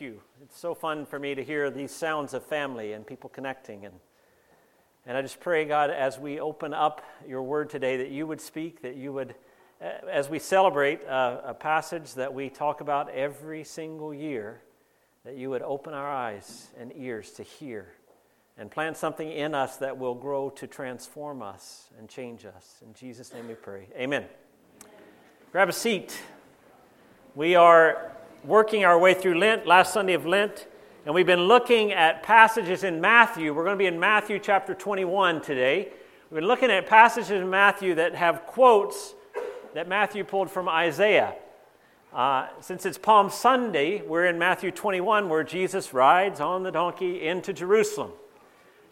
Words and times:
you. 0.00 0.20
It's 0.42 0.58
so 0.58 0.74
fun 0.74 1.06
for 1.06 1.18
me 1.18 1.34
to 1.34 1.42
hear 1.42 1.70
these 1.70 1.90
sounds 1.90 2.34
of 2.34 2.44
family 2.44 2.92
and 2.92 3.06
people 3.06 3.30
connecting. 3.30 3.84
And, 3.84 3.94
and 5.06 5.16
I 5.16 5.22
just 5.22 5.40
pray, 5.40 5.64
God, 5.64 5.90
as 5.90 6.18
we 6.18 6.40
open 6.40 6.74
up 6.74 7.02
your 7.26 7.42
word 7.42 7.70
today, 7.70 7.96
that 7.98 8.10
you 8.10 8.26
would 8.26 8.40
speak, 8.40 8.82
that 8.82 8.96
you 8.96 9.12
would, 9.12 9.34
as 9.80 10.28
we 10.28 10.38
celebrate 10.38 11.02
a, 11.02 11.42
a 11.46 11.54
passage 11.54 12.14
that 12.14 12.34
we 12.34 12.48
talk 12.48 12.80
about 12.80 13.10
every 13.10 13.64
single 13.64 14.12
year, 14.12 14.62
that 15.24 15.36
you 15.36 15.50
would 15.50 15.62
open 15.62 15.94
our 15.94 16.10
eyes 16.10 16.68
and 16.78 16.92
ears 16.96 17.30
to 17.32 17.42
hear 17.42 17.92
and 18.56 18.70
plant 18.70 18.96
something 18.96 19.30
in 19.30 19.54
us 19.54 19.76
that 19.76 19.98
will 19.98 20.14
grow 20.14 20.50
to 20.50 20.66
transform 20.66 21.42
us 21.42 21.88
and 21.98 22.08
change 22.08 22.44
us. 22.44 22.82
In 22.84 22.92
Jesus' 22.94 23.32
name 23.32 23.48
we 23.48 23.54
pray. 23.54 23.88
Amen. 23.96 24.24
Grab 25.52 25.68
a 25.68 25.72
seat. 25.72 26.20
We 27.34 27.54
are 27.54 28.12
working 28.44 28.84
our 28.84 28.98
way 28.98 29.14
through 29.14 29.38
Lent, 29.38 29.66
last 29.66 29.92
Sunday 29.92 30.14
of 30.14 30.26
Lent, 30.26 30.66
and 31.04 31.14
we've 31.14 31.26
been 31.26 31.44
looking 31.44 31.92
at 31.92 32.22
passages 32.22 32.84
in 32.84 33.00
Matthew. 33.00 33.54
We're 33.54 33.64
going 33.64 33.76
to 33.76 33.78
be 33.78 33.86
in 33.86 33.98
Matthew 33.98 34.38
chapter 34.38 34.74
21 34.74 35.40
today. 35.40 35.88
We've 36.30 36.40
been 36.40 36.48
looking 36.48 36.70
at 36.70 36.86
passages 36.86 37.30
in 37.30 37.48
Matthew 37.48 37.94
that 37.96 38.14
have 38.14 38.46
quotes 38.46 39.14
that 39.74 39.88
Matthew 39.88 40.24
pulled 40.24 40.50
from 40.50 40.68
Isaiah. 40.68 41.34
Uh, 42.12 42.48
since 42.60 42.86
it's 42.86 42.98
Palm 42.98 43.30
Sunday, 43.30 44.02
we're 44.02 44.26
in 44.26 44.38
Matthew 44.38 44.70
21 44.70 45.28
where 45.28 45.44
Jesus 45.44 45.92
rides 45.92 46.40
on 46.40 46.62
the 46.62 46.70
donkey 46.70 47.26
into 47.26 47.52
Jerusalem. 47.52 48.12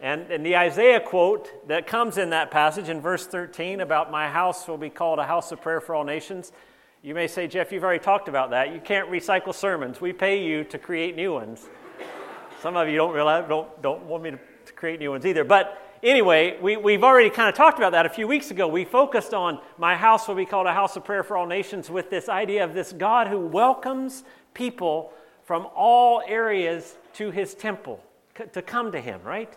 And, 0.00 0.30
and 0.30 0.44
the 0.44 0.56
Isaiah 0.56 1.00
quote 1.00 1.68
that 1.68 1.86
comes 1.86 2.18
in 2.18 2.30
that 2.30 2.50
passage 2.50 2.88
in 2.88 3.00
verse 3.00 3.26
13 3.26 3.80
about 3.80 4.10
my 4.10 4.28
house 4.28 4.68
will 4.68 4.76
be 4.76 4.90
called 4.90 5.18
a 5.18 5.24
house 5.24 5.52
of 5.52 5.60
prayer 5.62 5.80
for 5.80 5.94
all 5.94 6.04
nations 6.04 6.52
you 7.06 7.14
may 7.14 7.28
say, 7.28 7.46
Jeff, 7.46 7.70
you've 7.70 7.84
already 7.84 8.02
talked 8.02 8.26
about 8.26 8.50
that. 8.50 8.74
You 8.74 8.80
can't 8.80 9.08
recycle 9.08 9.54
sermons. 9.54 10.00
We 10.00 10.12
pay 10.12 10.42
you 10.42 10.64
to 10.64 10.76
create 10.76 11.14
new 11.14 11.34
ones. 11.34 11.68
Some 12.60 12.76
of 12.76 12.88
you 12.88 12.96
don't 12.96 13.14
realize, 13.14 13.48
don't, 13.48 13.80
don't 13.80 14.02
want 14.06 14.24
me 14.24 14.32
to, 14.32 14.38
to 14.64 14.72
create 14.72 14.98
new 14.98 15.12
ones 15.12 15.24
either. 15.24 15.44
But 15.44 15.80
anyway, 16.02 16.58
we, 16.60 16.76
we've 16.76 17.04
already 17.04 17.30
kind 17.30 17.48
of 17.48 17.54
talked 17.54 17.78
about 17.78 17.92
that 17.92 18.06
a 18.06 18.08
few 18.08 18.26
weeks 18.26 18.50
ago. 18.50 18.66
We 18.66 18.84
focused 18.84 19.34
on 19.34 19.60
my 19.78 19.94
house 19.94 20.26
will 20.26 20.34
be 20.34 20.46
called 20.46 20.66
a 20.66 20.72
house 20.72 20.96
of 20.96 21.04
prayer 21.04 21.22
for 21.22 21.36
all 21.36 21.46
nations 21.46 21.88
with 21.88 22.10
this 22.10 22.28
idea 22.28 22.64
of 22.64 22.74
this 22.74 22.92
God 22.92 23.28
who 23.28 23.38
welcomes 23.38 24.24
people 24.52 25.12
from 25.44 25.68
all 25.76 26.24
areas 26.26 26.96
to 27.14 27.30
his 27.30 27.54
temple 27.54 28.02
to 28.52 28.60
come 28.60 28.90
to 28.90 29.00
him, 29.00 29.20
right? 29.22 29.56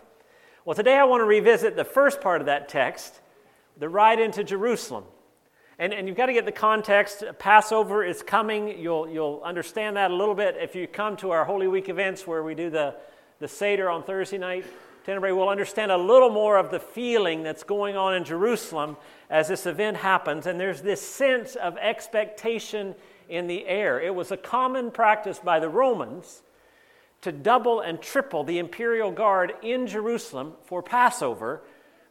Well, 0.64 0.76
today 0.76 0.96
I 0.96 1.02
want 1.02 1.20
to 1.20 1.24
revisit 1.24 1.74
the 1.74 1.84
first 1.84 2.20
part 2.20 2.40
of 2.42 2.46
that 2.46 2.68
text, 2.68 3.20
the 3.76 3.88
ride 3.88 4.20
into 4.20 4.44
Jerusalem. 4.44 5.02
And, 5.80 5.94
and 5.94 6.06
you've 6.06 6.16
got 6.18 6.26
to 6.26 6.34
get 6.34 6.44
the 6.44 6.52
context. 6.52 7.24
Passover 7.38 8.04
is 8.04 8.22
coming. 8.22 8.78
You'll, 8.78 9.08
you'll 9.08 9.40
understand 9.42 9.96
that 9.96 10.10
a 10.10 10.14
little 10.14 10.34
bit 10.34 10.56
if 10.60 10.74
you 10.74 10.86
come 10.86 11.16
to 11.16 11.30
our 11.30 11.46
Holy 11.46 11.68
Week 11.68 11.88
events 11.88 12.26
where 12.26 12.42
we 12.42 12.54
do 12.54 12.68
the, 12.68 12.96
the 13.38 13.48
Seder 13.48 13.88
on 13.88 14.02
Thursday 14.02 14.36
night. 14.36 14.66
Tenebrae 15.06 15.32
will 15.32 15.48
understand 15.48 15.90
a 15.90 15.96
little 15.96 16.28
more 16.28 16.58
of 16.58 16.70
the 16.70 16.78
feeling 16.78 17.42
that's 17.42 17.62
going 17.62 17.96
on 17.96 18.14
in 18.14 18.24
Jerusalem 18.24 18.98
as 19.30 19.48
this 19.48 19.64
event 19.64 19.96
happens. 19.96 20.46
And 20.46 20.60
there's 20.60 20.82
this 20.82 21.00
sense 21.00 21.56
of 21.56 21.78
expectation 21.78 22.94
in 23.30 23.46
the 23.46 23.66
air. 23.66 23.98
It 23.98 24.14
was 24.14 24.30
a 24.30 24.36
common 24.36 24.90
practice 24.90 25.38
by 25.38 25.60
the 25.60 25.70
Romans 25.70 26.42
to 27.22 27.32
double 27.32 27.80
and 27.80 28.02
triple 28.02 28.44
the 28.44 28.58
imperial 28.58 29.10
guard 29.10 29.54
in 29.62 29.86
Jerusalem 29.86 30.52
for 30.62 30.82
Passover 30.82 31.62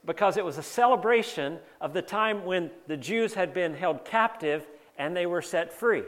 because 0.09 0.37
it 0.37 0.43
was 0.43 0.57
a 0.57 0.63
celebration 0.63 1.59
of 1.79 1.93
the 1.93 2.01
time 2.01 2.43
when 2.43 2.71
the 2.87 2.97
Jews 2.97 3.35
had 3.35 3.53
been 3.53 3.75
held 3.75 4.03
captive 4.03 4.65
and 4.97 5.15
they 5.15 5.27
were 5.27 5.39
set 5.39 5.71
free. 5.71 6.01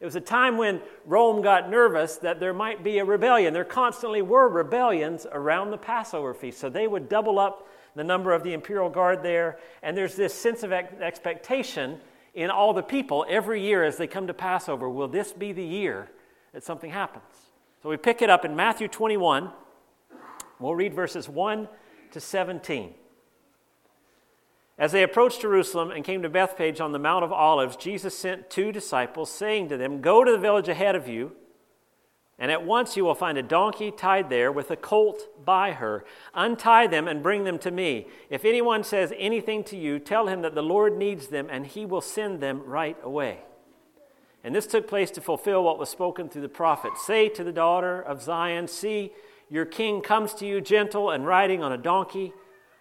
It 0.00 0.04
was 0.06 0.16
a 0.16 0.20
time 0.20 0.56
when 0.56 0.80
Rome 1.04 1.42
got 1.42 1.68
nervous 1.68 2.16
that 2.16 2.40
there 2.40 2.54
might 2.54 2.82
be 2.82 3.00
a 3.00 3.04
rebellion. 3.04 3.52
There 3.52 3.66
constantly 3.66 4.22
were 4.22 4.48
rebellions 4.48 5.26
around 5.30 5.72
the 5.72 5.76
Passover 5.76 6.32
feast. 6.32 6.58
So 6.58 6.70
they 6.70 6.86
would 6.86 7.10
double 7.10 7.38
up 7.38 7.68
the 7.94 8.02
number 8.02 8.32
of 8.32 8.44
the 8.44 8.54
imperial 8.54 8.88
guard 8.88 9.22
there. 9.22 9.58
And 9.82 9.94
there's 9.94 10.16
this 10.16 10.32
sense 10.32 10.62
of 10.62 10.72
expectation 10.72 12.00
in 12.32 12.48
all 12.48 12.72
the 12.72 12.82
people 12.82 13.26
every 13.28 13.60
year 13.60 13.84
as 13.84 13.98
they 13.98 14.06
come 14.06 14.26
to 14.28 14.34
Passover 14.34 14.88
will 14.88 15.08
this 15.08 15.34
be 15.34 15.52
the 15.52 15.62
year 15.62 16.10
that 16.54 16.64
something 16.64 16.90
happens? 16.90 17.24
So 17.82 17.90
we 17.90 17.98
pick 17.98 18.22
it 18.22 18.30
up 18.30 18.46
in 18.46 18.56
Matthew 18.56 18.88
21. 18.88 19.50
We'll 20.58 20.74
read 20.74 20.94
verses 20.94 21.28
1 21.28 21.68
to 22.12 22.20
17. 22.20 22.94
As 24.78 24.92
they 24.92 25.02
approached 25.02 25.40
Jerusalem 25.40 25.90
and 25.90 26.04
came 26.04 26.22
to 26.22 26.28
Bethphage 26.28 26.80
on 26.80 26.92
the 26.92 27.00
Mount 27.00 27.24
of 27.24 27.32
Olives, 27.32 27.76
Jesus 27.76 28.16
sent 28.16 28.48
two 28.48 28.70
disciples, 28.70 29.30
saying 29.30 29.68
to 29.70 29.76
them, 29.76 30.00
Go 30.00 30.22
to 30.22 30.30
the 30.30 30.38
village 30.38 30.68
ahead 30.68 30.94
of 30.94 31.08
you, 31.08 31.32
and 32.38 32.52
at 32.52 32.64
once 32.64 32.96
you 32.96 33.04
will 33.04 33.16
find 33.16 33.36
a 33.36 33.42
donkey 33.42 33.90
tied 33.90 34.30
there 34.30 34.52
with 34.52 34.70
a 34.70 34.76
colt 34.76 35.22
by 35.44 35.72
her. 35.72 36.04
Untie 36.32 36.86
them 36.86 37.08
and 37.08 37.24
bring 37.24 37.42
them 37.42 37.58
to 37.58 37.72
me. 37.72 38.06
If 38.30 38.44
anyone 38.44 38.84
says 38.84 39.12
anything 39.18 39.64
to 39.64 39.76
you, 39.76 39.98
tell 39.98 40.28
him 40.28 40.42
that 40.42 40.54
the 40.54 40.62
Lord 40.62 40.96
needs 40.96 41.26
them, 41.26 41.48
and 41.50 41.66
he 41.66 41.84
will 41.84 42.00
send 42.00 42.40
them 42.40 42.62
right 42.64 42.96
away. 43.02 43.40
And 44.44 44.54
this 44.54 44.68
took 44.68 44.86
place 44.86 45.10
to 45.10 45.20
fulfill 45.20 45.64
what 45.64 45.80
was 45.80 45.88
spoken 45.88 46.28
through 46.28 46.42
the 46.42 46.48
prophet 46.48 46.96
Say 46.96 47.28
to 47.30 47.42
the 47.42 47.50
daughter 47.50 48.00
of 48.00 48.22
Zion, 48.22 48.68
See, 48.68 49.10
your 49.50 49.64
king 49.64 50.02
comes 50.02 50.34
to 50.34 50.46
you 50.46 50.60
gentle 50.60 51.10
and 51.10 51.26
riding 51.26 51.64
on 51.64 51.72
a 51.72 51.78
donkey 51.78 52.32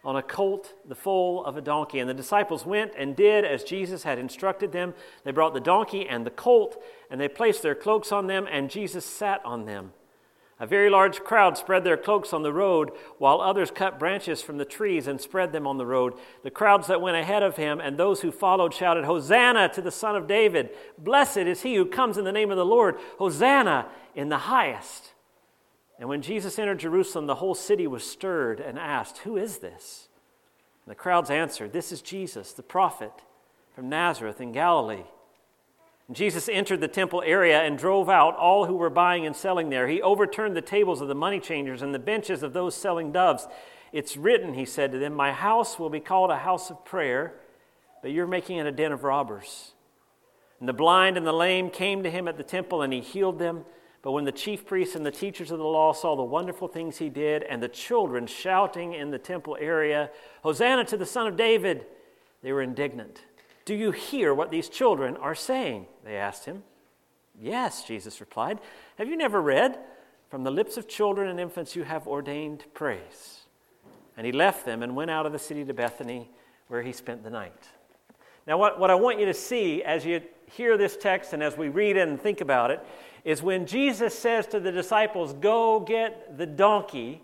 on 0.07 0.16
a 0.16 0.23
colt, 0.23 0.73
the 0.88 0.95
foal 0.95 1.44
of 1.44 1.57
a 1.57 1.62
donkey. 1.62 2.00
And 2.00 2.09
the 2.09 2.13
disciples 2.13 2.66
went 2.66 2.94
and 2.97 3.13
did 3.13 3.44
as 3.44 3.66
Jesus 3.66 4.03
had 4.03 4.18
instructed 4.18 4.72
them. 4.72 4.94
They 5.25 5.31
brought 5.31 5.53
the 5.53 5.59
donkey 5.59 6.07
and 6.07 6.25
the 6.25 6.31
colt, 6.31 6.81
and 7.12 7.19
they 7.19 7.28
placed 7.28 7.62
their 7.62 7.75
cloaks 7.75 8.13
on 8.13 8.28
them, 8.28 8.47
and 8.50 8.69
Jesus 8.69 9.03
sat 9.03 9.41
on 9.44 9.66
them. 9.66 9.91
A 10.62 10.66
very 10.66 10.90
large 10.90 11.19
crowd 11.19 11.57
spread 11.57 11.84
their 11.84 11.97
cloaks 11.97 12.31
on 12.31 12.41
the 12.41 12.53
road, 12.53 12.91
while 13.18 13.41
others 13.41 13.69
cut 13.69 14.00
branches 14.00 14.41
from 14.41 14.57
the 14.57 14.66
trees 14.66 15.07
and 15.07 15.19
spread 15.19 15.51
them 15.51 15.68
on 15.68 15.78
the 15.78 15.85
road. 15.85 16.13
The 16.41 16.51
crowds 16.51 16.88
that 16.88 17.01
went 17.01 17.18
ahead 17.18 17.44
of 17.44 17.57
him 17.57 17.81
and 17.81 17.97
those 17.97 18.22
who 18.22 18.31
followed 18.31 18.74
shouted, 18.74 19.03
Hosanna 19.03 19.69
to 19.74 19.81
the 19.81 19.91
Son 19.91 20.16
of 20.16 20.25
David! 20.25 20.69
Blessed 20.97 21.38
is 21.38 21.63
he 21.63 21.75
who 21.75 21.85
comes 21.85 22.18
in 22.18 22.24
the 22.24 22.31
name 22.31 22.50
of 22.50 22.57
the 22.57 22.66
Lord! 22.66 22.95
Hosanna 23.19 23.89
in 24.16 24.29
the 24.29 24.38
highest! 24.38 25.12
And 25.99 26.07
when 26.07 26.21
Jesus 26.21 26.59
entered 26.59 26.79
Jerusalem, 26.79 27.25
the 27.25 27.35
whole 27.35 27.55
city 27.55 27.87
was 27.87 28.03
stirred 28.03 28.59
and 28.59 28.77
asked, 28.77 29.19
Who 29.19 29.37
is 29.37 29.59
this? 29.59 30.09
And 30.85 30.91
the 30.91 30.95
crowds 30.95 31.29
answered, 31.29 31.73
This 31.73 31.91
is 31.91 32.01
Jesus, 32.01 32.53
the 32.53 32.63
prophet 32.63 33.11
from 33.73 33.89
Nazareth 33.89 34.39
in 34.39 34.51
Galilee. 34.51 35.05
And 36.07 36.15
Jesus 36.15 36.47
entered 36.47 36.81
the 36.81 36.87
temple 36.87 37.21
area 37.25 37.61
and 37.61 37.77
drove 37.77 38.09
out 38.09 38.37
all 38.37 38.65
who 38.65 38.75
were 38.75 38.89
buying 38.89 39.25
and 39.25 39.35
selling 39.35 39.69
there. 39.69 39.87
He 39.87 40.01
overturned 40.01 40.55
the 40.55 40.61
tables 40.61 41.01
of 41.01 41.07
the 41.07 41.15
money 41.15 41.39
changers 41.39 41.81
and 41.81 41.93
the 41.93 41.99
benches 41.99 42.43
of 42.43 42.53
those 42.53 42.75
selling 42.75 43.11
doves. 43.11 43.47
It's 43.91 44.15
written, 44.15 44.53
he 44.53 44.65
said 44.65 44.91
to 44.91 44.99
them, 44.99 45.13
My 45.13 45.31
house 45.31 45.77
will 45.77 45.89
be 45.89 45.99
called 45.99 46.31
a 46.31 46.37
house 46.37 46.69
of 46.69 46.85
prayer, 46.85 47.33
but 48.01 48.11
you're 48.11 48.27
making 48.27 48.57
it 48.57 48.67
a 48.67 48.71
den 48.71 48.91
of 48.91 49.03
robbers. 49.03 49.73
And 50.59 50.67
the 50.67 50.73
blind 50.73 51.17
and 51.17 51.27
the 51.27 51.33
lame 51.33 51.69
came 51.69 52.03
to 52.03 52.09
him 52.09 52.27
at 52.27 52.37
the 52.37 52.43
temple, 52.43 52.81
and 52.81 52.91
he 52.91 53.01
healed 53.01 53.39
them. 53.39 53.65
But 54.07 54.13
when 54.13 54.23
the 54.23 54.31
chief 54.31 54.66
priests 54.66 54.95
and 54.95 55.06
the 55.06 55.12
teachers 55.12 55.51
of 55.51 55.57
the 55.57 55.66
law 55.66 55.91
saw 55.91 56.16
the 56.16 56.23
wonderful 56.23 56.69
things 56.69 56.97
he 56.97 57.09
did, 57.09 57.44
and 57.44 57.62
the 57.62 57.68
children 57.68 58.25
shouting 58.25 58.94
in 58.94 59.12
the 59.12 59.19
temple 59.19 59.57
area, 59.59 60.12
Hosanna 60.44 60.85
to 60.85 60.95
the 60.95 61.06
Son 61.06 61.28
of 61.28 61.35
David, 61.35 61.85
they 62.41 62.53
were 62.53 62.62
indignant. 62.62 63.23
Do 63.66 63.75
you 63.75 63.91
hear 63.91 64.34
what 64.34 64.50
these 64.50 64.69
children 64.69 65.18
are 65.18 65.35
saying? 65.35 65.88
They 66.06 66.16
asked 66.16 66.45
him. 66.45 66.63
Yes, 67.38 67.84
Jesus 67.84 68.22
replied. 68.22 68.59
Have 68.97 69.09
you 69.09 69.18
never 69.18 69.41
read? 69.41 69.78
From 70.29 70.45
the 70.45 70.51
lips 70.51 70.78
of 70.78 70.88
children 70.88 71.28
and 71.29 71.38
infants 71.38 71.75
you 71.75 71.84
have 71.84 72.07
ordained 72.07 72.63
praise. 72.74 73.41
And 74.16 74.25
he 74.25 74.31
left 74.31 74.66
them 74.66 74.84
and 74.84 74.95
went 74.95 75.12
out 75.12 75.25
of 75.25 75.34
the 75.34 75.38
city 75.38 75.66
to 75.66 75.74
Bethany, 75.74 76.31
where 76.69 76.81
he 76.81 76.94
spent 76.94 77.25
the 77.25 77.29
night. 77.29 77.68
Now, 78.47 78.57
what, 78.57 78.79
what 78.79 78.89
I 78.89 78.95
want 78.95 79.19
you 79.19 79.25
to 79.25 79.34
see 79.34 79.84
as 79.84 80.06
you 80.06 80.22
hear 80.45 80.78
this 80.78 80.95
text 80.95 81.34
and 81.34 81.44
as 81.44 81.57
we 81.57 81.68
read 81.68 81.97
it 81.97 82.07
and 82.07 82.18
think 82.18 82.39
about 82.39 82.72
it 82.72 82.79
is 83.27 83.43
when 83.43 83.65
Jesus 83.65 84.17
says 84.17 84.47
to 84.47 84.59
the 84.61 84.71
disciples, 84.71 85.33
Go 85.33 85.81
get 85.81 86.38
the 86.38 86.45
donkey, 86.45 87.21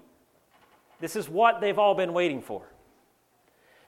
this 0.99 1.15
is 1.15 1.29
what 1.29 1.61
they've 1.61 1.79
all 1.79 1.95
been 1.95 2.11
waiting 2.11 2.41
for. 2.41 2.63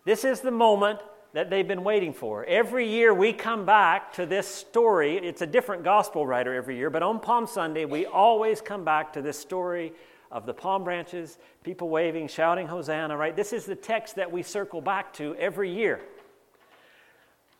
This 0.06 0.23
is 0.23 0.39
the 0.39 0.50
moment 0.50 1.01
that 1.33 1.50
they've 1.50 1.67
been 1.67 1.83
waiting 1.83 2.13
for. 2.13 2.45
Every 2.45 2.89
year 2.89 3.13
we 3.13 3.33
come 3.33 3.65
back 3.65 4.13
to 4.13 4.25
this 4.25 4.47
story. 4.47 5.17
It's 5.17 5.41
a 5.41 5.45
different 5.45 5.83
gospel 5.83 6.25
writer 6.25 6.53
every 6.53 6.77
year, 6.77 6.89
but 6.89 7.03
on 7.03 7.19
Palm 7.19 7.45
Sunday 7.45 7.83
we 7.83 8.06
always 8.06 8.62
come 8.62 8.85
back 8.85 9.12
to 9.12 9.21
this 9.21 9.38
story 9.38 9.91
of 10.31 10.45
the 10.45 10.53
palm 10.53 10.85
branches, 10.85 11.38
people 11.63 11.89
waving, 11.89 12.29
shouting 12.29 12.67
Hosanna, 12.67 13.17
right? 13.17 13.35
This 13.35 13.51
is 13.51 13.65
the 13.65 13.75
text 13.75 14.15
that 14.15 14.31
we 14.31 14.41
circle 14.41 14.79
back 14.79 15.12
to 15.15 15.35
every 15.35 15.69
year. 15.69 16.00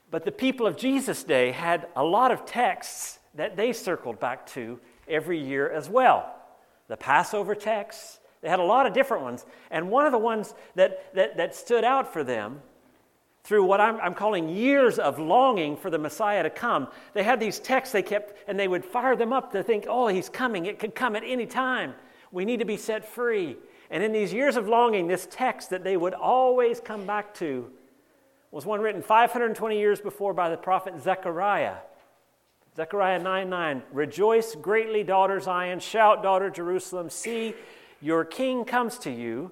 But 0.10 0.24
the 0.24 0.32
people 0.32 0.66
of 0.66 0.78
Jesus' 0.78 1.26
day 1.26 1.52
had 1.52 1.90
a 1.98 2.06
lot 2.06 2.32
of 2.32 2.46
texts 2.46 3.20
that 3.36 3.56
they 3.56 3.74
circled 3.74 4.20
back 4.20 4.46
to 4.48 4.80
every 5.08 5.40
year 5.40 5.70
as 5.70 5.90
well. 5.90 6.34
The 6.88 6.98
Passover 6.98 7.56
texts, 7.56 8.20
they 8.42 8.50
had 8.50 8.60
a 8.60 8.64
lot 8.64 8.86
of 8.86 8.94
different 8.94 9.24
ones. 9.24 9.46
And 9.72 9.90
one 9.90 10.06
of 10.06 10.12
the 10.12 10.18
ones 10.18 10.54
that, 10.76 11.14
that, 11.16 11.38
that 11.38 11.56
stood 11.56 11.84
out 11.84 12.14
for 12.14 12.24
them 12.24 12.62
through 13.44 13.64
what 13.64 13.80
I'm, 13.80 13.98
I'm, 13.98 14.16
calling 14.16 14.50
years 14.50 14.98
of 14.98 15.20
longing 15.20 15.78
for 15.78 15.92
the 15.92 16.00
Messiah 16.00 16.42
to 16.42 16.50
come. 16.50 16.88
They 17.14 17.22
had 17.22 17.40
these 17.40 17.60
texts 17.60 17.94
they 17.94 18.02
kept, 18.02 18.34
and 18.48 18.60
they 18.60 18.68
would 18.68 18.84
fire 18.84 19.16
them 19.16 19.32
up 19.32 19.52
to 19.52 19.62
think, 19.62 19.86
oh, 19.88 20.08
he's 20.08 20.30
coming. 20.30 20.66
It 20.66 20.80
could 20.80 20.96
come 20.96 21.16
at 21.16 21.24
any 21.24 21.46
time. 21.46 21.94
We 22.32 22.44
need 22.44 22.58
to 22.60 22.66
be 22.66 22.78
set 22.78 23.08
free. 23.08 23.56
And 23.92 24.02
in 24.02 24.12
these 24.12 24.34
years 24.34 24.58
of 24.58 24.68
longing, 24.68 25.08
this 25.08 25.28
text 25.30 25.70
that 25.70 25.84
they 25.84 25.96
would 25.96 26.16
always 26.16 26.80
come 26.80 27.06
back 27.06 27.36
to 27.36 27.70
was 28.50 28.66
one 28.66 28.82
written 28.82 29.04
520 29.04 29.78
years 29.78 30.02
before 30.02 30.34
by 30.34 30.50
the 30.50 30.58
prophet 30.58 31.00
Zechariah. 31.00 31.76
Zechariah 32.76 33.20
9 33.20 33.50
9. 33.50 33.84
Rejoice 33.92 34.56
greatly, 34.56 35.04
daughter 35.04 35.40
Zion. 35.40 35.80
Shout, 35.80 36.22
daughter 36.22 36.50
Jerusalem. 36.50 37.10
See, 37.10 37.56
your 38.02 38.26
king 38.26 38.66
comes 38.66 38.98
to 39.00 39.12
you, 39.12 39.52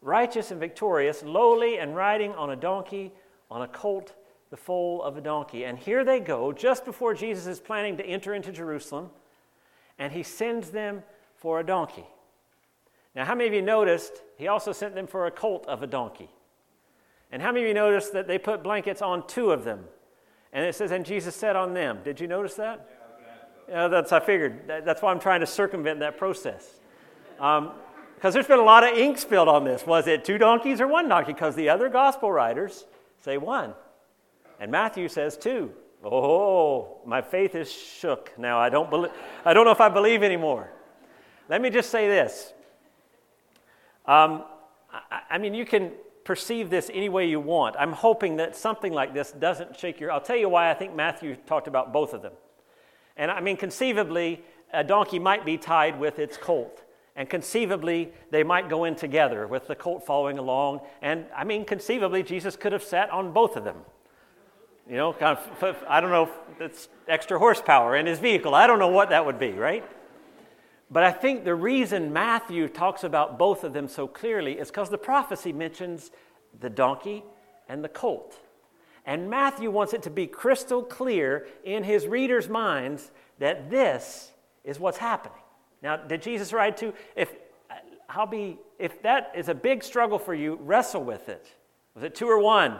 righteous 0.00 0.50
and 0.50 0.58
victorious, 0.58 1.22
lowly 1.22 1.78
and 1.78 1.94
riding 1.94 2.32
on 2.32 2.50
a 2.50 2.56
donkey 2.56 3.12
on 3.50 3.62
a 3.62 3.68
colt, 3.68 4.14
the 4.50 4.56
foal 4.56 5.02
of 5.02 5.16
a 5.16 5.20
donkey. 5.20 5.64
And 5.64 5.78
here 5.78 6.04
they 6.04 6.20
go, 6.20 6.52
just 6.52 6.84
before 6.84 7.14
Jesus 7.14 7.46
is 7.46 7.60
planning 7.60 7.96
to 7.98 8.04
enter 8.04 8.34
into 8.34 8.50
Jerusalem, 8.50 9.10
and 9.98 10.12
he 10.12 10.22
sends 10.22 10.70
them 10.70 11.02
for 11.36 11.60
a 11.60 11.64
donkey. 11.64 12.06
Now, 13.14 13.24
how 13.24 13.34
many 13.34 13.48
of 13.48 13.54
you 13.54 13.62
noticed 13.62 14.22
he 14.36 14.48
also 14.48 14.72
sent 14.72 14.94
them 14.94 15.06
for 15.06 15.26
a 15.26 15.30
colt 15.30 15.66
of 15.66 15.82
a 15.82 15.86
donkey? 15.86 16.30
And 17.30 17.42
how 17.42 17.52
many 17.52 17.64
of 17.64 17.68
you 17.68 17.74
noticed 17.74 18.12
that 18.12 18.26
they 18.26 18.38
put 18.38 18.62
blankets 18.62 19.02
on 19.02 19.26
two 19.26 19.50
of 19.50 19.64
them? 19.64 19.84
And 20.54 20.64
it 20.64 20.74
says, 20.74 20.92
and 20.92 21.04
Jesus 21.04 21.34
said 21.34 21.56
on 21.56 21.74
them. 21.74 21.98
Did 22.04 22.20
you 22.20 22.26
notice 22.26 22.54
that? 22.54 22.88
Yeah, 23.68 23.88
that's 23.88 24.12
I 24.12 24.20
figured. 24.20 24.66
That's 24.66 25.02
why 25.02 25.10
I'm 25.10 25.20
trying 25.20 25.40
to 25.40 25.46
circumvent 25.46 26.00
that 26.00 26.16
process. 26.16 26.80
Because 27.36 27.60
um, 27.60 28.32
there's 28.32 28.46
been 28.46 28.58
a 28.58 28.64
lot 28.64 28.84
of 28.84 28.96
ink 28.96 29.18
spilled 29.18 29.48
on 29.48 29.64
this. 29.64 29.86
Was 29.86 30.06
it 30.06 30.24
two 30.24 30.38
donkeys 30.38 30.80
or 30.80 30.86
one 30.86 31.08
donkey? 31.08 31.32
Because 31.32 31.56
the 31.56 31.68
other 31.68 31.88
gospel 31.88 32.30
writers 32.30 32.84
Say 33.24 33.38
one. 33.38 33.72
And 34.60 34.70
Matthew 34.70 35.08
says 35.08 35.38
two. 35.38 35.72
Oh, 36.04 36.98
my 37.06 37.22
faith 37.22 37.54
is 37.54 37.72
shook 37.72 38.30
now. 38.36 38.58
I 38.58 38.68
don't, 38.68 38.90
believe, 38.90 39.12
I 39.46 39.54
don't 39.54 39.64
know 39.64 39.70
if 39.70 39.80
I 39.80 39.88
believe 39.88 40.22
anymore. 40.22 40.70
Let 41.48 41.62
me 41.62 41.70
just 41.70 41.90
say 41.90 42.06
this. 42.06 42.52
Um, 44.04 44.44
I, 44.92 45.20
I 45.30 45.38
mean, 45.38 45.54
you 45.54 45.64
can 45.64 45.92
perceive 46.24 46.70
this 46.70 46.90
any 46.92 47.08
way 47.08 47.28
you 47.28 47.38
want. 47.38 47.76
I'm 47.78 47.92
hoping 47.92 48.36
that 48.36 48.56
something 48.56 48.92
like 48.92 49.14
this 49.14 49.32
doesn't 49.32 49.78
shake 49.78 50.00
your. 50.00 50.10
I'll 50.10 50.20
tell 50.20 50.36
you 50.36 50.48
why 50.48 50.70
I 50.70 50.74
think 50.74 50.94
Matthew 50.94 51.36
talked 51.46 51.68
about 51.68 51.92
both 51.92 52.14
of 52.14 52.22
them. 52.22 52.32
And 53.16 53.30
I 53.30 53.40
mean, 53.40 53.56
conceivably, 53.56 54.42
a 54.72 54.82
donkey 54.82 55.18
might 55.18 55.44
be 55.44 55.56
tied 55.56 55.98
with 56.00 56.18
its 56.18 56.36
colt. 56.36 56.82
And 57.16 57.30
conceivably, 57.30 58.12
they 58.30 58.42
might 58.42 58.68
go 58.68 58.84
in 58.84 58.96
together 58.96 59.46
with 59.46 59.68
the 59.68 59.76
colt 59.76 60.04
following 60.04 60.38
along. 60.38 60.80
And 61.00 61.26
I 61.36 61.44
mean, 61.44 61.64
conceivably, 61.64 62.24
Jesus 62.24 62.56
could 62.56 62.72
have 62.72 62.82
sat 62.82 63.10
on 63.10 63.32
both 63.32 63.56
of 63.56 63.64
them. 63.64 63.76
You 64.88 64.96
know, 64.96 65.12
kind 65.12 65.38
of, 65.62 65.84
I 65.88 66.00
don't 66.00 66.10
know 66.10 66.24
if 66.24 66.60
it's 66.60 66.88
extra 67.06 67.38
horsepower 67.38 67.96
in 67.96 68.06
his 68.06 68.18
vehicle. 68.18 68.54
I 68.54 68.66
don't 68.66 68.78
know 68.78 68.88
what 68.88 69.10
that 69.10 69.24
would 69.24 69.38
be, 69.38 69.52
right? 69.52 69.84
But 70.94 71.02
I 71.02 71.10
think 71.10 71.42
the 71.42 71.56
reason 71.56 72.12
Matthew 72.12 72.68
talks 72.68 73.02
about 73.02 73.36
both 73.36 73.64
of 73.64 73.72
them 73.72 73.88
so 73.88 74.06
clearly 74.06 74.60
is 74.60 74.68
because 74.68 74.90
the 74.90 74.96
prophecy 74.96 75.52
mentions 75.52 76.12
the 76.60 76.70
donkey 76.70 77.24
and 77.68 77.82
the 77.82 77.88
colt. 77.88 78.38
And 79.04 79.28
Matthew 79.28 79.72
wants 79.72 79.92
it 79.92 80.04
to 80.04 80.10
be 80.10 80.28
crystal 80.28 80.84
clear 80.84 81.48
in 81.64 81.82
his 81.82 82.06
readers' 82.06 82.48
minds 82.48 83.10
that 83.40 83.70
this 83.70 84.30
is 84.62 84.78
what's 84.78 84.98
happening. 84.98 85.42
Now, 85.82 85.96
did 85.96 86.22
Jesus 86.22 86.52
ride 86.52 86.76
two? 86.76 86.94
If 87.16 87.34
I'll 88.08 88.28
be, 88.28 88.58
if 88.78 89.02
that 89.02 89.32
is 89.34 89.48
a 89.48 89.54
big 89.54 89.82
struggle 89.82 90.20
for 90.20 90.32
you, 90.32 90.60
wrestle 90.62 91.02
with 91.02 91.28
it. 91.28 91.52
Was 91.96 92.04
it 92.04 92.14
two 92.14 92.28
or 92.28 92.38
one? 92.38 92.78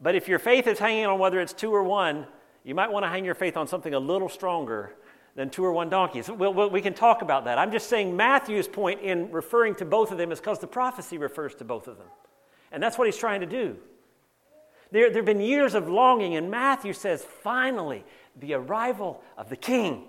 But 0.00 0.16
if 0.16 0.26
your 0.26 0.40
faith 0.40 0.66
is 0.66 0.80
hanging 0.80 1.06
on 1.06 1.20
whether 1.20 1.38
it's 1.38 1.52
two 1.52 1.72
or 1.72 1.84
one, 1.84 2.26
you 2.64 2.74
might 2.74 2.90
want 2.90 3.04
to 3.04 3.08
hang 3.08 3.24
your 3.24 3.36
faith 3.36 3.56
on 3.56 3.68
something 3.68 3.94
a 3.94 4.00
little 4.00 4.28
stronger 4.28 4.96
than 5.34 5.50
two 5.50 5.64
or 5.64 5.72
one 5.72 5.88
donkeys. 5.88 6.30
We'll, 6.30 6.52
we'll, 6.52 6.70
we 6.70 6.82
can 6.82 6.94
talk 6.94 7.22
about 7.22 7.44
that. 7.46 7.58
I'm 7.58 7.72
just 7.72 7.88
saying 7.88 8.16
Matthew's 8.16 8.68
point 8.68 9.00
in 9.00 9.30
referring 9.30 9.74
to 9.76 9.84
both 9.84 10.12
of 10.12 10.18
them 10.18 10.30
is 10.30 10.40
because 10.40 10.58
the 10.58 10.66
prophecy 10.66 11.18
refers 11.18 11.54
to 11.56 11.64
both 11.64 11.88
of 11.88 11.96
them. 11.96 12.08
And 12.70 12.82
that's 12.82 12.98
what 12.98 13.06
he's 13.06 13.16
trying 13.16 13.40
to 13.40 13.46
do. 13.46 13.76
There, 14.90 15.08
there 15.08 15.18
have 15.18 15.26
been 15.26 15.40
years 15.40 15.74
of 15.74 15.88
longing, 15.88 16.36
and 16.36 16.50
Matthew 16.50 16.92
says, 16.92 17.24
finally, 17.24 18.04
the 18.38 18.54
arrival 18.54 19.22
of 19.38 19.48
the 19.48 19.56
king. 19.56 20.04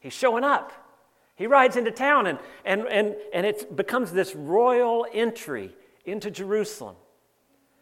He's 0.00 0.12
showing 0.12 0.42
up. 0.42 0.72
He 1.36 1.46
rides 1.46 1.76
into 1.76 1.92
town, 1.92 2.26
and, 2.26 2.38
and, 2.64 2.82
and, 2.88 3.16
and 3.32 3.46
it 3.46 3.74
becomes 3.76 4.12
this 4.12 4.34
royal 4.34 5.06
entry 5.12 5.74
into 6.04 6.30
Jerusalem. 6.30 6.96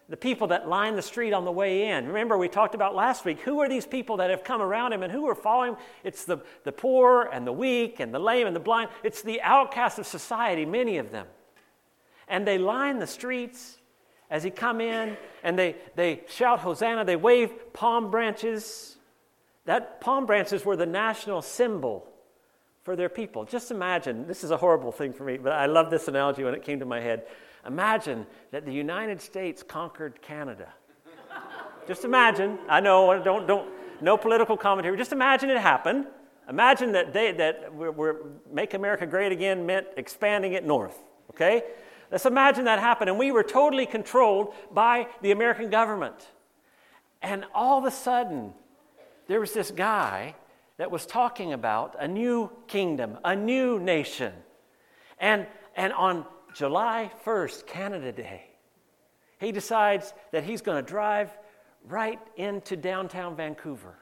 The 0.09 0.17
people 0.17 0.47
that 0.49 0.69
line 0.69 0.97
the 0.97 1.03
street 1.03 1.33
on 1.33 1.45
the 1.45 1.53
way 1.53 1.89
in. 1.89 2.07
Remember, 2.07 2.39
we 2.39 2.49
talked 2.49 2.75
about 2.75 2.95
last 2.95 3.27
week 3.27 3.41
who 3.41 3.61
are 3.61 3.69
these 3.69 3.87
people 3.87 4.17
that 4.19 4.31
have 4.31 4.43
come 4.43 4.63
around 4.63 4.95
him 4.95 5.03
and 5.03 5.13
who 5.13 5.29
are 5.29 5.35
following 5.35 5.73
him? 5.73 5.79
It's 6.03 6.25
the, 6.25 6.39
the 6.65 6.73
poor 6.73 7.29
and 7.31 7.47
the 7.47 7.53
weak 7.53 8.01
and 8.01 8.13
the 8.13 8.19
lame 8.19 8.47
and 8.47 8.57
the 8.57 8.61
blind. 8.61 8.89
It's 9.03 9.21
the 9.21 9.43
outcasts 9.43 9.99
of 9.99 10.07
society, 10.07 10.65
many 10.65 10.97
of 10.97 11.11
them. 11.11 11.27
And 12.27 12.47
they 12.47 12.57
line 12.57 12.99
the 12.99 13.07
streets 13.07 13.77
as 14.31 14.43
he 14.43 14.51
come 14.51 14.81
in 14.81 15.17
and 15.43 15.59
they, 15.59 15.77
they 15.95 16.23
shout 16.29 16.61
Hosanna, 16.61 17.05
they 17.05 17.17
wave 17.17 17.75
palm 17.75 18.11
branches. 18.11 18.97
That 19.67 20.01
palm 20.01 20.25
branches 20.25 20.65
were 20.65 20.77
the 20.77 20.87
national 20.87 21.43
symbol 21.43 22.07
for 22.83 22.97
their 22.97 23.11
people. 23.11 23.45
Just 23.45 23.71
imagine, 23.71 24.27
this 24.27 24.43
is 24.43 24.51
a 24.51 24.57
horrible 24.57 24.93
thing 24.93 25.13
for 25.13 25.25
me, 25.25 25.37
but 25.37 25.53
I 25.53 25.67
love 25.67 25.91
this 25.91 26.09
analogy 26.09 26.45
when 26.45 26.55
it 26.55 26.63
came 26.63 26.79
to 26.79 26.87
my 26.87 27.01
head. 27.01 27.27
Imagine 27.69 28.27
that 28.51 28.65
the 28.65 28.73
United 28.73 29.21
States 29.21 29.63
conquered 29.63 30.21
Canada. 30.23 30.69
Just 31.87 32.05
imagine, 32.05 32.59
I 32.69 32.81
know, 32.81 33.23
don't, 33.23 33.47
don't, 33.47 33.71
no 34.01 34.17
political 34.17 34.57
commentary, 34.57 34.97
just 34.97 35.13
imagine 35.13 35.51
it 35.51 35.59
happened. 35.59 36.07
Imagine 36.49 36.93
that, 36.93 37.13
they, 37.13 37.33
that 37.33 37.73
we're, 37.75 37.91
we're 37.91 38.17
Make 38.51 38.73
America 38.73 39.07
Great 39.07 39.33
Again 39.33 39.67
meant 39.67 39.87
expanding 39.99 40.55
it 40.55 40.65
north, 40.65 40.97
okay? 41.31 41.63
Let's 42.11 42.25
imagine 42.25 42.65
that 42.65 42.79
happened, 42.79 43.11
and 43.11 43.19
we 43.19 43.33
were 43.33 43.43
totally 43.43 43.85
controlled 43.85 44.55
by 44.73 45.09
the 45.21 45.31
American 45.31 45.69
government. 45.69 46.27
And 47.21 47.45
all 47.55 47.79
of 47.79 47.85
a 47.85 47.91
sudden, 47.91 48.55
there 49.27 49.41
was 49.41 49.53
this 49.53 49.71
guy 49.71 50.37
that 50.79 50.91
was 50.91 51.05
talking 51.05 51.53
about 51.53 51.97
a 51.99 52.09
new 52.09 52.51
kingdom, 52.67 53.19
a 53.25 53.37
new 53.37 53.79
nation. 53.79 54.33
And, 55.21 55.47
and 55.77 55.93
on 55.93 56.25
July 56.59 57.09
1st, 57.25 57.67
Canada 57.69 58.11
Day, 58.11 58.43
he 59.39 59.53
decides 59.53 60.13
that 60.33 60.43
he's 60.43 60.61
going 60.61 60.85
to 60.85 60.91
drive 60.91 61.31
right 61.89 62.19
into 62.37 62.75
downtown 62.75 63.37
Vancouver. 63.37 63.95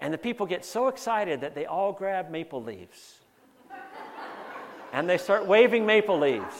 And 0.00 0.12
the 0.12 0.18
people 0.18 0.46
get 0.46 0.64
so 0.64 0.88
excited 0.88 1.42
that 1.42 1.54
they 1.54 1.64
all 1.64 1.92
grab 1.92 2.28
maple 2.28 2.60
leaves. 2.60 3.20
and 4.92 5.08
they 5.08 5.16
start 5.16 5.46
waving 5.46 5.86
maple 5.86 6.18
leaves. 6.18 6.56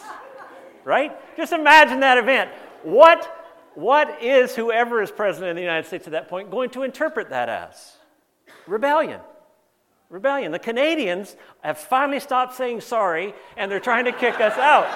Right? 0.84 1.10
Just 1.36 1.52
imagine 1.52 1.98
that 1.98 2.16
event. 2.16 2.52
What, 2.84 3.50
what 3.74 4.22
is 4.22 4.54
whoever 4.54 5.02
is 5.02 5.10
president 5.10 5.50
of 5.50 5.56
the 5.56 5.62
United 5.62 5.88
States 5.88 6.06
at 6.06 6.12
that 6.12 6.28
point 6.28 6.52
going 6.52 6.70
to 6.70 6.84
interpret 6.84 7.30
that 7.30 7.48
as? 7.48 7.96
Rebellion. 8.68 9.20
Rebellion. 10.10 10.52
The 10.52 10.58
Canadians 10.58 11.36
have 11.62 11.78
finally 11.78 12.20
stopped 12.20 12.54
saying 12.54 12.80
sorry 12.82 13.34
and 13.56 13.70
they're 13.70 13.80
trying 13.80 14.04
to 14.04 14.12
kick 14.12 14.40
us 14.40 14.56
out. 14.58 14.86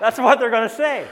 That's 0.00 0.18
what 0.18 0.38
they're 0.38 0.50
going 0.50 0.68
to 0.68 0.74
say. 0.74 1.06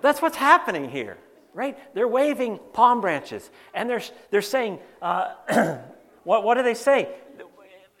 That's 0.00 0.20
what's 0.20 0.36
happening 0.36 0.90
here, 0.90 1.16
right? 1.54 1.78
They're 1.94 2.08
waving 2.08 2.60
palm 2.72 3.00
branches 3.00 3.50
and 3.72 3.88
they're, 3.88 4.02
they're 4.30 4.42
saying, 4.42 4.80
uh, 5.00 5.34
what, 6.24 6.44
what 6.44 6.56
do 6.56 6.62
they 6.62 6.74
say? 6.74 7.08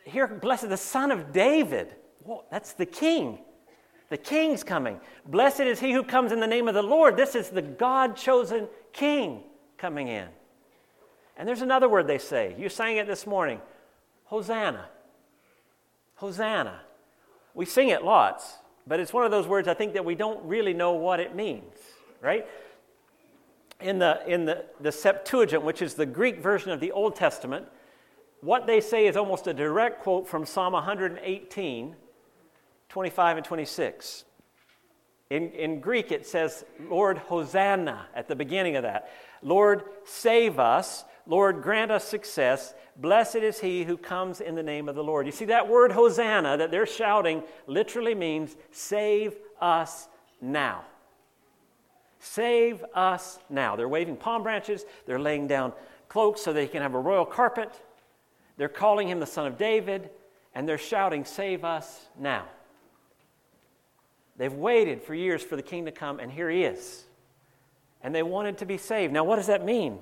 Here, 0.04 0.26
blessed 0.26 0.68
the 0.68 0.76
Son 0.76 1.12
of 1.12 1.32
David. 1.32 1.94
Whoa, 2.24 2.44
that's 2.50 2.72
the 2.72 2.86
King. 2.86 3.38
The 4.10 4.18
King's 4.18 4.62
coming. 4.62 5.00
Blessed 5.24 5.60
is 5.60 5.80
he 5.80 5.92
who 5.92 6.02
comes 6.02 6.32
in 6.32 6.40
the 6.40 6.46
name 6.46 6.68
of 6.68 6.74
the 6.74 6.82
Lord. 6.82 7.16
This 7.16 7.34
is 7.34 7.48
the 7.48 7.62
God 7.62 8.16
chosen 8.16 8.68
King 8.92 9.42
coming 9.78 10.08
in. 10.08 10.28
And 11.36 11.48
there's 11.48 11.62
another 11.62 11.88
word 11.88 12.06
they 12.06 12.18
say. 12.18 12.54
You 12.58 12.68
sang 12.68 12.98
it 12.98 13.06
this 13.06 13.26
morning 13.26 13.60
Hosanna. 14.32 14.86
Hosanna. 16.14 16.80
We 17.52 17.66
sing 17.66 17.90
it 17.90 18.02
lots, 18.02 18.56
but 18.86 18.98
it's 18.98 19.12
one 19.12 19.26
of 19.26 19.30
those 19.30 19.46
words 19.46 19.68
I 19.68 19.74
think 19.74 19.92
that 19.92 20.06
we 20.06 20.14
don't 20.14 20.42
really 20.46 20.72
know 20.72 20.92
what 20.92 21.20
it 21.20 21.36
means, 21.36 21.76
right? 22.22 22.46
In 23.78 23.98
the, 23.98 24.22
in 24.26 24.46
the, 24.46 24.64
the 24.80 24.90
Septuagint, 24.90 25.62
which 25.62 25.82
is 25.82 25.92
the 25.92 26.06
Greek 26.06 26.42
version 26.42 26.70
of 26.70 26.80
the 26.80 26.92
Old 26.92 27.14
Testament, 27.14 27.66
what 28.40 28.66
they 28.66 28.80
say 28.80 29.06
is 29.06 29.18
almost 29.18 29.48
a 29.48 29.52
direct 29.52 30.02
quote 30.02 30.26
from 30.26 30.46
Psalm 30.46 30.72
118, 30.72 31.94
25 32.88 33.36
and 33.36 33.44
26. 33.44 34.24
In, 35.28 35.50
in 35.50 35.80
Greek, 35.80 36.10
it 36.10 36.26
says, 36.26 36.64
Lord, 36.88 37.18
Hosanna 37.18 38.06
at 38.14 38.28
the 38.28 38.34
beginning 38.34 38.76
of 38.76 38.84
that. 38.84 39.10
Lord, 39.42 39.82
save 40.06 40.58
us. 40.58 41.04
Lord, 41.26 41.62
grant 41.62 41.90
us 41.90 42.04
success. 42.04 42.74
Blessed 42.96 43.36
is 43.36 43.60
he 43.60 43.84
who 43.84 43.96
comes 43.96 44.40
in 44.40 44.54
the 44.54 44.62
name 44.62 44.88
of 44.88 44.94
the 44.94 45.04
Lord. 45.04 45.26
You 45.26 45.32
see, 45.32 45.44
that 45.46 45.68
word 45.68 45.92
Hosanna 45.92 46.56
that 46.56 46.70
they're 46.70 46.86
shouting 46.86 47.42
literally 47.66 48.14
means 48.14 48.56
save 48.70 49.36
us 49.60 50.08
now. 50.40 50.84
Save 52.18 52.84
us 52.94 53.38
now. 53.48 53.76
They're 53.76 53.88
waving 53.88 54.16
palm 54.16 54.42
branches, 54.42 54.84
they're 55.06 55.18
laying 55.18 55.46
down 55.46 55.72
cloaks 56.08 56.40
so 56.42 56.52
they 56.52 56.66
can 56.66 56.82
have 56.82 56.94
a 56.94 57.00
royal 57.00 57.24
carpet. 57.24 57.72
They're 58.56 58.68
calling 58.68 59.08
him 59.08 59.18
the 59.18 59.26
Son 59.26 59.46
of 59.46 59.56
David, 59.56 60.10
and 60.54 60.68
they're 60.68 60.78
shouting, 60.78 61.24
Save 61.24 61.64
us 61.64 62.06
now. 62.18 62.46
They've 64.36 64.52
waited 64.52 65.02
for 65.02 65.14
years 65.14 65.42
for 65.42 65.56
the 65.56 65.62
king 65.62 65.84
to 65.86 65.92
come, 65.92 66.20
and 66.20 66.30
here 66.30 66.50
he 66.50 66.64
is. 66.64 67.04
And 68.02 68.14
they 68.14 68.22
wanted 68.22 68.58
to 68.58 68.66
be 68.66 68.76
saved. 68.76 69.12
Now, 69.12 69.24
what 69.24 69.36
does 69.36 69.46
that 69.46 69.64
mean? 69.64 69.98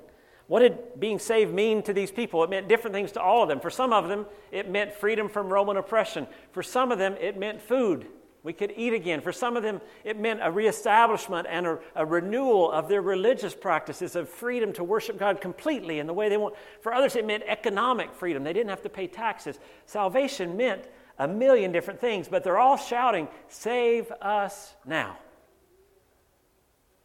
What 0.50 0.60
did 0.62 0.98
being 0.98 1.20
saved 1.20 1.54
mean 1.54 1.80
to 1.84 1.92
these 1.92 2.10
people? 2.10 2.42
It 2.42 2.50
meant 2.50 2.66
different 2.66 2.92
things 2.92 3.12
to 3.12 3.22
all 3.22 3.44
of 3.44 3.48
them. 3.48 3.60
For 3.60 3.70
some 3.70 3.92
of 3.92 4.08
them, 4.08 4.26
it 4.50 4.68
meant 4.68 4.92
freedom 4.92 5.28
from 5.28 5.48
Roman 5.48 5.76
oppression. 5.76 6.26
For 6.50 6.60
some 6.60 6.90
of 6.90 6.98
them, 6.98 7.14
it 7.20 7.38
meant 7.38 7.62
food. 7.62 8.08
We 8.42 8.52
could 8.52 8.74
eat 8.76 8.92
again. 8.92 9.20
For 9.20 9.30
some 9.30 9.56
of 9.56 9.62
them, 9.62 9.80
it 10.02 10.18
meant 10.18 10.40
a 10.42 10.50
reestablishment 10.50 11.46
and 11.48 11.68
a, 11.68 11.78
a, 11.94 12.04
renewal 12.04 12.68
of 12.72 12.88
their 12.88 13.00
religious 13.00 13.54
practices 13.54 14.16
of 14.16 14.28
freedom 14.28 14.72
to 14.72 14.82
worship 14.82 15.20
God 15.20 15.40
completely 15.40 16.00
in 16.00 16.08
the 16.08 16.12
way 16.12 16.28
they 16.28 16.36
want. 16.36 16.56
For 16.80 16.92
others, 16.92 17.14
it 17.14 17.24
meant 17.24 17.44
economic 17.46 18.12
freedom. 18.12 18.42
They 18.42 18.52
didn't 18.52 18.70
have 18.70 18.82
to 18.82 18.88
pay 18.88 19.06
taxes. 19.06 19.60
Salvation 19.86 20.56
meant 20.56 20.82
a 21.20 21.28
million 21.28 21.70
different 21.70 22.00
things, 22.00 22.26
but 22.26 22.42
they're 22.42 22.58
all 22.58 22.76
shouting, 22.76 23.28
Save 23.46 24.10
us 24.20 24.74
now. 24.84 25.16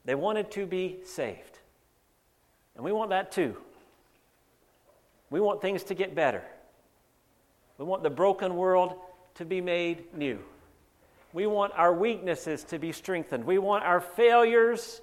They 0.03 0.15
wanted 0.15 0.49
to 0.53 0.65
be 0.65 1.01
saved. 1.03 1.54
And 2.75 2.83
we 2.83 2.91
want 2.91 3.09
that 3.11 3.31
too. 3.31 3.55
We 5.29 5.39
want 5.39 5.61
things 5.61 5.83
to 5.83 5.95
get 5.95 6.15
better. 6.15 6.43
We 7.77 7.85
want 7.85 8.03
the 8.03 8.09
broken 8.09 8.55
world 8.55 8.95
to 9.35 9.45
be 9.45 9.61
made 9.61 10.13
new. 10.13 10.39
We 11.33 11.47
want 11.47 11.73
our 11.75 11.93
weaknesses 11.93 12.63
to 12.65 12.79
be 12.79 12.91
strengthened. 12.91 13.43
We 13.43 13.57
want 13.57 13.83
our 13.83 13.99
failures 13.99 15.01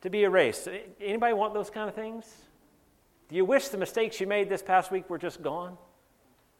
to 0.00 0.10
be 0.10 0.24
erased. 0.24 0.68
Anybody 1.00 1.32
want 1.34 1.54
those 1.54 1.70
kind 1.70 1.88
of 1.88 1.94
things? 1.94 2.24
Do 3.28 3.36
you 3.36 3.44
wish 3.44 3.68
the 3.68 3.78
mistakes 3.78 4.20
you 4.20 4.26
made 4.26 4.48
this 4.48 4.62
past 4.62 4.90
week 4.90 5.08
were 5.08 5.18
just 5.18 5.42
gone? 5.42 5.76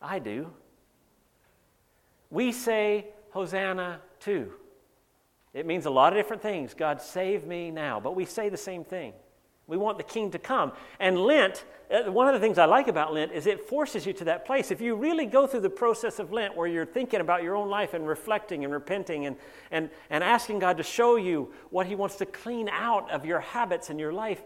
I 0.00 0.18
do. 0.18 0.52
We 2.30 2.52
say 2.52 3.06
Hosanna 3.30 4.00
too. 4.20 4.52
It 5.54 5.66
means 5.66 5.86
a 5.86 5.90
lot 5.90 6.12
of 6.12 6.18
different 6.18 6.42
things. 6.42 6.74
God, 6.74 7.00
save 7.00 7.46
me 7.46 7.70
now. 7.70 8.00
But 8.00 8.14
we 8.14 8.24
say 8.24 8.48
the 8.48 8.56
same 8.56 8.84
thing. 8.84 9.14
We 9.68 9.76
want 9.76 9.98
the 9.98 10.04
king 10.04 10.30
to 10.32 10.38
come. 10.38 10.72
And 10.98 11.18
Lent, 11.18 11.64
uh, 11.90 12.10
one 12.10 12.26
of 12.26 12.32
the 12.32 12.40
things 12.40 12.56
I 12.56 12.64
like 12.64 12.88
about 12.88 13.12
Lent 13.12 13.32
is 13.32 13.46
it 13.46 13.68
forces 13.68 14.06
you 14.06 14.14
to 14.14 14.24
that 14.24 14.46
place. 14.46 14.70
If 14.70 14.80
you 14.80 14.96
really 14.96 15.26
go 15.26 15.46
through 15.46 15.60
the 15.60 15.70
process 15.70 16.18
of 16.18 16.32
Lent 16.32 16.56
where 16.56 16.66
you're 16.66 16.86
thinking 16.86 17.20
about 17.20 17.42
your 17.42 17.54
own 17.54 17.68
life 17.68 17.92
and 17.92 18.08
reflecting 18.08 18.64
and 18.64 18.72
repenting 18.72 19.26
and, 19.26 19.36
and, 19.70 19.90
and 20.08 20.24
asking 20.24 20.58
God 20.58 20.78
to 20.78 20.82
show 20.82 21.16
you 21.16 21.52
what 21.68 21.86
He 21.86 21.94
wants 21.94 22.16
to 22.16 22.26
clean 22.26 22.70
out 22.70 23.10
of 23.10 23.26
your 23.26 23.40
habits 23.40 23.90
and 23.90 24.00
your 24.00 24.12
life, 24.12 24.42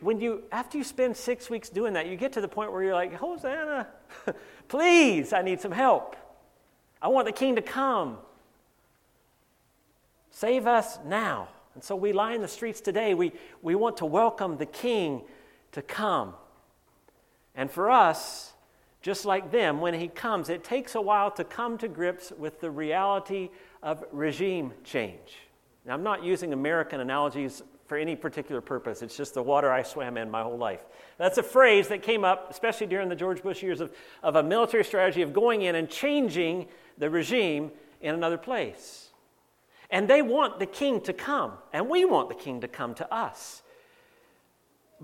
when 0.00 0.20
you 0.20 0.42
after 0.50 0.78
you 0.78 0.84
spend 0.84 1.16
six 1.16 1.48
weeks 1.50 1.68
doing 1.68 1.92
that, 1.92 2.06
you 2.06 2.16
get 2.16 2.32
to 2.32 2.40
the 2.40 2.48
point 2.48 2.72
where 2.72 2.82
you're 2.82 2.94
like, 2.94 3.14
Hosanna, 3.14 3.88
please, 4.68 5.32
I 5.32 5.42
need 5.42 5.60
some 5.60 5.72
help. 5.72 6.16
I 7.00 7.08
want 7.08 7.26
the 7.26 7.32
king 7.32 7.56
to 7.56 7.62
come. 7.62 8.18
Save 10.30 10.66
us 10.66 10.98
now. 11.04 11.48
And 11.74 11.82
so 11.82 11.96
we 11.96 12.12
lie 12.12 12.34
in 12.34 12.42
the 12.42 12.48
streets 12.48 12.80
today. 12.80 13.14
We, 13.14 13.32
we 13.62 13.74
want 13.74 13.96
to 13.98 14.06
welcome 14.06 14.56
the 14.56 14.66
king 14.66 15.22
to 15.72 15.82
come. 15.82 16.34
And 17.54 17.70
for 17.70 17.90
us, 17.90 18.52
just 19.00 19.24
like 19.24 19.50
them, 19.50 19.80
when 19.80 19.94
he 19.94 20.08
comes, 20.08 20.48
it 20.48 20.64
takes 20.64 20.94
a 20.94 21.00
while 21.00 21.30
to 21.32 21.44
come 21.44 21.76
to 21.78 21.88
grips 21.88 22.32
with 22.36 22.60
the 22.60 22.70
reality 22.70 23.50
of 23.82 24.04
regime 24.12 24.72
change. 24.84 25.38
Now, 25.84 25.94
I'm 25.94 26.04
not 26.04 26.22
using 26.22 26.52
American 26.52 27.00
analogies 27.00 27.62
for 27.86 27.98
any 27.98 28.14
particular 28.14 28.60
purpose. 28.60 29.02
It's 29.02 29.16
just 29.16 29.34
the 29.34 29.42
water 29.42 29.70
I 29.70 29.82
swam 29.82 30.16
in 30.16 30.30
my 30.30 30.42
whole 30.42 30.56
life. 30.56 30.80
That's 31.18 31.38
a 31.38 31.42
phrase 31.42 31.88
that 31.88 32.02
came 32.02 32.24
up, 32.24 32.50
especially 32.50 32.86
during 32.86 33.08
the 33.08 33.16
George 33.16 33.42
Bush 33.42 33.62
years, 33.62 33.80
of, 33.80 33.92
of 34.22 34.36
a 34.36 34.42
military 34.42 34.84
strategy 34.84 35.22
of 35.22 35.32
going 35.32 35.62
in 35.62 35.74
and 35.74 35.90
changing 35.90 36.68
the 36.96 37.10
regime 37.10 37.72
in 38.00 38.14
another 38.14 38.38
place. 38.38 39.10
And 39.92 40.08
they 40.08 40.22
want 40.22 40.58
the 40.58 40.66
king 40.66 41.02
to 41.02 41.12
come, 41.12 41.52
and 41.72 41.88
we 41.88 42.06
want 42.06 42.30
the 42.30 42.34
king 42.34 42.62
to 42.62 42.68
come 42.68 42.94
to 42.94 43.14
us. 43.14 43.62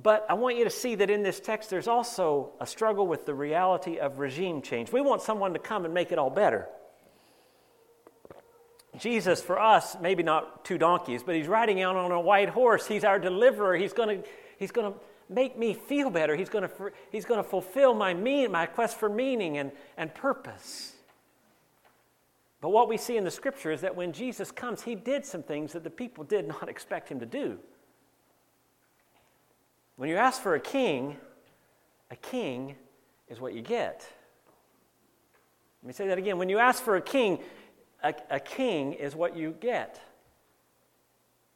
But 0.02 0.26
I 0.30 0.34
want 0.34 0.56
you 0.56 0.64
to 0.64 0.70
see 0.70 0.94
that 0.94 1.10
in 1.10 1.22
this 1.22 1.40
text, 1.40 1.70
there's 1.70 1.88
also 1.88 2.52
a 2.58 2.66
struggle 2.66 3.06
with 3.06 3.26
the 3.26 3.34
reality 3.34 3.98
of 3.98 4.18
regime 4.18 4.62
change. 4.62 4.90
We 4.90 5.02
want 5.02 5.20
someone 5.20 5.52
to 5.52 5.58
come 5.58 5.84
and 5.84 5.92
make 5.92 6.10
it 6.10 6.18
all 6.18 6.30
better. 6.30 6.68
Jesus, 8.96 9.42
for 9.42 9.60
us, 9.60 9.96
maybe 10.00 10.22
not 10.22 10.64
two 10.64 10.78
donkeys, 10.78 11.22
but 11.22 11.34
he's 11.34 11.48
riding 11.48 11.82
out 11.82 11.96
on 11.96 12.10
a 12.10 12.20
white 12.20 12.48
horse. 12.48 12.86
He's 12.86 13.04
our 13.04 13.18
deliverer. 13.18 13.76
He's 13.76 13.92
going 13.92 14.22
to, 14.22 14.28
he's 14.58 14.72
to 14.90 14.98
make 15.28 15.58
me 15.58 15.74
feel 15.74 16.10
better. 16.10 16.34
He's 16.34 16.48
going 16.48 16.66
to, 16.66 16.92
he's 17.12 17.26
to 17.38 17.44
fulfill 17.44 17.92
my, 17.92 18.14
mean, 18.14 18.50
my 18.52 18.66
quest 18.66 18.96
for 18.96 19.08
meaning 19.08 19.58
and, 19.58 19.72
and 19.96 20.14
purpose. 20.14 20.94
But 22.60 22.70
what 22.70 22.88
we 22.88 22.96
see 22.96 23.16
in 23.16 23.24
the 23.24 23.30
scripture 23.30 23.70
is 23.70 23.80
that 23.82 23.94
when 23.94 24.12
Jesus 24.12 24.50
comes, 24.50 24.82
he 24.82 24.94
did 24.94 25.24
some 25.24 25.42
things 25.42 25.72
that 25.72 25.84
the 25.84 25.90
people 25.90 26.24
did 26.24 26.48
not 26.48 26.68
expect 26.68 27.08
him 27.08 27.20
to 27.20 27.26
do. 27.26 27.58
When 29.96 30.08
you 30.08 30.16
ask 30.16 30.42
for 30.42 30.54
a 30.54 30.60
king, 30.60 31.16
a 32.10 32.16
king 32.16 32.76
is 33.28 33.40
what 33.40 33.54
you 33.54 33.62
get. 33.62 34.06
Let 35.82 35.86
me 35.86 35.92
say 35.92 36.08
that 36.08 36.18
again. 36.18 36.38
When 36.38 36.48
you 36.48 36.58
ask 36.58 36.82
for 36.82 36.96
a 36.96 37.00
king, 37.00 37.38
a, 38.02 38.14
a 38.30 38.40
king 38.40 38.92
is 38.94 39.14
what 39.14 39.36
you 39.36 39.56
get. 39.60 40.00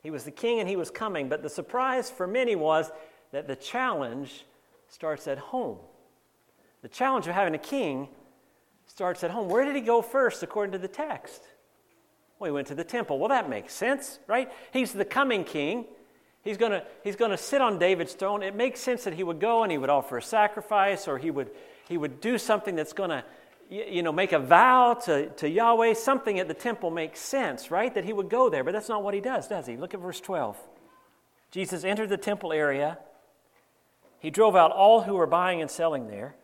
He 0.03 0.11
was 0.11 0.25
the 0.25 0.31
king 0.31 0.59
and 0.59 0.69
he 0.69 0.77
was 0.77 0.91
coming, 0.91 1.29
but 1.29 1.43
the 1.43 1.49
surprise 1.49 2.11
for 2.11 2.27
many 2.27 2.57
was 2.57 2.91
that 3.31 3.47
the 3.47 3.57
challenge 3.57 4.45
starts 4.89 5.27
at 5.27 5.39
home. 5.39 5.79
The 6.83 6.89
challenge 6.89 7.27
of 7.29 7.35
having 7.35 7.55
a 7.55 7.59
king 7.59 8.09
starts 8.87 9.25
at 9.25 9.31
home. 9.31 9.49
Where 9.49 9.65
did 9.65 9.75
he 9.75 9.81
go 9.81 10.03
first, 10.03 10.43
according 10.43 10.73
to 10.73 10.79
the 10.79 10.89
text? 10.89 11.43
Well, 12.39 12.49
he 12.49 12.53
went 12.53 12.69
to 12.69 12.75
the 12.75 12.85
temple. 12.85 13.19
Well, 13.19 13.29
that 13.29 13.49
makes 13.49 13.73
sense, 13.73 14.19
right? 14.27 14.51
He's 14.73 14.93
the 14.93 15.05
coming 15.05 15.45
king. 15.45 15.87
He's 16.43 16.57
going 16.57 16.73
to 16.73 16.85
he's 17.05 17.15
going 17.15 17.31
to 17.31 17.37
sit 17.37 17.61
on 17.61 17.79
David's 17.79 18.15
throne. 18.15 18.43
It 18.43 18.57
makes 18.57 18.81
sense 18.81 19.05
that 19.05 19.15
he 19.15 19.23
would 19.23 19.39
go 19.39 19.63
and 19.63 19.71
he 19.71 19.79
would 19.79 19.91
offer 19.91 20.19
a 20.19 20.23
sacrifice 20.23 21.07
or 21.07 21.19
he 21.19 21.31
would, 21.31 21.51
he 21.89 21.97
would 21.97 22.21
do 22.21 22.39
something 22.39 22.75
that's 22.75 22.93
going 22.93 23.11
to 23.11 23.25
you 23.73 24.03
know, 24.03 24.13
make 24.13 24.33
a 24.33 24.39
vow 24.39 24.95
to, 25.05 25.31
to 25.31 25.49
Yahweh. 25.49 25.95
Something 25.95 26.39
at 26.39 26.49
the 26.49 26.55
temple 26.55 26.91
makes 26.91 27.21
sense, 27.21 27.71
right? 27.71 27.95
That 27.95 28.05
he 28.05 28.13
would 28.13 28.29
go 28.29 28.51
there. 28.51 28.65
But 28.65 28.73
that's 28.73 28.89
not 28.89 29.03
what 29.03 29.15
he 29.15 29.21
does, 29.21 29.49
does 29.49 29.67
he? 29.67 29.77
Look 29.77 29.95
at 29.95 30.01
verse 30.01 30.21
12. 30.21 30.59
Jesus 31.51 31.85
entered 31.85 32.09
the 32.09 32.19
temple 32.19 32.53
area. 32.53 32.99
He 34.19 34.31
drove 34.31 34.57
out 34.57 34.73
all 34.73 35.03
who 35.03 35.15
were 35.15 35.27
buying 35.27 35.61
and 35.63 35.71
selling 35.71 36.09
there. 36.09 36.35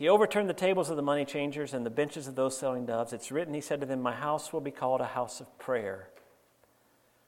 He 0.00 0.08
overturned 0.08 0.48
the 0.48 0.54
tables 0.54 0.88
of 0.88 0.96
the 0.96 1.02
money 1.02 1.26
changers 1.26 1.74
and 1.74 1.84
the 1.84 1.90
benches 1.90 2.26
of 2.26 2.34
those 2.34 2.56
selling 2.56 2.86
doves. 2.86 3.12
It's 3.12 3.30
written, 3.30 3.52
he 3.52 3.60
said 3.60 3.80
to 3.80 3.86
them, 3.86 4.00
My 4.00 4.14
house 4.14 4.50
will 4.50 4.62
be 4.62 4.70
called 4.70 5.02
a 5.02 5.06
house 5.06 5.42
of 5.42 5.58
prayer, 5.58 6.08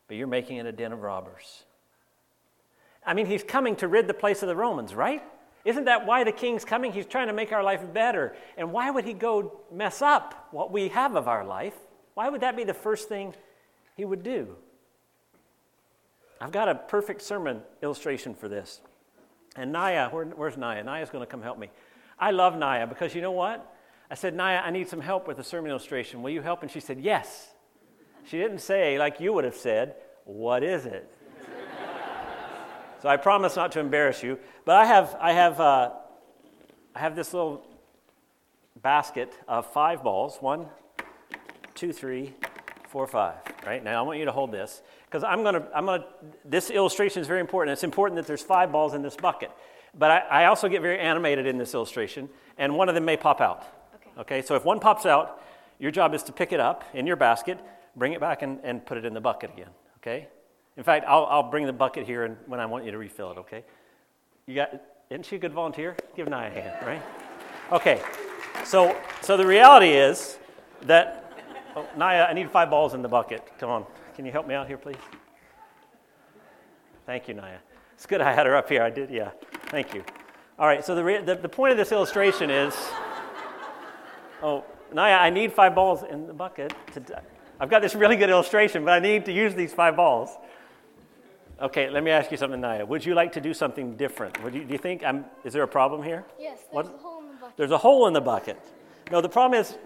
but 0.09 0.17
you're 0.17 0.27
making 0.27 0.57
it 0.57 0.65
a 0.65 0.73
den 0.73 0.91
of 0.91 1.03
robbers. 1.03 1.65
I 3.05 3.13
mean, 3.13 3.27
he's 3.27 3.43
coming 3.43 3.77
to 3.77 3.89
rid 3.89 4.09
the 4.09 4.15
place 4.15 4.41
of 4.43 4.49
the 4.49 4.57
Romans, 4.57 4.95
right? 4.95 5.23
Isn't 5.67 5.85
that 5.85 6.07
why 6.07 6.25
the 6.25 6.33
king's 6.33 6.65
coming? 6.65 6.95
He's 6.95 7.05
trying 7.05 7.27
to 7.27 7.35
make 7.35 7.53
our 7.53 7.63
life 7.63 7.83
better. 7.93 8.35
And 8.57 8.73
why 8.73 8.91
would 8.91 9.05
he 9.05 9.13
go 9.13 9.61
mess 9.71 10.01
up 10.01 10.49
what 10.51 10.73
we 10.73 10.89
have 10.89 11.15
of 11.15 11.29
our 11.29 11.45
life? 11.45 11.75
Why 12.15 12.31
would 12.31 12.41
that 12.41 12.57
be 12.57 12.65
the 12.65 12.73
first 12.73 13.07
thing 13.07 13.35
he 13.99 14.07
would 14.07 14.23
do? 14.23 14.57
I've 16.41 16.53
got 16.53 16.71
a 16.71 16.75
perfect 16.75 17.21
sermon 17.21 17.61
illustration 17.83 18.35
for 18.35 18.49
this. 18.49 18.81
And 19.57 19.73
Naya, 19.73 20.09
where, 20.09 20.25
where's 20.25 20.57
Naya? 20.57 20.83
Naya's 20.83 21.11
going 21.11 21.21
to 21.23 21.31
come 21.31 21.43
help 21.43 21.59
me. 21.59 21.69
I 22.23 22.31
love 22.31 22.57
Naya 22.57 22.87
because 22.87 23.17
you 23.17 23.21
know 23.21 23.33
what? 23.33 23.69
I 24.09 24.15
said, 24.15 24.37
Naya, 24.37 24.61
I 24.65 24.71
need 24.71 24.89
some 24.89 25.01
help 25.01 25.27
with 25.27 25.39
the 25.39 25.43
sermon 25.43 25.73
illustration. 25.73 26.23
Will 26.23 26.31
you 26.31 26.41
help? 26.41 26.63
And 26.63 26.71
she 26.71 26.79
said, 26.79 27.01
Yes. 27.01 27.49
She 28.25 28.39
didn't 28.39 28.61
say, 28.61 28.97
like 28.97 29.19
you 29.19 29.33
would 29.33 29.43
have 29.43 29.57
said, 29.57 29.97
What 30.25 30.63
is 30.63 30.87
it? 30.87 31.13
so 33.03 33.09
I 33.09 33.17
promise 33.17 33.57
not 33.57 33.73
to 33.73 33.81
embarrass 33.81 34.23
you. 34.23 34.39
But 34.65 34.77
I 34.77 34.85
have, 34.85 35.17
I 35.21 35.33
have, 35.33 35.61
uh, 35.61 35.91
I 36.95 37.01
have 37.01 37.17
this 37.17 37.35
little 37.35 37.67
basket 38.81 39.33
of 39.49 39.67
five 39.73 40.05
balls 40.05 40.37
one, 40.39 40.67
two, 41.75 41.93
three, 41.93 42.35
four, 42.87 43.09
five. 43.09 43.39
Right 43.67 43.83
now, 43.83 43.99
I 43.99 44.07
want 44.07 44.21
you 44.21 44.27
to 44.27 44.33
hold 44.33 44.53
this 44.53 44.83
because 45.07 45.25
I'm 45.25 45.43
going 45.43 45.57
to, 45.57 45.67
I'm 45.75 45.87
going 45.87 46.03
to, 46.03 46.07
this 46.45 46.71
illustration 46.71 47.21
is 47.21 47.27
very 47.27 47.41
important. 47.41 47.73
It's 47.73 47.83
important 47.83 48.15
that 48.15 48.29
there's 48.29 48.43
five 48.43 48.71
balls 48.71 48.95
in 48.95 49.03
this 49.03 49.17
bucket. 49.17 49.51
But 49.97 50.11
I, 50.11 50.19
I, 50.19 50.45
also 50.47 50.69
get 50.69 50.81
very 50.81 50.99
animated 50.99 51.47
in 51.47 51.59
this 51.59 51.75
illustration, 51.75 52.29
and 52.57 52.77
one 52.77 52.89
of 52.89 52.95
them 52.95 53.05
may 53.05 53.17
pop 53.17 53.41
out. 53.41 53.67
Okay. 53.95 54.21
okay. 54.21 54.43
So 54.43 54.55
if 54.55 54.65
one 54.65 54.81
pops 54.81 55.05
out, 55.05 55.43
your 55.79 55.91
job 55.91 56.15
is 56.15 56.23
to 56.25 56.33
pick 56.33 56.53
it 56.53 56.61
up 56.61 56.85
in 56.95 57.07
your 57.07 57.17
basket, 57.17 57.59
bring 57.97 58.13
it 58.13 58.21
back, 58.21 58.43
and, 58.43 58.59
and 58.63 58.85
put 58.87 58.97
it 58.97 59.05
in 59.05 59.13
the 59.13 59.21
bucket 59.21 59.51
again. 59.53 59.69
Okay. 59.99 60.29
In 60.77 60.83
fact, 60.83 61.05
I'll, 61.07 61.27
I'll 61.27 61.51
bring 61.51 61.67
the 61.67 61.73
bucket 61.73 62.07
here 62.07 62.25
and 62.25 62.37
when 62.47 62.59
I 62.59 62.67
want 62.67 62.85
you 62.85 62.91
to 62.91 62.99
refill 62.99 63.33
it. 63.33 63.39
Okay. 63.39 63.65
You 64.47 64.55
got? 64.55 64.81
Isn't 65.11 65.27
she 65.27 65.37
a 65.37 65.39
good 65.39 65.53
volunteer? 65.53 65.97
Give 66.17 66.27
Naya 66.27 66.51
a 66.51 66.55
hand, 66.55 66.87
right? 66.87 67.03
Okay. 67.71 68.01
So 68.65 68.97
so 69.21 69.37
the 69.37 69.47
reality 69.47 69.91
is 69.91 70.39
that 70.83 71.33
oh, 71.77 71.87
Naya, 71.97 72.25
I 72.25 72.33
need 72.33 72.51
five 72.51 72.71
balls 72.71 72.95
in 72.95 73.03
the 73.03 73.09
bucket. 73.09 73.47
Come 73.59 73.71
on. 73.71 73.87
Can 74.17 74.25
you 74.25 74.33
help 74.33 74.47
me 74.47 74.55
out 74.55 74.67
here, 74.67 74.79
please? 74.79 74.97
Thank 77.07 77.29
you, 77.29 77.35
Naya. 77.35 77.59
It's 77.95 78.07
good 78.07 78.21
I 78.21 78.33
had 78.33 78.47
her 78.47 78.57
up 78.57 78.69
here. 78.69 78.83
I 78.83 78.91
did, 78.91 79.11
yeah. 79.11 79.31
Thank 79.73 79.95
you. 79.95 80.05
All 80.59 80.67
right, 80.67 80.85
so 80.85 80.95
the, 80.95 81.03
re- 81.03 81.23
the, 81.23 81.35
the 81.35 81.49
point 81.49 81.73
of 81.73 81.79
this 81.79 81.93
illustration 81.93 82.51
is 82.51 82.77
oh, 84.43 84.67
Naya, 84.93 85.15
I 85.15 85.31
need 85.31 85.51
five 85.51 85.75
balls 85.75 86.03
in 86.03 86.27
the 86.27 86.35
bucket. 86.35 86.75
To, 86.93 87.23
I've 87.59 87.71
got 87.71 87.81
this 87.81 87.95
really 87.95 88.17
good 88.17 88.29
illustration, 88.29 88.85
but 88.85 88.91
I 88.91 88.99
need 88.99 89.25
to 89.25 89.33
use 89.33 89.55
these 89.55 89.73
five 89.73 89.97
balls. 89.97 90.29
Okay, 91.59 91.89
let 91.89 92.05
me 92.05 92.11
ask 92.11 92.31
you 92.31 92.37
something, 92.37 92.61
Naya. 92.61 92.85
Would 92.85 93.07
you 93.07 93.15
like 93.15 93.33
to 93.33 93.41
do 93.41 93.55
something 93.55 93.97
different? 93.97 94.45
Would 94.45 94.55
you, 94.55 94.65
do 94.65 94.73
you 94.73 94.79
think, 94.79 95.03
I'm, 95.05 95.25
is 95.43 95.55
there 95.55 95.63
a 95.63 95.69
problem 95.69 96.03
here? 96.03 96.27
Yes, 96.39 96.59
there's 96.71 96.89
what? 96.89 96.95
a 96.95 96.99
hole 96.99 97.21
in 97.21 97.29
the 97.29 97.41
bucket. 97.41 97.57
There's 97.57 97.71
a 97.71 97.79
hole 97.79 98.07
in 98.09 98.13
the 98.13 98.21
bucket. 98.21 98.61
No, 99.11 99.23
the 99.23 99.29
problem 99.31 99.59
is 99.59 99.79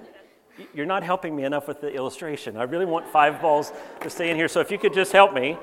you're 0.74 0.84
not 0.84 1.04
helping 1.04 1.36
me 1.36 1.44
enough 1.44 1.68
with 1.68 1.80
the 1.80 1.94
illustration. 1.94 2.56
I 2.56 2.64
really 2.64 2.86
want 2.86 3.06
five 3.06 3.40
balls 3.40 3.72
to 4.00 4.10
stay 4.10 4.30
in 4.30 4.36
here, 4.36 4.48
so 4.48 4.58
if 4.58 4.72
you 4.72 4.78
could 4.78 4.94
just 4.94 5.12
help 5.12 5.32
me. 5.32 5.56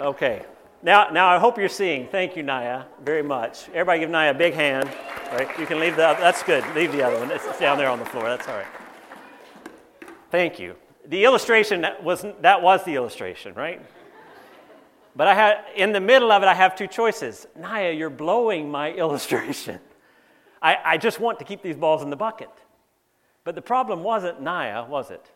Okay. 0.00 0.46
Now, 0.82 1.10
now 1.10 1.28
I 1.28 1.38
hope 1.38 1.58
you're 1.58 1.68
seeing. 1.68 2.08
Thank 2.08 2.36
you, 2.36 2.42
Naya, 2.42 2.84
very 3.04 3.22
much. 3.22 3.68
Everybody 3.68 4.00
give 4.00 4.10
Naya 4.10 4.30
a 4.30 4.34
big 4.34 4.54
hand. 4.54 4.90
Right? 5.30 5.46
You 5.58 5.66
can 5.66 5.78
leave 5.78 5.94
the 5.94 6.16
that's 6.18 6.42
good. 6.42 6.64
Leave 6.74 6.92
the 6.92 7.02
other 7.02 7.18
one. 7.18 7.30
It's 7.30 7.58
down 7.58 7.76
there 7.76 7.90
on 7.90 7.98
the 7.98 8.04
floor. 8.06 8.24
That's 8.24 8.48
all 8.48 8.56
right. 8.56 8.66
Thank 10.30 10.58
you. 10.58 10.76
The 11.06 11.24
illustration 11.24 11.82
that 11.82 12.02
was 12.02 12.24
that 12.40 12.62
was 12.62 12.82
the 12.84 12.94
illustration, 12.94 13.54
right? 13.54 13.84
But 15.14 15.26
I 15.26 15.34
had 15.34 15.64
in 15.76 15.92
the 15.92 16.00
middle 16.00 16.32
of 16.32 16.42
it, 16.42 16.46
I 16.46 16.54
have 16.54 16.74
two 16.74 16.86
choices. 16.86 17.46
Naya, 17.56 17.92
you're 17.92 18.10
blowing 18.10 18.70
my 18.70 18.92
illustration. 19.04 19.80
I, 20.62 20.76
I 20.84 20.96
just 20.96 21.20
want 21.20 21.38
to 21.40 21.44
keep 21.44 21.62
these 21.62 21.76
balls 21.76 22.02
in 22.02 22.10
the 22.10 22.16
bucket. 22.16 22.50
But 23.44 23.54
the 23.54 23.62
problem 23.62 24.02
wasn't 24.02 24.40
Naya, 24.40 24.84
was 24.84 25.10
it? 25.10 25.30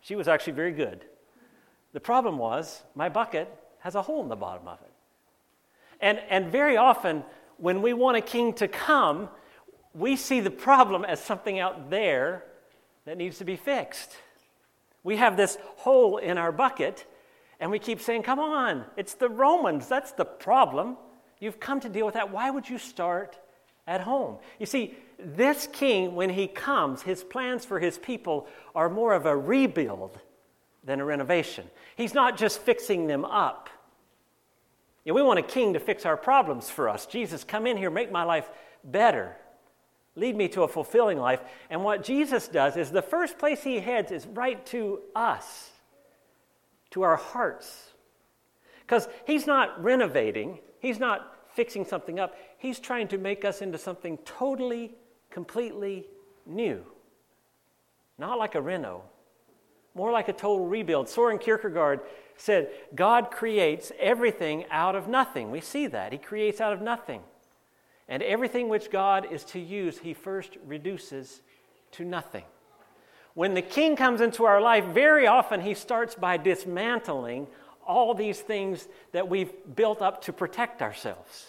She 0.00 0.16
was 0.16 0.28
actually 0.28 0.54
very 0.54 0.72
good. 0.72 1.04
The 1.92 2.00
problem 2.00 2.38
was 2.38 2.82
my 2.94 3.08
bucket 3.08 3.48
has 3.82 3.94
a 3.94 4.02
hole 4.02 4.22
in 4.22 4.28
the 4.28 4.36
bottom 4.36 4.68
of 4.68 4.78
it. 4.80 4.92
And, 6.00 6.20
and 6.30 6.50
very 6.50 6.76
often, 6.76 7.24
when 7.58 7.82
we 7.82 7.92
want 7.92 8.16
a 8.16 8.20
king 8.20 8.52
to 8.54 8.68
come, 8.68 9.28
we 9.94 10.16
see 10.16 10.40
the 10.40 10.50
problem 10.50 11.04
as 11.04 11.20
something 11.20 11.58
out 11.58 11.90
there 11.90 12.44
that 13.04 13.16
needs 13.16 13.38
to 13.38 13.44
be 13.44 13.56
fixed. 13.56 14.16
We 15.04 15.16
have 15.16 15.36
this 15.36 15.58
hole 15.76 16.18
in 16.18 16.38
our 16.38 16.52
bucket, 16.52 17.04
and 17.58 17.70
we 17.70 17.78
keep 17.78 18.00
saying, 18.00 18.22
Come 18.22 18.38
on, 18.38 18.84
it's 18.96 19.14
the 19.14 19.28
Romans. 19.28 19.88
That's 19.88 20.12
the 20.12 20.24
problem. 20.24 20.96
You've 21.40 21.58
come 21.58 21.80
to 21.80 21.88
deal 21.88 22.06
with 22.06 22.14
that. 22.14 22.30
Why 22.30 22.50
would 22.50 22.68
you 22.68 22.78
start 22.78 23.38
at 23.88 24.00
home? 24.00 24.38
You 24.60 24.66
see, 24.66 24.94
this 25.18 25.68
king, 25.72 26.14
when 26.14 26.30
he 26.30 26.46
comes, 26.46 27.02
his 27.02 27.24
plans 27.24 27.64
for 27.64 27.80
his 27.80 27.98
people 27.98 28.46
are 28.76 28.88
more 28.88 29.12
of 29.12 29.26
a 29.26 29.36
rebuild 29.36 30.20
than 30.84 31.00
a 31.00 31.04
renovation. 31.04 31.68
He's 31.96 32.14
not 32.14 32.36
just 32.36 32.60
fixing 32.60 33.06
them 33.06 33.24
up. 33.24 33.68
We 35.04 35.22
want 35.22 35.38
a 35.38 35.42
king 35.42 35.72
to 35.72 35.80
fix 35.80 36.06
our 36.06 36.16
problems 36.16 36.70
for 36.70 36.88
us. 36.88 37.06
Jesus, 37.06 37.44
come 37.44 37.66
in 37.66 37.76
here, 37.76 37.90
make 37.90 38.12
my 38.12 38.22
life 38.22 38.48
better. 38.84 39.36
Lead 40.14 40.36
me 40.36 40.48
to 40.48 40.62
a 40.62 40.68
fulfilling 40.68 41.18
life. 41.18 41.40
And 41.70 41.82
what 41.82 42.04
Jesus 42.04 42.46
does 42.48 42.76
is 42.76 42.90
the 42.90 43.02
first 43.02 43.38
place 43.38 43.62
he 43.62 43.80
heads 43.80 44.12
is 44.12 44.26
right 44.26 44.64
to 44.66 45.00
us, 45.16 45.70
to 46.90 47.02
our 47.02 47.16
hearts. 47.16 47.90
Because 48.80 49.08
he's 49.26 49.46
not 49.46 49.82
renovating, 49.82 50.58
he's 50.80 50.98
not 50.98 51.36
fixing 51.54 51.84
something 51.84 52.20
up, 52.20 52.36
he's 52.58 52.78
trying 52.78 53.08
to 53.08 53.18
make 53.18 53.44
us 53.44 53.62
into 53.62 53.78
something 53.78 54.18
totally 54.18 54.94
completely 55.30 56.06
new. 56.46 56.84
Not 58.18 58.38
like 58.38 58.54
a 58.54 58.60
reno, 58.60 59.02
more 59.94 60.10
like 60.10 60.28
a 60.28 60.32
total 60.32 60.66
rebuild. 60.66 61.08
Soren 61.08 61.38
Kierkegaard 61.38 62.00
said, 62.36 62.70
God 62.94 63.30
creates 63.30 63.92
everything 63.98 64.64
out 64.70 64.96
of 64.96 65.08
nothing. 65.08 65.50
We 65.50 65.60
see 65.60 65.86
that. 65.88 66.12
He 66.12 66.18
creates 66.18 66.60
out 66.60 66.72
of 66.72 66.80
nothing. 66.80 67.20
And 68.08 68.22
everything 68.22 68.68
which 68.68 68.90
God 68.90 69.32
is 69.32 69.44
to 69.46 69.60
use, 69.60 69.98
he 69.98 70.14
first 70.14 70.56
reduces 70.66 71.40
to 71.92 72.04
nothing. 72.04 72.44
When 73.34 73.54
the 73.54 73.62
king 73.62 73.96
comes 73.96 74.20
into 74.20 74.44
our 74.44 74.60
life, 74.60 74.84
very 74.86 75.26
often 75.26 75.60
he 75.60 75.74
starts 75.74 76.14
by 76.14 76.36
dismantling 76.36 77.46
all 77.86 78.14
these 78.14 78.40
things 78.40 78.88
that 79.12 79.28
we've 79.28 79.52
built 79.74 80.02
up 80.02 80.22
to 80.22 80.32
protect 80.32 80.82
ourselves. 80.82 81.46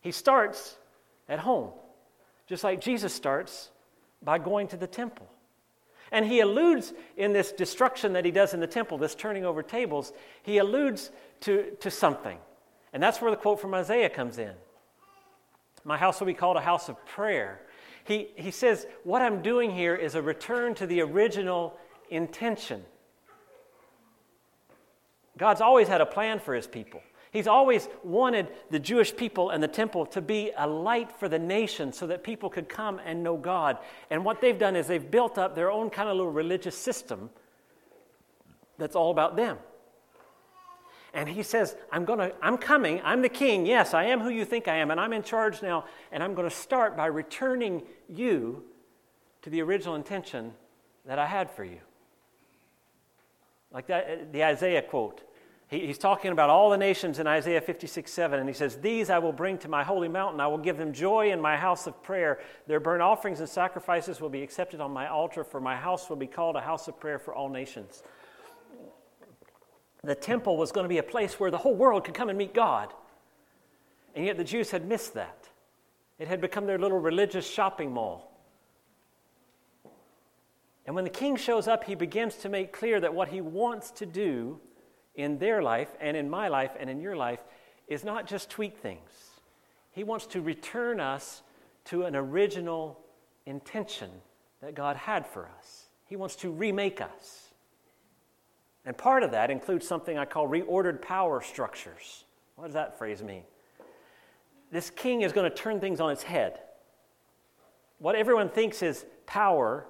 He 0.00 0.10
starts 0.10 0.76
at 1.28 1.38
home. 1.40 1.70
Just 2.46 2.64
like 2.64 2.80
Jesus 2.80 3.12
starts 3.14 3.70
by 4.22 4.38
going 4.38 4.66
to 4.68 4.76
the 4.76 4.86
temple. 4.86 5.28
And 6.12 6.26
he 6.26 6.40
alludes 6.40 6.92
in 7.16 7.32
this 7.32 7.52
destruction 7.52 8.14
that 8.14 8.24
he 8.24 8.30
does 8.30 8.52
in 8.52 8.60
the 8.60 8.66
temple, 8.66 8.98
this 8.98 9.14
turning 9.14 9.44
over 9.44 9.62
tables, 9.62 10.12
he 10.42 10.58
alludes 10.58 11.10
to, 11.42 11.70
to 11.80 11.90
something. 11.90 12.38
And 12.92 13.02
that's 13.02 13.20
where 13.20 13.30
the 13.30 13.36
quote 13.36 13.60
from 13.60 13.74
Isaiah 13.74 14.10
comes 14.10 14.38
in 14.38 14.52
My 15.84 15.96
house 15.96 16.18
will 16.20 16.26
be 16.26 16.34
called 16.34 16.56
a 16.56 16.60
house 16.60 16.88
of 16.88 17.04
prayer. 17.06 17.60
He, 18.04 18.28
he 18.36 18.50
says, 18.50 18.86
What 19.04 19.22
I'm 19.22 19.42
doing 19.42 19.70
here 19.70 19.94
is 19.94 20.14
a 20.14 20.22
return 20.22 20.74
to 20.76 20.86
the 20.86 21.00
original 21.02 21.78
intention. 22.10 22.84
God's 25.38 25.60
always 25.60 25.88
had 25.88 26.00
a 26.00 26.06
plan 26.06 26.40
for 26.40 26.54
his 26.54 26.66
people. 26.66 27.02
He's 27.32 27.46
always 27.46 27.88
wanted 28.02 28.48
the 28.70 28.78
Jewish 28.80 29.14
people 29.14 29.50
and 29.50 29.62
the 29.62 29.68
temple 29.68 30.04
to 30.06 30.20
be 30.20 30.50
a 30.56 30.66
light 30.66 31.12
for 31.12 31.28
the 31.28 31.38
nation 31.38 31.92
so 31.92 32.06
that 32.08 32.24
people 32.24 32.50
could 32.50 32.68
come 32.68 33.00
and 33.04 33.22
know 33.22 33.36
God. 33.36 33.78
And 34.10 34.24
what 34.24 34.40
they've 34.40 34.58
done 34.58 34.74
is 34.74 34.88
they've 34.88 35.10
built 35.10 35.38
up 35.38 35.54
their 35.54 35.70
own 35.70 35.90
kind 35.90 36.08
of 36.08 36.16
little 36.16 36.32
religious 36.32 36.76
system 36.76 37.30
that's 38.78 38.96
all 38.96 39.12
about 39.12 39.36
them. 39.36 39.58
And 41.12 41.28
he 41.28 41.42
says, 41.42 41.76
I'm, 41.90 42.04
gonna, 42.04 42.32
I'm 42.40 42.56
coming, 42.56 43.00
I'm 43.04 43.22
the 43.22 43.28
king, 43.28 43.66
yes, 43.66 43.94
I 43.94 44.04
am 44.04 44.20
who 44.20 44.28
you 44.28 44.44
think 44.44 44.68
I 44.68 44.76
am, 44.76 44.90
and 44.90 45.00
I'm 45.00 45.12
in 45.12 45.22
charge 45.22 45.60
now, 45.60 45.84
and 46.12 46.22
I'm 46.22 46.34
going 46.34 46.48
to 46.48 46.54
start 46.54 46.96
by 46.96 47.06
returning 47.06 47.82
you 48.08 48.62
to 49.42 49.50
the 49.50 49.60
original 49.62 49.96
intention 49.96 50.52
that 51.06 51.18
I 51.18 51.26
had 51.26 51.50
for 51.50 51.64
you. 51.64 51.80
Like 53.72 53.86
that, 53.88 54.04
uh, 54.04 54.16
the 54.32 54.44
Isaiah 54.44 54.82
quote 54.82 55.22
he, 55.70 55.86
he's 55.86 55.98
talking 55.98 56.32
about 56.32 56.50
all 56.50 56.68
the 56.70 56.76
nations 56.76 57.20
in 57.20 57.28
Isaiah 57.28 57.60
56 57.60 58.12
7, 58.12 58.40
and 58.40 58.48
he 58.48 58.52
says, 58.52 58.76
These 58.76 59.08
I 59.08 59.18
will 59.18 59.32
bring 59.32 59.56
to 59.58 59.68
my 59.68 59.84
holy 59.84 60.08
mountain. 60.08 60.40
I 60.40 60.48
will 60.48 60.58
give 60.58 60.76
them 60.76 60.92
joy 60.92 61.30
in 61.30 61.40
my 61.40 61.56
house 61.56 61.86
of 61.86 62.02
prayer. 62.02 62.40
Their 62.66 62.80
burnt 62.80 63.02
offerings 63.02 63.38
and 63.38 63.48
sacrifices 63.48 64.20
will 64.20 64.28
be 64.28 64.42
accepted 64.42 64.80
on 64.80 64.90
my 64.90 65.06
altar, 65.06 65.44
for 65.44 65.60
my 65.60 65.76
house 65.76 66.10
will 66.10 66.16
be 66.16 66.26
called 66.26 66.56
a 66.56 66.60
house 66.60 66.88
of 66.88 66.98
prayer 66.98 67.20
for 67.20 67.32
all 67.32 67.48
nations. 67.48 68.02
The 70.02 70.14
temple 70.14 70.56
was 70.56 70.72
going 70.72 70.84
to 70.84 70.88
be 70.88 70.98
a 70.98 71.04
place 71.04 71.38
where 71.38 71.52
the 71.52 71.58
whole 71.58 71.74
world 71.74 72.04
could 72.04 72.14
come 72.14 72.28
and 72.30 72.38
meet 72.38 72.52
God. 72.52 72.92
And 74.16 74.26
yet 74.26 74.36
the 74.36 74.44
Jews 74.44 74.72
had 74.72 74.88
missed 74.88 75.14
that. 75.14 75.48
It 76.18 76.26
had 76.26 76.40
become 76.40 76.66
their 76.66 76.78
little 76.78 76.98
religious 76.98 77.48
shopping 77.48 77.92
mall. 77.92 78.26
And 80.84 80.96
when 80.96 81.04
the 81.04 81.10
king 81.10 81.36
shows 81.36 81.68
up, 81.68 81.84
he 81.84 81.94
begins 81.94 82.34
to 82.36 82.48
make 82.48 82.72
clear 82.72 82.98
that 82.98 83.14
what 83.14 83.28
he 83.28 83.40
wants 83.40 83.90
to 83.92 84.06
do 84.06 84.58
in 85.14 85.38
their 85.38 85.62
life 85.62 85.88
and 86.00 86.16
in 86.16 86.30
my 86.30 86.48
life 86.48 86.72
and 86.78 86.88
in 86.88 87.00
your 87.00 87.16
life 87.16 87.40
is 87.88 88.04
not 88.04 88.26
just 88.26 88.50
tweak 88.50 88.78
things. 88.78 89.10
He 89.92 90.04
wants 90.04 90.26
to 90.26 90.40
return 90.40 91.00
us 91.00 91.42
to 91.86 92.04
an 92.04 92.14
original 92.14 93.00
intention 93.46 94.10
that 94.62 94.74
God 94.74 94.96
had 94.96 95.26
for 95.26 95.48
us. 95.58 95.86
He 96.06 96.16
wants 96.16 96.36
to 96.36 96.50
remake 96.50 97.00
us. 97.00 97.48
And 98.84 98.96
part 98.96 99.22
of 99.22 99.32
that 99.32 99.50
includes 99.50 99.86
something 99.86 100.16
I 100.16 100.24
call 100.24 100.48
reordered 100.48 101.02
power 101.02 101.40
structures. 101.40 102.24
What 102.56 102.66
does 102.66 102.74
that 102.74 102.98
phrase 102.98 103.22
mean? 103.22 103.42
This 104.70 104.90
king 104.90 105.22
is 105.22 105.32
going 105.32 105.50
to 105.50 105.56
turn 105.56 105.80
things 105.80 106.00
on 106.00 106.10
its 106.10 106.22
head. 106.22 106.60
What 107.98 108.14
everyone 108.14 108.48
thinks 108.48 108.82
is 108.82 109.04
power 109.26 109.84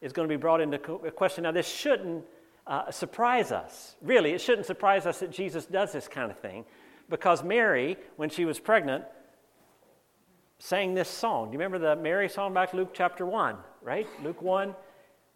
is 0.00 0.12
going 0.12 0.28
to 0.28 0.32
be 0.32 0.38
brought 0.38 0.60
into 0.60 0.78
question. 0.78 1.44
Now, 1.44 1.52
this 1.52 1.66
shouldn't 1.66 2.24
uh, 2.66 2.90
surprise 2.90 3.52
us. 3.52 3.94
Really, 4.02 4.32
it 4.32 4.40
shouldn't 4.40 4.66
surprise 4.66 5.06
us 5.06 5.20
that 5.20 5.30
Jesus 5.30 5.66
does 5.66 5.92
this 5.92 6.08
kind 6.08 6.30
of 6.30 6.38
thing 6.38 6.64
because 7.08 7.42
Mary, 7.42 7.96
when 8.16 8.30
she 8.30 8.44
was 8.44 8.58
pregnant, 8.58 9.04
sang 10.58 10.94
this 10.94 11.08
song. 11.08 11.46
Do 11.46 11.52
you 11.52 11.58
remember 11.58 11.78
the 11.78 12.00
Mary 12.00 12.28
song 12.28 12.52
back 12.54 12.74
Luke 12.74 12.90
chapter 12.92 13.24
1, 13.24 13.56
right? 13.82 14.08
Luke 14.22 14.42
1. 14.42 14.74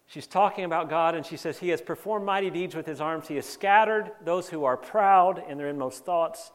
She's 0.07 0.27
talking 0.27 0.65
about 0.65 0.89
God 0.89 1.15
and 1.15 1.25
she 1.25 1.37
says, 1.37 1.57
He 1.57 1.69
has 1.69 1.81
performed 1.81 2.25
mighty 2.25 2.49
deeds 2.49 2.75
with 2.75 2.85
His 2.85 2.99
arms. 2.99 3.27
He 3.27 3.35
has 3.35 3.45
scattered 3.45 4.11
those 4.25 4.49
who 4.49 4.65
are 4.65 4.75
proud 4.75 5.41
in 5.47 5.57
their 5.57 5.69
inmost 5.69 6.03
thoughts. 6.03 6.51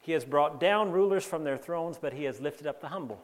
He 0.00 0.12
has 0.12 0.24
brought 0.24 0.58
down 0.58 0.90
rulers 0.90 1.24
from 1.24 1.44
their 1.44 1.56
thrones, 1.56 1.98
but 2.00 2.12
He 2.12 2.24
has 2.24 2.40
lifted 2.40 2.66
up 2.66 2.80
the 2.80 2.88
humble. 2.88 3.20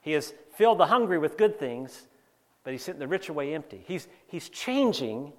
He 0.00 0.12
has 0.12 0.32
filled 0.54 0.78
the 0.78 0.86
hungry 0.86 1.18
with 1.18 1.36
good 1.36 1.58
things, 1.58 2.06
but 2.62 2.72
He's 2.72 2.82
sent 2.82 3.00
the 3.00 3.08
rich 3.08 3.28
away 3.28 3.52
empty. 3.52 3.82
He's, 3.84 4.06
he's 4.28 4.48
changing 4.48 5.32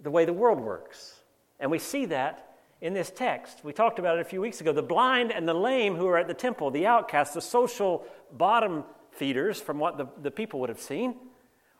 the 0.00 0.10
way 0.10 0.24
the 0.24 0.32
world 0.32 0.60
works. 0.60 1.14
And 1.60 1.70
we 1.70 1.78
see 1.78 2.06
that 2.06 2.56
in 2.80 2.94
this 2.94 3.10
text. 3.10 3.64
We 3.64 3.72
talked 3.72 3.98
about 3.98 4.18
it 4.18 4.20
a 4.20 4.24
few 4.24 4.40
weeks 4.40 4.60
ago. 4.60 4.72
The 4.72 4.82
blind 4.82 5.32
and 5.32 5.48
the 5.48 5.54
lame 5.54 5.96
who 5.96 6.06
are 6.06 6.18
at 6.18 6.28
the 6.28 6.34
temple, 6.34 6.70
the 6.70 6.86
outcasts, 6.86 7.34
the 7.34 7.40
social 7.40 8.04
bottom 8.32 8.84
feeders, 9.10 9.60
from 9.60 9.78
what 9.78 9.98
the, 9.98 10.06
the 10.22 10.30
people 10.30 10.60
would 10.60 10.68
have 10.68 10.80
seen, 10.80 11.16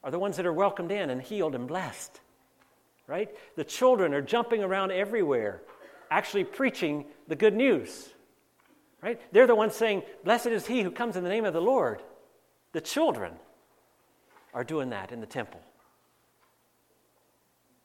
are 0.02 0.10
the 0.10 0.18
ones 0.18 0.36
that 0.36 0.46
are 0.46 0.52
welcomed 0.52 0.90
in 0.90 1.10
and 1.10 1.22
healed 1.22 1.54
and 1.54 1.68
blessed. 1.68 2.20
Right? 3.06 3.30
The 3.56 3.64
children 3.64 4.12
are 4.12 4.20
jumping 4.20 4.62
around 4.62 4.90
everywhere 4.90 5.62
actually 6.10 6.44
preaching 6.44 7.06
the 7.26 7.36
good 7.36 7.54
news. 7.54 8.08
Right? 9.02 9.20
They're 9.32 9.46
the 9.46 9.54
ones 9.54 9.74
saying, 9.74 10.02
Blessed 10.24 10.46
is 10.46 10.66
he 10.66 10.82
who 10.82 10.90
comes 10.90 11.16
in 11.16 11.22
the 11.22 11.30
name 11.30 11.44
of 11.44 11.54
the 11.54 11.60
Lord. 11.60 12.02
The 12.72 12.80
children 12.80 13.34
are 14.52 14.64
doing 14.64 14.90
that 14.90 15.12
in 15.12 15.20
the 15.20 15.26
temple. 15.26 15.60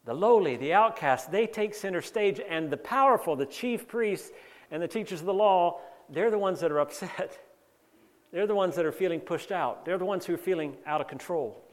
The 0.06 0.14
lowly, 0.14 0.58
the 0.58 0.74
outcast, 0.74 1.32
they 1.32 1.48
take 1.48 1.74
center 1.74 2.02
stage, 2.02 2.40
and 2.40 2.70
the 2.70 2.78
powerful, 2.78 3.36
the 3.36 3.46
chief 3.46 3.88
priests 3.88 4.32
and 4.70 4.82
the 4.82 4.88
teachers 4.88 5.22
of 5.22 5.26
the 5.26 5.34
law, 5.34 5.80
they're 6.10 6.32
the 6.32 6.38
ones 6.38 6.60
that 6.60 6.72
are 6.72 6.80
upset. 6.80 7.40
They're 8.32 8.48
the 8.48 8.56
ones 8.56 8.76
that 8.78 8.86
are 8.86 8.92
feeling 8.92 9.20
pushed 9.20 9.52
out. 9.52 9.86
They're 9.86 10.00
the 10.00 10.06
ones 10.06 10.26
who 10.26 10.34
are 10.34 10.40
feeling 10.40 10.76
out 10.88 11.02
of 11.02 11.08
control. 11.08 11.64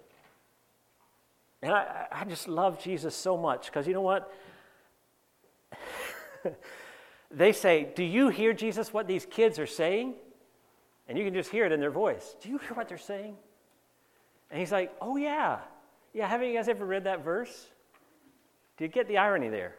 And 1.62 1.72
I, 1.72 2.06
I 2.12 2.24
just 2.24 2.48
love 2.48 2.82
Jesus 2.82 3.14
so 3.14 3.38
much 3.38 3.64
because 3.66 3.86
you 3.86 3.94
know 3.94 4.02
what? 4.02 4.30
they 7.30 7.52
say, 7.52 7.88
Do 7.94 8.04
you 8.04 8.28
hear, 8.28 8.52
Jesus, 8.52 8.92
what 8.92 9.06
these 9.06 9.24
kids 9.24 9.58
are 9.58 9.66
saying? 9.66 10.16
And 11.08 11.16
you 11.16 11.24
can 11.24 11.32
just 11.32 11.50
hear 11.50 11.64
it 11.64 11.72
in 11.72 11.80
their 11.80 11.90
voice. 11.90 12.36
Do 12.42 12.50
you 12.50 12.58
hear 12.58 12.74
what 12.74 12.90
they're 12.90 12.98
saying? 12.98 13.36
And 14.50 14.60
he's 14.60 14.70
like, 14.70 14.94
Oh, 15.00 15.16
yeah. 15.16 15.60
Yeah, 16.12 16.28
haven't 16.28 16.48
you 16.48 16.54
guys 16.54 16.68
ever 16.68 16.84
read 16.84 17.04
that 17.04 17.24
verse? 17.24 17.68
Do 18.80 18.86
you 18.86 18.90
get 18.90 19.08
the 19.08 19.18
irony 19.18 19.50
there? 19.50 19.74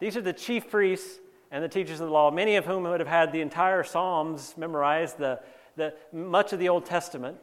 These 0.00 0.16
are 0.16 0.20
the 0.20 0.32
chief 0.32 0.68
priests 0.68 1.20
and 1.52 1.62
the 1.62 1.68
teachers 1.68 2.00
of 2.00 2.08
the 2.08 2.12
law, 2.12 2.32
many 2.32 2.56
of 2.56 2.66
whom 2.66 2.82
would 2.82 2.98
have 2.98 3.08
had 3.08 3.30
the 3.30 3.40
entire 3.40 3.84
Psalms 3.84 4.56
memorized, 4.56 5.18
the, 5.18 5.38
the, 5.76 5.94
much 6.12 6.52
of 6.52 6.58
the 6.58 6.68
Old 6.68 6.84
Testament. 6.84 7.36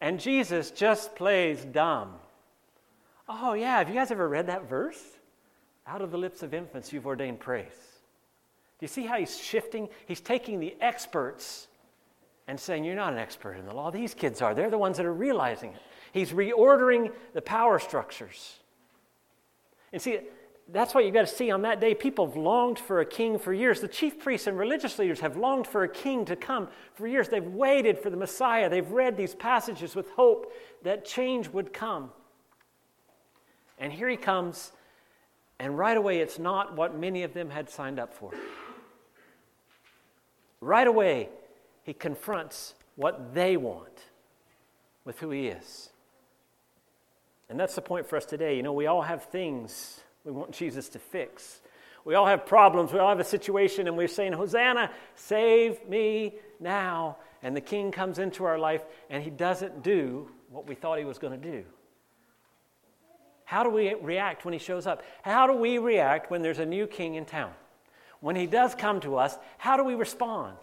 And 0.00 0.20
Jesus 0.20 0.70
just 0.70 1.16
plays 1.16 1.64
dumb. 1.64 2.12
Oh, 3.28 3.54
yeah, 3.54 3.78
have 3.78 3.88
you 3.88 3.96
guys 3.96 4.12
ever 4.12 4.28
read 4.28 4.46
that 4.46 4.68
verse? 4.68 5.02
Out 5.84 6.00
of 6.00 6.12
the 6.12 6.18
lips 6.18 6.44
of 6.44 6.54
infants, 6.54 6.92
you've 6.92 7.08
ordained 7.08 7.40
praise. 7.40 7.66
Do 7.66 8.84
you 8.84 8.88
see 8.88 9.06
how 9.06 9.18
he's 9.18 9.36
shifting? 9.36 9.88
He's 10.06 10.20
taking 10.20 10.60
the 10.60 10.76
experts 10.80 11.66
and 12.46 12.58
saying, 12.58 12.84
You're 12.84 12.94
not 12.94 13.12
an 13.12 13.18
expert 13.18 13.54
in 13.54 13.66
the 13.66 13.74
law. 13.74 13.90
These 13.90 14.14
kids 14.14 14.42
are. 14.42 14.54
They're 14.54 14.70
the 14.70 14.78
ones 14.78 14.96
that 14.98 15.06
are 15.06 15.12
realizing 15.12 15.72
it. 15.72 15.80
He's 16.12 16.30
reordering 16.30 17.10
the 17.34 17.42
power 17.42 17.80
structures. 17.80 18.60
And 19.92 20.00
see, 20.00 20.20
that's 20.72 20.94
what 20.94 21.04
you've 21.04 21.14
got 21.14 21.26
to 21.26 21.34
see 21.34 21.50
on 21.50 21.62
that 21.62 21.80
day. 21.80 21.94
People 21.94 22.26
have 22.26 22.36
longed 22.36 22.78
for 22.78 23.00
a 23.00 23.06
king 23.06 23.38
for 23.38 23.52
years. 23.52 23.80
The 23.80 23.88
chief 23.88 24.20
priests 24.20 24.46
and 24.46 24.56
religious 24.56 24.98
leaders 24.98 25.20
have 25.20 25.36
longed 25.36 25.66
for 25.66 25.82
a 25.82 25.88
king 25.88 26.24
to 26.26 26.36
come 26.36 26.68
for 26.94 27.06
years. 27.06 27.28
They've 27.28 27.44
waited 27.44 27.98
for 27.98 28.10
the 28.10 28.16
Messiah. 28.16 28.68
They've 28.68 28.90
read 28.90 29.16
these 29.16 29.34
passages 29.34 29.96
with 29.96 30.10
hope 30.10 30.52
that 30.82 31.04
change 31.04 31.48
would 31.48 31.72
come. 31.72 32.10
And 33.78 33.92
here 33.92 34.08
he 34.08 34.16
comes, 34.16 34.72
and 35.58 35.76
right 35.76 35.96
away, 35.96 36.20
it's 36.20 36.38
not 36.38 36.76
what 36.76 36.96
many 36.96 37.22
of 37.22 37.34
them 37.34 37.50
had 37.50 37.68
signed 37.68 37.98
up 37.98 38.14
for. 38.14 38.32
Right 40.60 40.86
away, 40.86 41.30
he 41.82 41.94
confronts 41.94 42.74
what 42.96 43.34
they 43.34 43.56
want 43.56 44.04
with 45.04 45.18
who 45.18 45.30
he 45.30 45.48
is. 45.48 45.90
And 47.50 47.58
that's 47.58 47.74
the 47.74 47.82
point 47.82 48.08
for 48.08 48.16
us 48.16 48.24
today. 48.24 48.56
You 48.56 48.62
know, 48.62 48.72
we 48.72 48.86
all 48.86 49.02
have 49.02 49.24
things 49.24 50.00
we 50.24 50.30
want 50.30 50.52
Jesus 50.52 50.88
to 50.90 51.00
fix. 51.00 51.60
We 52.04 52.14
all 52.14 52.26
have 52.26 52.46
problems. 52.46 52.92
We 52.92 53.00
all 53.00 53.08
have 53.08 53.18
a 53.18 53.24
situation, 53.24 53.88
and 53.88 53.96
we're 53.96 54.08
saying, 54.08 54.32
Hosanna, 54.32 54.92
save 55.16 55.86
me 55.88 56.36
now. 56.60 57.16
And 57.42 57.56
the 57.56 57.60
king 57.60 57.90
comes 57.90 58.20
into 58.20 58.44
our 58.44 58.58
life, 58.58 58.82
and 59.10 59.22
he 59.22 59.30
doesn't 59.30 59.82
do 59.82 60.30
what 60.48 60.68
we 60.68 60.76
thought 60.76 60.98
he 60.98 61.04
was 61.04 61.18
going 61.18 61.40
to 61.40 61.50
do. 61.50 61.64
How 63.44 63.64
do 63.64 63.70
we 63.70 63.94
react 63.94 64.44
when 64.44 64.52
he 64.52 64.60
shows 64.60 64.86
up? 64.86 65.02
How 65.22 65.48
do 65.48 65.54
we 65.54 65.78
react 65.78 66.30
when 66.30 66.42
there's 66.42 66.60
a 66.60 66.66
new 66.66 66.86
king 66.86 67.16
in 67.16 67.24
town? 67.24 67.52
When 68.20 68.36
he 68.36 68.46
does 68.46 68.76
come 68.76 69.00
to 69.00 69.16
us, 69.16 69.36
how 69.58 69.76
do 69.76 69.82
we 69.82 69.96
respond? 69.96 70.56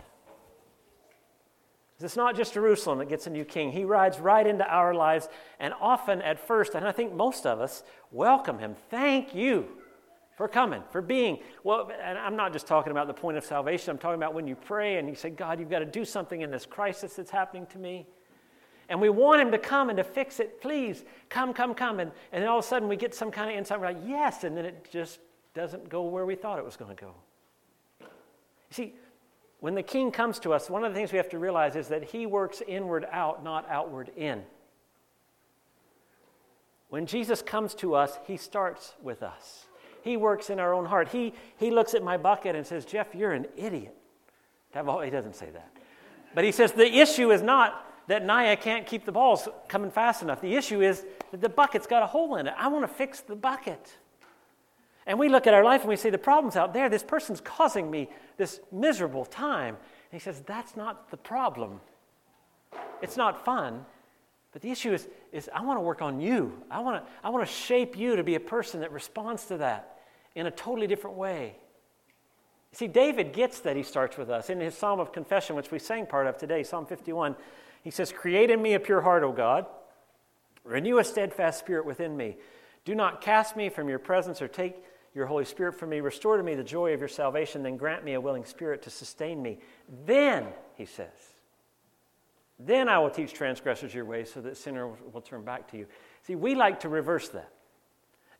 It's 1.99 2.15
not 2.15 2.36
just 2.36 2.53
Jerusalem 2.53 2.99
that 2.99 3.10
gets 3.10 3.25
a 3.25 3.31
new 3.31 3.43
king. 3.43 3.71
He 3.71 3.83
rides 3.83 4.19
right 4.19 4.45
into 4.45 4.65
our 4.67 4.93
lives, 4.93 5.29
and 5.60 5.73
often 5.81 6.21
at 6.21 6.39
first, 6.39 6.75
and 6.75 6.88
I 6.88 6.91
think 6.91 7.13
most 7.13 7.45
of 7.47 7.60
us 7.60 7.83
welcome 8.12 8.60
him. 8.60 8.75
Thank 8.89 9.33
you 9.33 9.67
for 10.36 10.47
coming, 10.47 10.83
for 10.91 11.01
being. 11.01 11.39
Well, 11.63 11.91
and 11.99 12.17
I'm 12.19 12.36
not 12.36 12.53
just 12.53 12.67
talking 12.67 12.91
about 12.91 13.07
the 13.07 13.13
point 13.13 13.38
of 13.38 13.43
salvation, 13.43 13.89
I'm 13.89 13.97
talking 13.97 14.19
about 14.19 14.36
when 14.36 14.47
you 14.47 14.55
pray 14.55 14.97
and 14.97 15.10
you 15.10 15.15
say, 15.15 15.31
God, 15.31 15.60
you've 15.60 15.71
got 15.71 15.79
to 15.79 15.86
do 15.86 16.05
something 16.05 16.41
in 16.41 16.51
this 16.51 16.67
crisis 16.67 17.15
that's 17.15 17.31
happening 17.31 17.65
to 17.67 17.79
me. 17.79 18.05
And 18.89 19.01
we 19.01 19.10
want 19.10 19.41
him 19.41 19.51
to 19.51 19.57
come 19.57 19.89
and 19.89 19.97
to 19.97 20.03
fix 20.03 20.39
it. 20.39 20.62
Please, 20.62 21.03
come, 21.29 21.53
come, 21.53 21.73
come. 21.73 21.99
And, 21.99 22.12
and 22.31 22.43
then 22.43 22.49
all 22.49 22.60
of 22.60 22.63
a 22.63 22.67
sudden 22.67 22.88
we 22.88 22.95
get 22.95 23.13
some 23.13 23.31
kind 23.31 23.49
of 23.49 23.57
insight. 23.57 23.79
We're 23.79 23.88
like, 23.88 23.97
yes. 24.05 24.43
And 24.43 24.55
then 24.55 24.65
it 24.65 24.88
just 24.91 25.19
doesn't 25.53 25.89
go 25.89 26.03
where 26.03 26.25
we 26.25 26.36
thought 26.36 26.57
it 26.60 26.63
was 26.63 26.77
going 26.77 26.95
to 26.95 27.01
go. 27.01 27.13
You 27.99 28.05
see, 28.71 28.95
when 29.60 29.76
the 29.76 29.84
king 29.84 30.12
comes 30.12 30.39
to 30.39 30.54
us, 30.54 30.70
one 30.70 30.84
of 30.84 30.93
the 30.93 30.98
things 30.98 31.12
we 31.12 31.17
have 31.17 31.30
to 31.30 31.39
realize 31.39 31.76
is 31.76 31.88
that 31.88 32.04
he 32.04 32.26
works 32.26 32.62
inward 32.67 33.06
out, 33.12 33.43
not 33.43 33.67
outward 33.70 34.12
in. 34.15 34.43
When 36.89 37.06
Jesus 37.06 37.41
comes 37.41 37.74
to 37.76 37.96
us, 37.96 38.17
he 38.26 38.38
starts 38.38 38.93
with 39.02 39.24
us. 39.24 39.65
He 40.04 40.15
works 40.15 40.50
in 40.50 40.60
our 40.60 40.74
own 40.74 40.86
heart. 40.86 41.10
He, 41.10 41.34
he 41.58 41.72
looks 41.72 41.93
at 41.93 42.04
my 42.04 42.17
bucket 42.17 42.56
and 42.56 42.65
says, 42.65 42.86
Jeff, 42.86 43.13
you're 43.13 43.34
an 43.34 43.48
idiot. 43.58 43.96
He 44.74 45.10
doesn't 45.10 45.36
say 45.36 45.50
that. 45.50 45.72
But 46.36 46.43
he 46.43 46.52
says, 46.52 46.72
the 46.72 47.00
issue 47.00 47.32
is 47.32 47.41
not 47.41 47.84
that 48.08 48.24
Naya 48.24 48.56
can't 48.56 48.86
keep 48.86 49.06
the 49.06 49.12
balls 49.12 49.50
coming 49.67 49.91
fast 49.91 50.22
enough. 50.22 50.39
The 50.39 50.56
issue 50.56 50.82
is 50.82 51.04
that 51.32 51.41
the 51.41 51.50
bucket's 51.50 51.88
got 51.88 52.04
a 52.04 52.08
hole 52.08 52.36
in 52.36 52.48
it. 52.48 52.54
I 52.58 52.67
want 52.67 52.88
to 52.88 52.93
fix 52.93 53.22
the 53.22 53.36
bucket. 53.36 53.91
And 55.08 55.17
we 55.17 55.30
look 55.30 55.48
at 55.48 55.54
our 55.54 55.63
life 55.63 55.82
and 55.82 55.89
we 55.89 55.96
say, 55.96 56.10
the 56.10 56.17
problem's 56.17 56.58
out 56.58 56.74
there. 56.74 56.89
This 56.89 57.02
person's 57.02 57.39
causing 57.39 57.89
me 57.89 58.10
this 58.36 58.60
miserable 58.74 59.24
time. 59.26 59.76
And 59.76 60.12
he 60.12 60.20
says, 60.20 60.43
that's 60.46 60.76
not 60.76 61.10
the 61.10 61.17
problem. 61.17 61.80
It's 63.02 63.15
not 63.15 63.46
fun. 63.46 63.86
But 64.52 64.62
the 64.62 64.70
issue 64.70 64.93
is, 64.93 65.08
is 65.32 65.50
I 65.54 65.62
want 65.62 65.78
to 65.78 65.82
work 65.82 66.02
on 66.02 66.20
you. 66.20 66.62
I 66.70 66.82
want 66.82 67.04
to, 67.04 67.12
I 67.24 67.30
want 67.30 67.48
to 67.48 67.52
shape 67.52 67.98
you 67.98 68.17
to 68.17 68.24
be 68.24 68.36
a 68.36 68.39
person 68.39 68.82
that 68.82 68.91
responds 68.91 69.46
to 69.46 69.58
that 69.58 70.00
in 70.36 70.46
a 70.46 70.52
totally 70.52 70.88
different 70.88 71.15
way. 71.15 71.56
See, 72.74 72.88
David 72.88 73.32
gets 73.32 73.62
that 73.62 73.78
he 73.78 73.84
starts 73.84 74.17
with 74.17 74.30
us. 74.30 74.50
In 74.50 74.60
his 74.60 74.76
Psalm 74.76 75.00
of 75.00 75.13
Confession, 75.13 75.56
which 75.56 75.72
we 75.72 75.80
sang 75.80 76.06
part 76.06 76.28
of 76.28 76.38
today, 76.38 76.63
Psalm 76.63 76.86
51, 76.86 77.36
he 77.82 77.91
says, 77.91 78.12
Create 78.12 78.52
in 78.52 78.62
me 78.62 78.74
a 78.74 78.80
pure 78.80 79.02
heart, 79.02 79.24
O 79.24 79.32
God. 79.32 79.65
Renew 80.65 81.00
a 81.00 81.04
steadfast 81.04 81.60
spirit 81.60 81.86
within 81.86 82.17
me. 82.17 82.36
Do 82.84 82.93
not 82.93 83.22
cast 83.22 83.56
me 83.56 83.70
from 83.70 83.88
your 83.88 84.00
presence 84.00 84.41
or 84.41 84.50
take 84.50 84.76
your 85.13 85.26
Holy 85.26 85.46
Spirit 85.46 85.74
from 85.74 85.89
me. 85.89 86.00
Restore 86.00 86.38
to 86.38 86.43
me 86.43 86.56
the 86.56 86.63
joy 86.63 86.93
of 86.93 87.00
your 87.00 87.10
salvation, 87.10 87.63
then 87.63 87.78
grant 87.78 88.04
me 88.04 88.13
a 88.13 88.22
willing 88.22 88.46
spirit 88.46 88.82
to 88.84 88.89
sustain 88.89 89.41
me. 89.41 89.60
Then, 90.06 90.48
he 90.76 90.86
says, 90.86 91.34
then 92.60 92.89
I 92.89 92.98
will 93.00 93.10
teach 93.10 93.34
transgressors 93.34 93.93
your 93.93 94.06
ways 94.06 94.32
so 94.34 94.41
that 94.41 94.58
sinners 94.58 94.98
will 95.13 95.22
turn 95.22 95.43
back 95.43 95.70
to 95.72 95.78
you. 95.78 95.86
See, 96.24 96.36
we 96.36 96.56
like 96.56 96.80
to 96.82 96.89
reverse 96.89 97.30
that. 97.30 97.52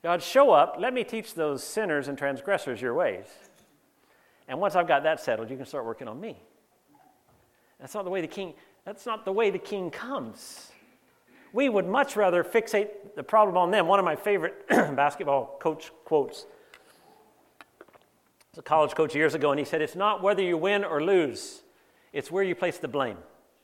God, 0.04 0.22
show 0.22 0.52
up, 0.52 0.78
let 0.80 0.94
me 0.94 1.04
teach 1.04 1.34
those 1.34 1.64
sinners 1.64 2.08
and 2.08 2.18
transgressors 2.18 2.82
your 2.82 2.94
ways. 2.94 3.26
And 4.48 4.60
once 4.60 4.76
I've 4.76 4.88
got 4.88 5.04
that 5.04 5.20
settled, 5.20 5.50
you 5.50 5.58
can 5.58 5.66
start 5.66 5.86
working 5.86 6.08
on 6.08 6.20
me. 6.20 6.38
That's 7.80 7.94
not 7.94 8.06
the 8.06 8.10
way 8.10 8.22
the 8.22 8.28
king, 8.28 8.54
that's 8.86 9.06
not 9.06 9.26
the 9.26 9.32
way 9.32 9.50
the 9.50 9.60
king 9.60 9.92
comes. 9.92 10.72
We 11.54 11.70
would 11.70 11.88
much 11.88 12.16
rather 12.16 12.44
fixate 12.44 13.16
the 13.16 13.24
problem 13.24 13.58
on 13.58 13.72
them. 13.72 13.88
One 13.88 14.00
of 14.00 14.06
my 14.06 14.16
favorite 14.16 14.68
basketball 14.70 15.58
coach 15.60 15.92
quotes 16.06 16.46
a 18.58 18.62
college 18.62 18.96
coach 18.96 19.16
years 19.16 19.34
ago, 19.34 19.52
and 19.52 19.60
he 19.60 19.66
said, 19.66 19.82
It's 19.82 19.96
not 19.96 20.22
whether 20.22 20.42
you 20.42 20.58
win 20.58 20.84
or 20.84 21.04
lose, 21.04 21.62
it's 22.14 22.32
where 22.32 22.44
you 22.44 22.56
place 22.56 22.78
the 22.78 22.88
blame. 22.88 23.18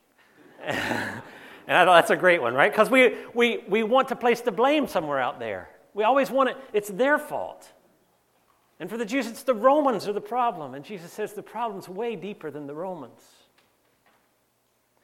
and 0.64 1.22
I 1.68 1.84
thought 1.84 1.96
that's 1.96 2.10
a 2.10 2.16
great 2.16 2.40
one, 2.40 2.54
right? 2.54 2.70
Because 2.70 2.90
we, 2.90 3.16
we, 3.34 3.64
we 3.68 3.82
want 3.82 4.08
to 4.08 4.16
place 4.16 4.40
the 4.40 4.52
blame 4.52 4.86
somewhere 4.86 5.18
out 5.18 5.38
there. 5.38 5.68
We 5.92 6.04
always 6.04 6.30
want 6.30 6.50
it, 6.50 6.56
it's 6.72 6.88
their 6.88 7.18
fault. 7.18 7.70
And 8.80 8.90
for 8.90 8.96
the 8.96 9.04
Jews, 9.04 9.26
it's 9.26 9.44
the 9.44 9.54
Romans 9.54 10.08
are 10.08 10.12
the 10.12 10.20
problem. 10.20 10.74
And 10.74 10.84
Jesus 10.84 11.12
says 11.12 11.32
the 11.32 11.42
problem's 11.42 11.88
way 11.88 12.16
deeper 12.16 12.50
than 12.50 12.66
the 12.66 12.74
Romans. 12.74 13.20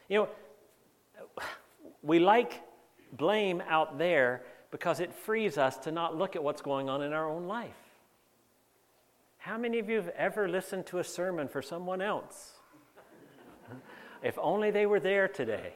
You 0.09 0.18
know, 0.18 0.29
we 2.03 2.18
like 2.18 2.61
blame 3.12 3.62
out 3.68 3.98
there 3.98 4.42
because 4.70 5.00
it 5.00 5.12
frees 5.12 5.59
us 5.59 5.76
to 5.79 5.92
not 5.92 6.16
look 6.16 6.37
at 6.37 6.42
what's 6.42 6.62
going 6.62 6.88
on 6.88 7.03
in 7.03 7.12
our 7.12 7.29
own 7.29 7.46
life. 7.46 7.89
How 9.40 9.57
many 9.57 9.79
of 9.79 9.88
you 9.88 9.96
have 9.96 10.09
ever 10.09 10.46
listened 10.48 10.87
to 10.87 10.98
a 10.98 11.05
sermon 11.05 11.48
for 11.48 11.62
someone 11.62 12.03
else? 12.03 12.53
if 14.22 14.38
only 14.38 14.70
they 14.70 14.85
were 14.85 15.00
there 15.00 15.29
today. 15.29 15.72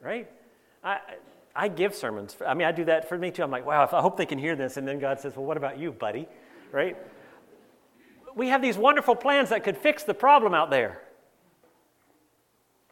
Right? 0.00 0.30
I, 0.82 0.98
I 1.54 1.68
give 1.68 1.94
sermons. 1.94 2.36
I 2.46 2.54
mean, 2.54 2.66
I 2.66 2.72
do 2.72 2.86
that 2.86 3.08
for 3.08 3.18
me 3.18 3.30
too. 3.30 3.42
I'm 3.42 3.50
like, 3.50 3.66
wow, 3.66 3.86
I 3.92 4.00
hope 4.00 4.16
they 4.16 4.26
can 4.26 4.38
hear 4.38 4.56
this. 4.56 4.78
And 4.78 4.88
then 4.88 4.98
God 4.98 5.20
says, 5.20 5.36
well, 5.36 5.44
what 5.44 5.58
about 5.58 5.78
you, 5.78 5.92
buddy? 5.92 6.26
Right? 6.72 6.96
We 8.34 8.48
have 8.48 8.62
these 8.62 8.78
wonderful 8.78 9.14
plans 9.14 9.50
that 9.50 9.62
could 9.62 9.76
fix 9.76 10.04
the 10.04 10.14
problem 10.14 10.54
out 10.54 10.70
there. 10.70 11.02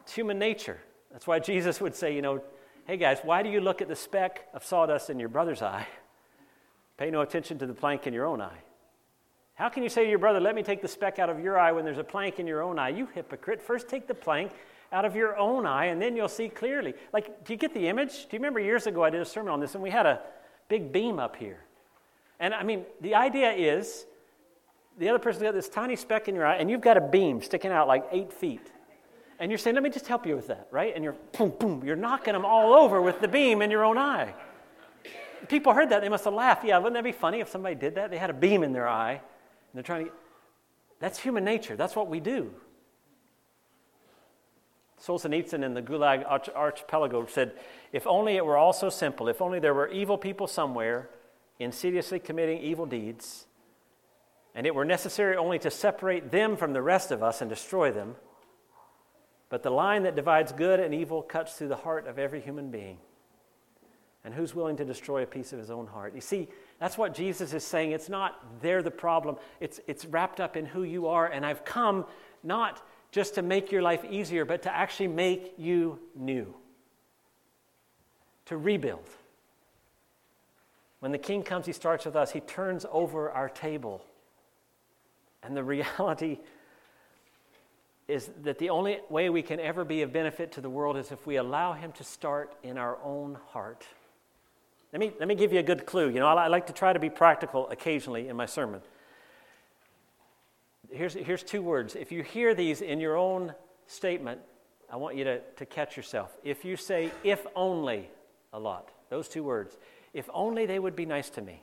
It's 0.01 0.13
human 0.13 0.37
nature. 0.37 0.77
That's 1.11 1.25
why 1.25 1.39
Jesus 1.39 1.81
would 1.81 1.95
say, 1.95 2.13
you 2.13 2.21
know, 2.21 2.43
hey 2.85 2.97
guys, 2.97 3.19
why 3.23 3.41
do 3.41 3.49
you 3.49 3.59
look 3.59 3.81
at 3.81 3.87
the 3.87 3.95
speck 3.95 4.47
of 4.53 4.63
sawdust 4.63 5.09
in 5.09 5.19
your 5.19 5.29
brother's 5.29 5.63
eye? 5.63 5.87
Pay 6.97 7.09
no 7.09 7.21
attention 7.21 7.57
to 7.59 7.65
the 7.65 7.73
plank 7.73 8.05
in 8.05 8.13
your 8.13 8.25
own 8.25 8.39
eye. 8.39 8.59
How 9.57 9.69
can 9.69 9.81
you 9.81 9.89
say 9.89 10.03
to 10.03 10.09
your 10.09 10.19
brother, 10.19 10.39
Let 10.39 10.53
me 10.55 10.61
take 10.61 10.81
the 10.81 10.87
speck 10.87 11.17
out 11.17 11.29
of 11.29 11.39
your 11.39 11.57
eye 11.57 11.71
when 11.71 11.83
there's 11.83 11.97
a 11.97 12.03
plank 12.03 12.39
in 12.39 12.45
your 12.45 12.61
own 12.61 12.77
eye? 12.77 12.89
You 12.89 13.07
hypocrite. 13.13 13.61
First 13.61 13.89
take 13.89 14.07
the 14.07 14.13
plank 14.13 14.51
out 14.91 15.03
of 15.03 15.15
your 15.15 15.35
own 15.35 15.65
eye, 15.65 15.85
and 15.85 16.01
then 16.01 16.15
you'll 16.15 16.29
see 16.29 16.47
clearly. 16.47 16.93
Like, 17.11 17.43
do 17.43 17.53
you 17.53 17.57
get 17.57 17.73
the 17.73 17.87
image? 17.87 18.11
Do 18.11 18.27
you 18.31 18.39
remember 18.39 18.59
years 18.59 18.85
ago 18.85 19.03
I 19.03 19.09
did 19.09 19.19
a 19.19 19.25
sermon 19.25 19.51
on 19.51 19.59
this, 19.59 19.73
and 19.73 19.83
we 19.83 19.89
had 19.89 20.05
a 20.05 20.21
big 20.69 20.91
beam 20.91 21.19
up 21.19 21.35
here? 21.35 21.59
And 22.39 22.53
I 22.53 22.63
mean, 22.63 22.85
the 23.01 23.15
idea 23.15 23.51
is 23.51 24.05
the 24.99 25.09
other 25.09 25.19
person's 25.19 25.43
got 25.43 25.55
this 25.55 25.69
tiny 25.69 25.95
speck 25.95 26.27
in 26.27 26.35
your 26.35 26.45
eye, 26.45 26.57
and 26.57 26.69
you've 26.69 26.81
got 26.81 26.95
a 26.95 27.01
beam 27.01 27.41
sticking 27.41 27.71
out 27.71 27.87
like 27.87 28.05
eight 28.11 28.31
feet. 28.31 28.71
And 29.39 29.49
you're 29.49 29.57
saying, 29.57 29.73
Let 29.73 29.83
me 29.83 29.89
just 29.89 30.05
help 30.05 30.27
you 30.27 30.35
with 30.35 30.47
that, 30.47 30.67
right? 30.69 30.93
And 30.93 31.03
you're 31.03 31.15
boom, 31.35 31.51
boom, 31.59 31.83
you're 31.83 31.95
knocking 31.95 32.33
them 32.33 32.45
all 32.45 32.73
over 32.73 33.01
with 33.01 33.21
the 33.21 33.27
beam 33.27 33.63
in 33.63 33.71
your 33.71 33.83
own 33.83 33.97
eye. 33.97 34.33
People 35.49 35.73
heard 35.73 35.89
that, 35.89 36.01
they 36.01 36.09
must 36.09 36.25
have 36.25 36.33
laughed. 36.33 36.63
Yeah, 36.63 36.77
wouldn't 36.77 36.95
that 36.95 37.03
be 37.03 37.11
funny 37.11 37.39
if 37.39 37.49
somebody 37.49 37.75
did 37.75 37.95
that? 37.95 38.11
They 38.11 38.17
had 38.17 38.29
a 38.29 38.33
beam 38.33 38.63
in 38.63 38.71
their 38.71 38.87
eye, 38.87 39.21
they're 39.77 39.83
trying 39.83 40.05
to. 40.05 40.11
That's 40.99 41.19
human 41.19 41.43
nature. 41.43 41.75
That's 41.75 41.95
what 41.95 42.09
we 42.09 42.19
do. 42.19 42.51
Solzhenitsyn 45.01 45.63
in 45.63 45.73
the 45.73 45.81
Gulag 45.81 46.25
Arch- 46.27 46.49
Archipelago 46.49 47.25
said, 47.27 47.53
If 47.91 48.07
only 48.07 48.35
it 48.35 48.45
were 48.45 48.57
all 48.57 48.73
so 48.73 48.89
simple, 48.89 49.27
if 49.27 49.41
only 49.41 49.59
there 49.59 49.73
were 49.73 49.87
evil 49.89 50.17
people 50.17 50.47
somewhere 50.47 51.09
insidiously 51.59 52.19
committing 52.19 52.59
evil 52.59 52.85
deeds, 52.85 53.45
and 54.55 54.65
it 54.65 54.73
were 54.73 54.85
necessary 54.85 55.37
only 55.37 55.59
to 55.59 55.69
separate 55.69 56.31
them 56.31 56.57
from 56.57 56.73
the 56.73 56.81
rest 56.81 57.11
of 57.11 57.21
us 57.21 57.41
and 57.41 57.49
destroy 57.49 57.91
them. 57.91 58.15
But 59.49 59.63
the 59.63 59.69
line 59.69 60.03
that 60.03 60.15
divides 60.15 60.51
good 60.51 60.79
and 60.79 60.93
evil 60.93 61.21
cuts 61.21 61.53
through 61.53 61.69
the 61.69 61.75
heart 61.75 62.07
of 62.07 62.19
every 62.19 62.41
human 62.41 62.71
being. 62.71 62.97
And 64.25 64.33
who's 64.33 64.53
willing 64.53 64.75
to 64.77 64.85
destroy 64.85 65.23
a 65.23 65.27
piece 65.27 65.53
of 65.53 65.59
his 65.59 65.69
own 65.69 65.87
heart? 65.87 66.13
You 66.15 66.21
see, 66.21 66.49
that's 66.79 66.97
what 66.97 67.13
Jesus 67.13 67.53
is 67.53 67.63
saying. 67.63 67.91
It's 67.91 68.09
not 68.09 68.61
they're 68.61 68.83
the 68.83 68.91
problem, 68.91 69.37
it's, 69.59 69.79
it's 69.87 70.05
wrapped 70.05 70.39
up 70.39 70.55
in 70.55 70.65
who 70.65 70.83
you 70.83 71.07
are. 71.07 71.27
And 71.27 71.45
I've 71.45 71.65
come 71.65 72.05
not 72.43 72.85
just 73.11 73.35
to 73.35 73.41
make 73.41 73.71
your 73.71 73.81
life 73.81 74.05
easier, 74.05 74.45
but 74.45 74.61
to 74.63 74.75
actually 74.75 75.07
make 75.07 75.53
you 75.57 75.99
new, 76.15 76.53
to 78.45 78.57
rebuild. 78.57 79.09
When 80.99 81.11
the 81.11 81.17
king 81.17 81.43
comes, 81.43 81.65
he 81.65 81.73
starts 81.73 82.05
with 82.05 82.15
us, 82.15 82.31
he 82.31 82.39
turns 82.39 82.85
over 82.91 83.31
our 83.31 83.49
table. 83.49 84.03
And 85.43 85.55
the 85.55 85.63
reality 85.75 86.39
is 88.07 88.29
that 88.43 88.57
the 88.57 88.69
only 88.69 88.99
way 89.09 89.29
we 89.29 89.41
can 89.41 89.59
ever 89.59 89.83
be 89.83 90.01
of 90.01 90.13
benefit 90.13 90.51
to 90.53 90.61
the 90.61 90.69
world 90.69 90.95
is 90.97 91.11
if 91.11 91.27
we 91.27 91.35
allow 91.35 91.73
Him 91.73 91.91
to 91.93 92.03
start 92.03 92.53
in 92.63 92.77
our 92.77 92.97
own 93.03 93.37
heart. 93.49 93.85
Let 94.97 95.01
me, 95.01 95.13
let 95.19 95.27
me 95.27 95.35
give 95.35 95.53
you 95.53 95.59
a 95.59 95.63
good 95.63 95.85
clue. 95.85 96.09
You 96.09 96.19
know, 96.19 96.25
I, 96.25 96.47
like 96.47 96.65
to 96.65 96.73
try 96.73 96.91
to 96.91 96.97
be 96.97 97.11
practical 97.11 97.69
occasionally 97.69 98.29
in 98.29 98.35
my 98.35 98.47
sermon. 98.47 98.81
Here's, 100.89 101.13
here's 101.13 101.43
two 101.43 101.61
words. 101.61 101.95
If 101.95 102.11
you 102.11 102.23
hear 102.23 102.55
these 102.55 102.81
in 102.81 102.99
your 102.99 103.15
own 103.15 103.53
statement, 103.85 104.41
I 104.91 104.95
want 104.95 105.15
you 105.15 105.23
to, 105.25 105.39
to 105.39 105.67
catch 105.67 105.97
yourself. 105.97 106.35
If 106.43 106.65
you 106.65 106.75
say, 106.75 107.11
if 107.23 107.45
only, 107.55 108.09
a 108.51 108.57
lot, 108.57 108.89
those 109.11 109.27
two 109.27 109.43
words, 109.43 109.77
if 110.15 110.27
only 110.33 110.65
they 110.65 110.79
would 110.79 110.95
be 110.95 111.05
nice 111.05 111.29
to 111.29 111.43
me. 111.43 111.61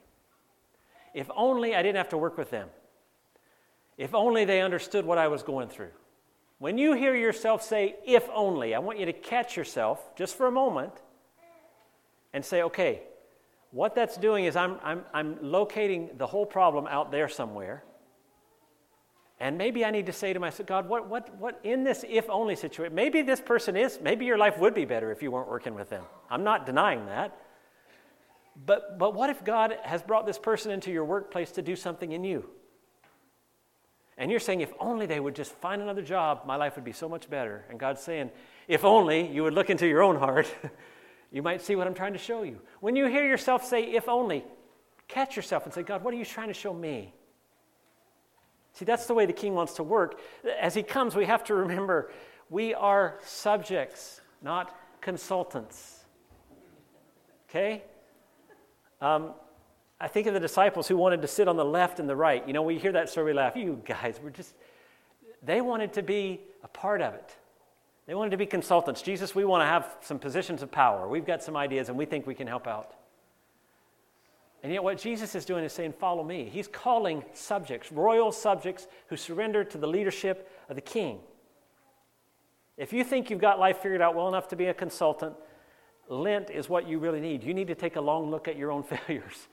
If 1.13 1.29
only 1.35 1.75
I 1.75 1.83
didn't 1.83 1.97
have 1.97 2.11
to 2.11 2.19
work 2.19 2.39
with 2.39 2.51
them. 2.51 2.69
If 3.99 4.15
only 4.15 4.45
they 4.45 4.61
understood 4.61 5.05
what 5.05 5.19
I 5.19 5.27
was 5.27 5.43
going 5.43 5.71
through. 5.71 5.91
When 6.61 6.79
you 6.79 6.93
hear 6.93 7.17
yourself 7.17 7.65
say, 7.65 7.97
if 8.07 8.29
only, 8.33 8.77
I 8.77 8.79
want 8.79 9.01
you 9.01 9.07
to 9.07 9.13
catch 9.13 9.57
yourself 9.57 10.15
just 10.15 10.37
for 10.37 10.47
a 10.47 10.53
moment 10.53 10.93
and 12.33 12.45
say, 12.45 12.63
okay, 12.63 13.03
what 13.75 13.97
that's 13.97 14.17
doing 14.17 14.45
is 14.45 14.55
I'm, 14.55 14.79
I'm, 14.85 15.05
I'm 15.13 15.37
locating 15.43 16.11
the 16.17 16.29
whole 16.29 16.47
problem 16.47 16.87
out 16.87 17.11
there 17.11 17.29
somewhere. 17.29 17.83
And 19.41 19.59
maybe 19.59 19.85
I 19.85 19.91
need 19.91 20.07
to 20.07 20.13
say 20.13 20.33
to 20.33 20.39
myself, 20.39 20.69
God, 20.69 20.89
what, 20.89 21.09
what, 21.09 21.37
what 21.39 21.59
in 21.65 21.83
this 21.83 22.05
if 22.09 22.31
only 22.31 22.55
situation, 22.55 22.95
maybe 22.95 23.21
this 23.21 23.41
person 23.41 23.77
is, 23.77 23.99
maybe 24.01 24.27
your 24.27 24.39
life 24.39 24.59
would 24.59 24.75
be 24.75 24.85
better 24.85 25.11
if 25.11 25.25
you 25.25 25.33
weren't 25.33 25.49
working 25.49 25.75
with 25.75 25.91
them. 25.91 26.05
I'm 26.31 26.45
not 26.45 26.67
denying 26.67 27.07
that. 27.07 27.37
But, 28.65 28.97
but 28.97 29.13
what 29.13 29.29
if 29.29 29.45
God 29.45 29.77
has 29.83 30.05
brought 30.05 30.25
this 30.25 30.39
person 30.39 30.71
into 30.71 30.93
your 30.93 31.05
workplace 31.05 31.51
to 31.51 31.63
do 31.63 31.75
something 31.75 32.13
in 32.13 32.23
you? 32.23 32.49
And 34.17 34.31
you're 34.31 34.39
saying, 34.39 34.61
if 34.61 34.73
only 34.79 35.07
they 35.07 35.19
would 35.19 35.35
just 35.35 35.51
find 35.51 35.83
another 35.83 36.03
job, 36.03 36.43
my 36.47 36.55
life 36.55 36.77
would 36.77 36.85
be 36.85 36.93
so 36.93 37.09
much 37.09 37.29
better. 37.29 37.65
And 37.69 37.81
God's 37.81 38.03
saying, 38.03 38.31
if 38.69 38.85
only 38.85 39.27
you 39.27 39.43
would 39.43 39.53
look 39.53 39.69
into 39.69 39.89
your 39.89 40.05
own 40.05 40.15
heart, 40.15 40.47
you 41.35 41.43
might 41.43 41.61
see 41.61 41.75
what 41.75 41.89
I'm 41.89 41.95
trying 41.95 42.13
to 42.13 42.19
show 42.19 42.45
you. 42.45 42.61
When 42.79 42.95
you 42.95 43.07
hear 43.07 43.27
yourself 43.27 43.65
say, 43.65 43.83
if 43.83 44.09
only, 44.09 44.45
catch 45.09 45.35
yourself 45.35 45.65
and 45.65 45.75
say, 45.75 45.83
God, 45.83 46.05
what 46.05 46.15
are 46.15 46.17
you 46.17 46.25
trying 46.25 46.47
to 46.47 46.55
show 46.55 46.73
me? 46.73 47.13
See, 48.73 48.85
that's 48.85 49.07
the 49.07 49.15
way 49.15 49.27
the 49.27 49.33
king 49.33 49.53
wants 49.53 49.75
to 49.75 49.83
work. 49.83 50.21
As 50.61 50.77
he 50.77 50.85
comes, 50.85 51.17
we 51.17 51.27
have 51.27 51.43
to 51.45 51.55
remember 51.55 52.13
we 52.51 52.73
are 52.73 53.19
subjects, 53.25 54.21
not 54.43 54.79
consultants. 55.01 56.05
Okay? 57.51 57.83
Um, 59.01 59.33
I 60.01 60.07
think 60.07 60.29
of 60.29 60.35
the 60.35 60.41
disciples 60.41 60.87
who 60.87 60.97
wanted 60.97 61.21
to 61.23 61.29
sit 61.29 61.49
on 61.49 61.57
the 61.57 61.65
left 61.65 61.99
and 61.99 62.09
the 62.09 62.15
right. 62.15 62.47
You 62.47 62.53
know, 62.53 62.63
we 62.63 62.79
hear 62.79 62.93
that 62.93 63.09
story, 63.09 63.33
we 63.33 63.33
laugh. 63.33 63.57
You 63.57 63.83
guys 63.85 64.21
were 64.23 64.31
just, 64.31 64.55
they 65.43 65.61
wanted 65.61 65.95
to 65.95 66.03
be 66.05 66.43
a 66.63 66.69
part 66.69 67.03
of 67.03 67.15
it. 67.15 67.37
They 68.07 68.15
wanted 68.15 68.31
to 68.31 68.37
be 68.37 68.47
consultants. 68.47 69.01
Jesus, 69.03 69.35
we 69.35 69.45
want 69.45 69.63
to 69.63 69.67
have 69.67 69.97
some 70.01 70.19
positions 70.19 70.63
of 70.63 70.71
power. 70.71 71.09
We've 71.09 71.25
got 71.25 71.43
some 71.43 71.57
ideas 71.57 71.89
and 71.89 71.97
we 71.97 72.05
think 72.05 72.27
we 72.27 72.35
can 72.35 72.47
help 72.47 72.67
out. 72.67 72.95
And 74.63 74.73
yet, 74.73 74.83
what 74.83 74.99
Jesus 74.99 75.35
is 75.35 75.45
doing 75.45 75.63
is 75.63 75.73
saying, 75.75 75.93
Follow 75.93 76.25
me. 76.25 76.49
He's 76.51 76.69
calling 76.69 77.23
subjects, 77.35 77.93
royal 77.93 78.33
subjects 78.33 78.87
who 79.09 79.17
surrender 79.17 79.63
to 79.63 79.77
the 79.77 79.87
leadership 79.87 80.51
of 80.71 80.77
the 80.77 80.83
king. 80.83 81.21
If 82.77 82.93
you 82.93 83.05
think 83.05 83.31
you've 83.31 83.41
got 83.41 83.59
life 83.59 83.79
figured 83.79 84.01
out 84.01 84.15
well 84.15 84.29
enough 84.29 84.49
to 84.49 84.57
be 84.57 84.67
a 84.67 84.75
consultant, 84.75 85.35
Lent 86.09 86.51
is 86.51 86.69
what 86.69 86.89
you 86.89 86.99
really 86.99 87.21
need. 87.21 87.45
You 87.45 87.55
need 87.55 87.69
to 87.69 87.75
take 87.75 87.97
a 87.97 88.01
long 88.01 88.31
look 88.31 88.49
at 88.49 88.57
your 88.57 88.71
own 88.71 88.83
failures 89.07 89.49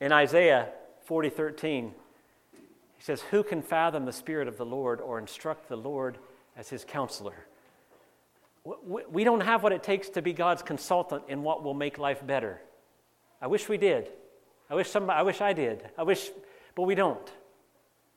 in 0.00 0.12
Isaiah 0.12 0.68
40:13, 1.08 1.92
he 3.00 3.04
says, 3.04 3.22
"Who 3.22 3.42
can 3.42 3.62
fathom 3.62 4.04
the 4.04 4.12
spirit 4.12 4.46
of 4.46 4.58
the 4.58 4.66
Lord 4.66 5.00
or 5.00 5.18
instruct 5.18 5.68
the 5.68 5.76
Lord 5.76 6.18
as 6.54 6.68
his 6.68 6.84
counselor?" 6.84 7.46
We 8.62 9.24
don't 9.24 9.40
have 9.40 9.62
what 9.62 9.72
it 9.72 9.82
takes 9.82 10.10
to 10.10 10.20
be 10.20 10.34
God's 10.34 10.60
consultant 10.60 11.24
in 11.26 11.42
what 11.42 11.62
will 11.62 11.72
make 11.72 11.96
life 11.96 12.26
better. 12.26 12.60
I 13.40 13.46
wish 13.46 13.70
we 13.70 13.78
did. 13.78 14.12
I 14.68 14.74
wish 14.74 14.90
somebody, 14.90 15.18
I 15.18 15.22
wish 15.22 15.40
I 15.40 15.54
did. 15.54 15.88
I 15.96 16.02
wish, 16.02 16.30
but 16.74 16.82
we 16.82 16.94
don't. 16.94 17.32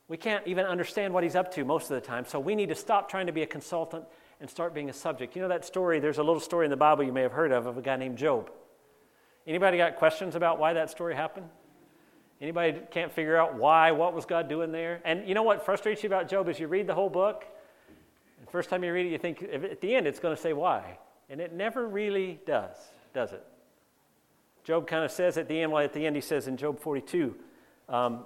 We 0.09 0.17
can't 0.17 0.45
even 0.47 0.65
understand 0.65 1.13
what 1.13 1.23
he's 1.23 1.37
up 1.37 1.53
to 1.53 1.63
most 1.63 1.89
of 1.89 1.95
the 1.95 2.05
time. 2.05 2.25
So 2.25 2.41
we 2.41 2.53
need 2.53 2.67
to 2.67 2.75
stop 2.75 3.07
trying 3.07 3.27
to 3.27 3.31
be 3.31 3.41
a 3.41 3.47
consultant 3.47 4.03
and 4.41 4.49
start 4.49 4.73
being 4.73 4.89
a 4.89 4.93
subject. 4.93 5.33
You 5.33 5.43
know 5.43 5.47
that 5.47 5.63
story, 5.63 6.01
there's 6.01 6.17
a 6.17 6.23
little 6.23 6.41
story 6.41 6.65
in 6.65 6.71
the 6.71 6.75
Bible 6.75 7.05
you 7.05 7.13
may 7.13 7.21
have 7.21 7.31
heard 7.31 7.53
of 7.53 7.67
of 7.67 7.77
a 7.77 7.81
guy 7.81 7.95
named 7.95 8.17
Job. 8.17 8.51
Anybody 9.47 9.77
got 9.77 9.95
questions 9.95 10.35
about 10.35 10.59
why 10.59 10.73
that 10.73 10.89
story 10.89 11.15
happened? 11.15 11.49
Anybody 12.43 12.77
can't 12.91 13.09
figure 13.09 13.37
out 13.37 13.55
why, 13.55 13.91
what 13.91 14.13
was 14.13 14.25
God 14.25 14.49
doing 14.49 14.73
there? 14.73 14.99
And 15.05 15.25
you 15.25 15.33
know 15.33 15.43
what 15.43 15.63
frustrates 15.63 16.03
you 16.03 16.07
about 16.07 16.27
Job 16.27 16.49
is 16.49 16.59
you 16.59 16.67
read 16.67 16.87
the 16.87 16.93
whole 16.93 17.09
book, 17.09 17.45
and 18.37 18.49
first 18.49 18.69
time 18.69 18.83
you 18.83 18.91
read 18.91 19.05
it, 19.05 19.13
you 19.13 19.17
think 19.17 19.41
at 19.41 19.79
the 19.79 19.95
end 19.95 20.07
it's 20.07 20.19
going 20.19 20.35
to 20.35 20.41
say 20.41 20.51
why. 20.51 20.97
And 21.29 21.39
it 21.39 21.53
never 21.53 21.87
really 21.87 22.41
does, 22.45 22.75
does 23.13 23.31
it? 23.31 23.45
Job 24.65 24.87
kind 24.87 25.05
of 25.05 25.11
says 25.11 25.37
at 25.37 25.47
the 25.47 25.57
end, 25.61 25.71
well, 25.71 25.85
at 25.85 25.93
the 25.93 26.05
end 26.05 26.17
he 26.17 26.21
says 26.21 26.49
in 26.49 26.57
Job 26.57 26.81
42, 26.81 27.33
um, 27.87 28.25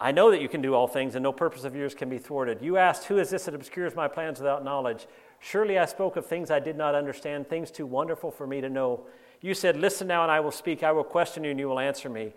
I 0.00 0.10
know 0.10 0.32
that 0.32 0.42
you 0.42 0.48
can 0.48 0.60
do 0.60 0.74
all 0.74 0.88
things, 0.88 1.14
and 1.14 1.22
no 1.22 1.32
purpose 1.32 1.62
of 1.62 1.76
yours 1.76 1.94
can 1.94 2.08
be 2.08 2.18
thwarted. 2.18 2.62
You 2.62 2.78
asked, 2.78 3.04
Who 3.04 3.20
is 3.20 3.30
this 3.30 3.44
that 3.44 3.54
obscures 3.54 3.94
my 3.94 4.08
plans 4.08 4.40
without 4.40 4.64
knowledge? 4.64 5.06
Surely 5.38 5.78
I 5.78 5.84
spoke 5.84 6.16
of 6.16 6.26
things 6.26 6.50
I 6.50 6.58
did 6.58 6.76
not 6.76 6.96
understand, 6.96 7.48
things 7.48 7.70
too 7.70 7.86
wonderful 7.86 8.32
for 8.32 8.44
me 8.44 8.60
to 8.60 8.68
know. 8.68 9.06
You 9.40 9.54
said, 9.54 9.76
Listen 9.76 10.08
now, 10.08 10.24
and 10.24 10.32
I 10.32 10.40
will 10.40 10.50
speak. 10.50 10.82
I 10.82 10.90
will 10.90 11.04
question 11.04 11.44
you, 11.44 11.52
and 11.52 11.60
you 11.60 11.68
will 11.68 11.78
answer 11.78 12.08
me. 12.08 12.32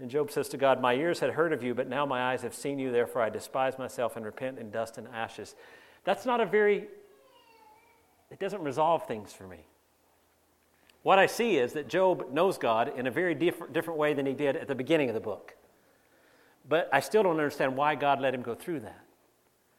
And 0.00 0.10
Job 0.10 0.30
says 0.30 0.48
to 0.48 0.56
God, 0.56 0.80
My 0.80 0.94
ears 0.94 1.20
had 1.20 1.30
heard 1.30 1.52
of 1.52 1.62
you, 1.62 1.74
but 1.74 1.86
now 1.86 2.06
my 2.06 2.32
eyes 2.32 2.40
have 2.42 2.54
seen 2.54 2.78
you, 2.78 2.90
therefore 2.90 3.20
I 3.20 3.28
despise 3.28 3.78
myself 3.78 4.16
and 4.16 4.24
repent 4.24 4.58
in 4.58 4.70
dust 4.70 4.96
and 4.96 5.06
ashes. 5.08 5.54
That's 6.04 6.24
not 6.24 6.40
a 6.40 6.46
very, 6.46 6.88
it 8.30 8.38
doesn't 8.38 8.62
resolve 8.62 9.06
things 9.06 9.34
for 9.34 9.46
me. 9.46 9.58
What 11.02 11.18
I 11.18 11.26
see 11.26 11.56
is 11.56 11.74
that 11.74 11.88
Job 11.88 12.32
knows 12.32 12.56
God 12.56 12.92
in 12.96 13.06
a 13.06 13.10
very 13.10 13.34
different, 13.34 13.74
different 13.74 13.98
way 13.98 14.14
than 14.14 14.24
he 14.24 14.32
did 14.32 14.56
at 14.56 14.68
the 14.68 14.74
beginning 14.74 15.10
of 15.10 15.14
the 15.14 15.20
book. 15.20 15.54
But 16.66 16.88
I 16.92 17.00
still 17.00 17.22
don't 17.22 17.36
understand 17.36 17.76
why 17.76 17.94
God 17.94 18.20
let 18.20 18.34
him 18.34 18.42
go 18.42 18.54
through 18.54 18.80
that. 18.80 19.04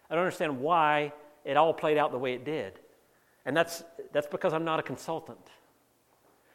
I 0.10 0.16
don't 0.16 0.24
understand 0.24 0.60
why 0.60 1.14
it 1.46 1.58
all 1.58 1.74
played 1.74 1.98
out 1.98 2.12
the 2.12 2.18
way 2.20 2.34
it 2.34 2.46
did. 2.46 2.80
And 3.46 3.58
that's, 3.58 3.84
that's 4.12 4.28
because 4.28 4.54
I'm 4.54 4.66
not 4.66 4.80
a 4.80 4.84
consultant. 4.84 5.48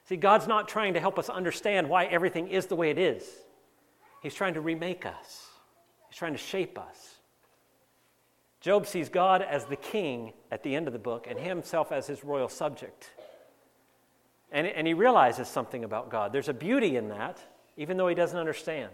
See, 0.05 0.17
God's 0.17 0.47
not 0.47 0.69
trying 0.69 0.95
to 0.95 1.01
help 1.01 1.19
us 1.19 1.29
understand 1.29 1.89
why 1.89 2.05
everything 2.05 2.49
is 2.49 2.67
the 2.67 2.77
way 2.77 2.91
it 2.91 2.99
is. 2.99 3.25
He's 4.27 4.35
trying 4.35 4.55
to 4.55 4.61
remake 4.61 5.07
us, 5.07 5.47
He's 6.09 6.19
trying 6.19 6.33
to 6.33 6.39
shape 6.39 6.81
us. 6.81 7.15
Job 8.61 8.85
sees 8.89 9.09
God 9.09 9.41
as 9.41 9.67
the 9.67 9.77
king 9.77 10.33
at 10.51 10.65
the 10.65 10.75
end 10.75 10.89
of 10.89 10.93
the 10.93 10.99
book 10.99 11.29
and 11.31 11.39
himself 11.39 11.93
as 11.93 12.09
his 12.09 12.25
royal 12.25 12.49
subject. 12.49 13.13
And, 14.51 14.67
and 14.67 14.85
he 14.85 14.95
realizes 14.95 15.47
something 15.47 15.85
about 15.85 16.11
God. 16.11 16.33
There's 16.33 16.49
a 16.49 16.53
beauty 16.53 16.97
in 16.97 17.11
that, 17.11 17.39
even 17.77 17.97
though 17.97 18.09
he 18.09 18.17
doesn't 18.17 18.37
understand. 18.37 18.91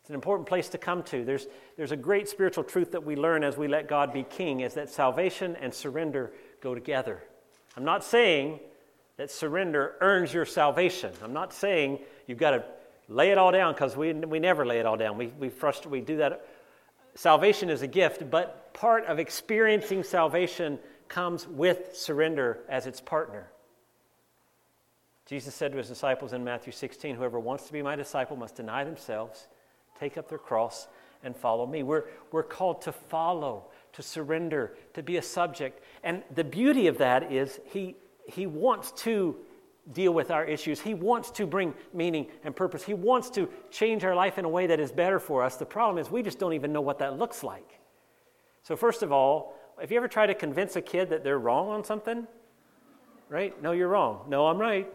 It's 0.00 0.08
an 0.08 0.14
important 0.14 0.48
place 0.48 0.70
to 0.70 0.78
come 0.78 1.02
to. 1.02 1.22
There's, 1.22 1.46
there's 1.76 1.92
a 1.92 1.96
great 1.96 2.26
spiritual 2.26 2.64
truth 2.64 2.92
that 2.92 3.04
we 3.04 3.16
learn 3.16 3.44
as 3.44 3.58
we 3.58 3.68
let 3.68 3.86
God 3.86 4.14
be 4.14 4.22
king 4.22 4.60
is 4.60 4.72
that 4.72 4.88
salvation 4.88 5.56
and 5.60 5.74
surrender 5.74 6.32
go 6.62 6.74
together. 6.74 7.22
I'm 7.76 7.84
not 7.84 8.02
saying 8.02 8.60
that 9.18 9.30
surrender 9.30 9.96
earns 10.00 10.32
your 10.32 10.46
salvation. 10.46 11.12
I'm 11.22 11.34
not 11.34 11.52
saying 11.52 11.98
you've 12.26 12.38
got 12.38 12.52
to 12.52 12.64
lay 13.08 13.30
it 13.30 13.38
all 13.38 13.52
down 13.52 13.74
because 13.74 13.96
we, 13.96 14.12
we 14.12 14.38
never 14.38 14.64
lay 14.64 14.78
it 14.78 14.86
all 14.86 14.96
down. 14.96 15.18
We, 15.18 15.28
we, 15.38 15.48
frust- 15.48 15.86
we 15.86 16.00
do 16.00 16.16
that. 16.18 16.46
Salvation 17.14 17.70
is 17.70 17.82
a 17.82 17.86
gift, 17.86 18.30
but 18.30 18.74
part 18.74 19.04
of 19.06 19.18
experiencing 19.18 20.02
salvation 20.02 20.78
comes 21.08 21.46
with 21.46 21.96
surrender 21.96 22.58
as 22.68 22.86
its 22.86 23.00
partner. 23.00 23.48
Jesus 25.26 25.54
said 25.54 25.72
to 25.72 25.78
his 25.78 25.88
disciples 25.88 26.32
in 26.32 26.44
Matthew 26.44 26.72
16 26.72 27.16
Whoever 27.16 27.38
wants 27.38 27.66
to 27.66 27.72
be 27.72 27.82
my 27.82 27.96
disciple 27.96 28.36
must 28.36 28.56
deny 28.56 28.84
themselves 28.84 29.46
take 29.98 30.18
up 30.18 30.28
their 30.28 30.38
cross, 30.38 30.88
and 31.22 31.34
follow 31.34 31.66
me. 31.66 31.82
We're, 31.82 32.04
we're 32.30 32.42
called 32.42 32.82
to 32.82 32.92
follow, 32.92 33.64
to 33.94 34.02
surrender, 34.02 34.76
to 34.92 35.02
be 35.02 35.16
a 35.16 35.22
subject. 35.22 35.82
And 36.02 36.22
the 36.34 36.44
beauty 36.44 36.86
of 36.86 36.98
that 36.98 37.32
is 37.32 37.60
he, 37.66 37.96
he 38.26 38.46
wants 38.46 38.92
to 39.02 39.36
deal 39.92 40.12
with 40.12 40.30
our 40.30 40.44
issues. 40.44 40.80
He 40.80 40.94
wants 40.94 41.30
to 41.32 41.46
bring 41.46 41.74
meaning 41.92 42.26
and 42.42 42.56
purpose. 42.56 42.82
He 42.82 42.94
wants 42.94 43.30
to 43.30 43.48
change 43.70 44.04
our 44.04 44.14
life 44.14 44.38
in 44.38 44.44
a 44.44 44.48
way 44.48 44.66
that 44.66 44.80
is 44.80 44.90
better 44.90 45.18
for 45.18 45.42
us. 45.42 45.56
The 45.56 45.66
problem 45.66 45.98
is 45.98 46.10
we 46.10 46.22
just 46.22 46.38
don't 46.38 46.54
even 46.54 46.72
know 46.72 46.80
what 46.80 46.98
that 47.00 47.18
looks 47.18 47.42
like. 47.42 47.80
So, 48.62 48.76
first 48.76 49.02
of 49.02 49.12
all, 49.12 49.54
if 49.82 49.90
you 49.90 49.96
ever 49.96 50.08
try 50.08 50.26
to 50.26 50.34
convince 50.34 50.76
a 50.76 50.80
kid 50.80 51.10
that 51.10 51.22
they're 51.22 51.38
wrong 51.38 51.68
on 51.68 51.84
something, 51.84 52.26
right? 53.28 53.60
No, 53.62 53.72
you're 53.72 53.88
wrong. 53.88 54.24
No, 54.28 54.46
I'm 54.46 54.58
right. 54.58 54.90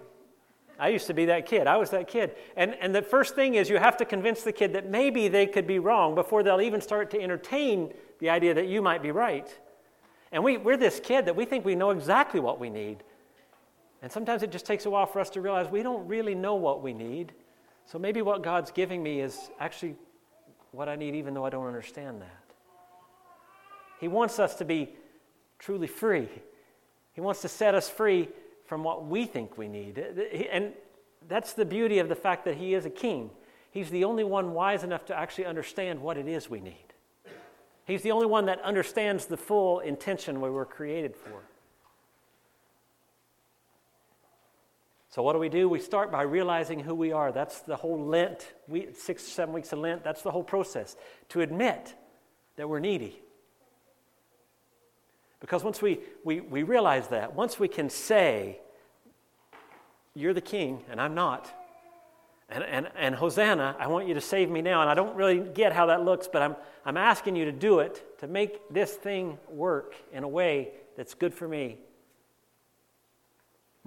I 0.80 0.88
used 0.90 1.08
to 1.08 1.14
be 1.14 1.26
that 1.26 1.46
kid. 1.46 1.68
I 1.68 1.76
was 1.76 1.90
that 1.90 2.08
kid. 2.08 2.36
And, 2.56 2.74
and 2.80 2.96
the 2.96 3.02
first 3.02 3.36
thing 3.36 3.56
is 3.56 3.70
you 3.70 3.78
have 3.78 3.98
to 3.98 4.06
convince 4.06 4.44
the 4.44 4.54
kid 4.54 4.74
that 4.74 4.90
maybe 4.90 5.28
they 5.28 5.46
could 5.46 5.68
be 5.68 5.78
wrong 5.78 6.16
before 6.16 6.42
they'll 6.42 6.62
even 6.62 6.80
start 6.80 7.12
to 7.12 7.22
entertain 7.22 7.94
the 8.20 8.30
idea 8.30 8.54
that 8.54 8.68
you 8.68 8.82
might 8.82 9.04
be 9.04 9.12
right. 9.12 9.54
And 10.32 10.42
we, 10.42 10.58
we're 10.58 10.78
this 10.78 11.02
kid 11.02 11.26
that 11.26 11.36
we 11.36 11.44
think 11.44 11.66
we 11.66 11.76
know 11.76 11.90
exactly 11.90 12.40
what 12.40 12.60
we 12.60 12.70
need. 12.70 13.04
And 14.02 14.12
sometimes 14.12 14.44
it 14.44 14.52
just 14.52 14.66
takes 14.66 14.86
a 14.86 14.90
while 14.90 15.06
for 15.06 15.20
us 15.20 15.30
to 15.32 15.42
realize 15.42 15.70
we 15.70 15.84
don't 15.84 16.08
really 16.08 16.36
know 16.36 16.56
what 16.56 16.82
we 16.82 16.94
need. 16.94 17.34
So 17.86 18.00
maybe 18.00 18.22
what 18.22 18.44
God's 18.44 18.72
giving 18.72 19.04
me 19.04 19.20
is 19.20 19.38
actually 19.60 19.96
what 20.72 20.88
I 20.88 20.96
need, 20.96 21.16
even 21.16 21.34
though 21.34 21.46
I 21.46 21.50
don't 21.50 21.68
understand 21.68 22.22
that. 22.22 22.44
He 24.00 24.08
wants 24.08 24.40
us 24.40 24.56
to 24.56 24.66
be 24.66 24.94
truly 25.58 25.88
free. 25.88 26.30
He 27.14 27.22
wants 27.22 27.42
to 27.42 27.50
set 27.50 27.76
us 27.76 27.90
free 27.90 28.30
from 28.66 28.84
what 28.84 29.06
we 29.06 29.26
think 29.26 29.58
we 29.58 29.68
need. 29.68 29.98
And 29.98 30.74
that's 31.28 31.54
the 31.54 31.66
beauty 31.66 32.00
of 32.00 32.08
the 32.08 32.16
fact 32.16 32.46
that 32.46 32.56
he 32.56 32.74
is 32.74 32.86
a 32.86 32.90
king. 32.90 33.32
He's 33.72 33.90
the 33.90 34.06
only 34.06 34.24
one 34.24 34.54
wise 34.54 34.84
enough 34.84 35.06
to 35.08 35.18
actually 35.18 35.46
understand 35.46 36.02
what 36.02 36.18
it 36.18 36.28
is 36.28 36.50
we 36.50 36.62
need. 36.62 36.94
He's 37.84 38.04
the 38.04 38.12
only 38.12 38.28
one 38.28 38.46
that 38.46 38.62
understands 38.62 39.26
the 39.26 39.36
full 39.36 39.80
intention 39.80 40.40
we 40.40 40.50
were 40.50 40.66
created 40.66 41.16
for. 41.16 41.42
So, 45.20 45.24
what 45.24 45.34
do 45.34 45.40
we 45.40 45.50
do? 45.50 45.68
We 45.68 45.82
start 45.82 46.14
by 46.14 46.22
realizing 46.22 46.80
who 46.80 46.96
we 46.96 47.12
are. 47.12 47.34
That's 47.34 47.60
the 47.60 47.76
whole 47.76 48.06
Lent, 48.06 48.54
we, 48.70 48.88
six, 48.94 49.22
seven 49.22 49.54
weeks 49.54 49.74
of 49.74 49.80
Lent, 49.80 50.02
that's 50.02 50.22
the 50.22 50.32
whole 50.32 50.46
process. 50.46 50.96
To 51.28 51.42
admit 51.42 51.94
that 52.56 52.70
we're 52.70 52.80
needy, 52.80 53.20
because 55.42 55.62
once 55.62 55.82
we, 55.82 56.00
we, 56.24 56.40
we 56.40 56.64
realize 56.64 57.10
that, 57.10 57.36
once 57.36 57.60
we 57.60 57.68
can 57.68 57.90
say, 57.90 58.62
You're 60.14 60.34
the 60.34 60.40
king 60.40 60.86
and 60.90 61.02
I'm 61.02 61.16
not, 61.16 61.54
and, 62.48 62.64
and, 62.64 62.88
and 62.96 63.14
Hosanna, 63.14 63.76
I 63.78 63.88
want 63.88 64.08
you 64.08 64.14
to 64.14 64.22
save 64.22 64.50
me 64.50 64.62
now. 64.62 64.80
And 64.80 64.90
I 64.90 64.94
don't 64.94 65.18
really 65.18 65.40
get 65.40 65.74
how 65.74 65.88
that 65.88 66.06
looks, 66.06 66.30
but 66.32 66.42
I'm, 66.42 66.56
I'm 66.86 66.96
asking 66.96 67.36
you 67.36 67.44
to 67.44 67.52
do 67.52 67.80
it 67.80 68.18
to 68.20 68.28
make 68.28 68.62
this 68.72 68.94
thing 68.94 69.38
work 69.50 69.96
in 70.14 70.24
a 70.24 70.30
way 70.30 70.70
that's 70.96 71.14
good 71.14 71.34
for 71.34 71.46
me. 71.46 71.80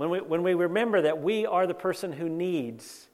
When 0.02 0.10
we, 0.10 0.20
when 0.20 0.42
we 0.42 0.54
remember 0.54 1.00
that 1.02 1.22
we 1.22 1.46
are 1.46 1.64
the 1.64 1.74
person 1.74 2.12
who 2.12 2.28
needs, 2.28 3.06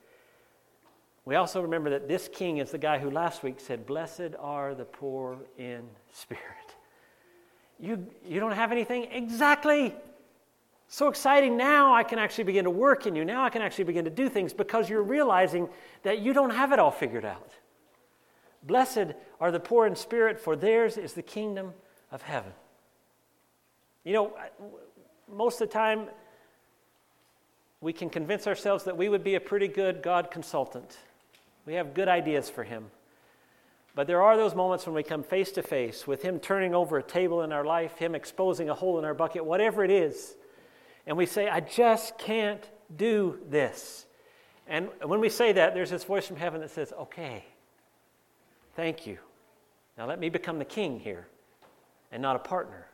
we 1.27 1.35
also 1.35 1.61
remember 1.61 1.90
that 1.90 2.09
this 2.09 2.31
king 2.33 2.57
is 2.57 2.70
the 2.70 2.79
guy 2.79 2.98
who 2.98 3.11
last 3.11 3.42
week 3.42 3.61
said, 3.61 3.85
Blessed 3.85 4.31
are 4.40 4.74
the 4.74 4.87
poor 4.87 5.37
in 5.59 5.83
spirit. 6.11 6.42
You, 7.79 8.07
you 8.27 8.40
don't 8.40 8.53
have 8.53 8.72
anything? 8.72 9.07
Exactly. 9.12 9.94
So 10.88 11.09
exciting. 11.09 11.59
Now 11.59 11.92
I 11.92 12.05
can 12.05 12.18
actually 12.18 12.44
begin 12.44 12.64
to 12.64 12.70
work 12.70 13.07
in 13.07 13.14
you. 13.14 13.22
Now 13.22 13.44
I 13.44 13.51
can 13.51 13.61
actually 13.61 13.85
begin 13.85 14.07
to 14.07 14.11
do 14.11 14.31
things 14.31 14.55
because 14.55 14.88
you're 14.88 15.03
realizing 15.03 15.68
that 16.05 16.20
you 16.20 16.33
don't 16.33 16.48
have 16.48 16.72
it 16.72 16.79
all 16.79 16.90
figured 16.90 17.27
out. 17.27 17.51
Blessed 18.62 19.12
are 19.42 19.51
the 19.51 19.61
poor 19.61 19.87
in 19.87 19.94
spirit, 19.94 20.40
for 20.40 20.57
theirs 20.57 20.96
is 20.96 21.12
the 21.12 21.20
kingdom 21.20 21.74
of 22.11 22.22
heaven. 22.22 22.53
You 24.05 24.14
know, 24.14 24.33
most 25.31 25.61
of 25.61 25.68
the 25.68 25.74
time, 25.74 26.09
we 27.80 27.92
can 27.92 28.10
convince 28.10 28.46
ourselves 28.46 28.84
that 28.84 28.96
we 28.96 29.08
would 29.08 29.22
be 29.22 29.34
a 29.34 29.40
pretty 29.40 29.68
good 29.68 30.02
God 30.02 30.30
consultant. 30.30 30.98
We 31.66 31.74
have 31.74 31.94
good 31.94 32.08
ideas 32.08 32.50
for 32.50 32.64
Him. 32.64 32.90
But 33.94 34.06
there 34.06 34.22
are 34.22 34.36
those 34.36 34.54
moments 34.54 34.86
when 34.86 34.94
we 34.94 35.02
come 35.02 35.22
face 35.22 35.52
to 35.52 35.62
face 35.62 36.06
with 36.06 36.22
Him 36.22 36.40
turning 36.40 36.74
over 36.74 36.98
a 36.98 37.02
table 37.02 37.42
in 37.42 37.52
our 37.52 37.64
life, 37.64 37.98
Him 37.98 38.14
exposing 38.14 38.68
a 38.68 38.74
hole 38.74 38.98
in 38.98 39.04
our 39.04 39.14
bucket, 39.14 39.44
whatever 39.44 39.84
it 39.84 39.90
is, 39.90 40.34
and 41.06 41.16
we 41.16 41.24
say, 41.24 41.48
I 41.48 41.60
just 41.60 42.18
can't 42.18 42.62
do 42.94 43.38
this. 43.48 44.06
And 44.66 44.88
when 45.02 45.20
we 45.20 45.30
say 45.30 45.52
that, 45.52 45.72
there's 45.72 45.90
this 45.90 46.04
voice 46.04 46.26
from 46.26 46.36
heaven 46.36 46.60
that 46.60 46.70
says, 46.70 46.92
Okay, 46.92 47.44
thank 48.76 49.06
you. 49.06 49.18
Now 49.96 50.06
let 50.06 50.20
me 50.20 50.28
become 50.28 50.58
the 50.58 50.64
king 50.64 51.00
here 51.00 51.26
and 52.12 52.20
not 52.20 52.36
a 52.36 52.40
partner. 52.40 52.88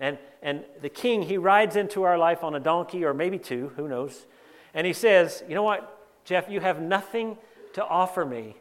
And, 0.00 0.18
and 0.42 0.64
the 0.80 0.88
king, 0.88 1.22
he 1.22 1.38
rides 1.38 1.76
into 1.76 2.04
our 2.04 2.18
life 2.18 2.44
on 2.44 2.54
a 2.54 2.60
donkey 2.60 3.04
or 3.04 3.12
maybe 3.12 3.38
two, 3.38 3.72
who 3.76 3.88
knows. 3.88 4.26
And 4.74 4.86
he 4.86 4.92
says, 4.92 5.42
You 5.48 5.54
know 5.54 5.62
what, 5.62 6.24
Jeff, 6.24 6.48
you 6.48 6.60
have 6.60 6.80
nothing 6.80 7.36
to 7.74 7.84
offer 7.84 8.24
me, 8.24 8.56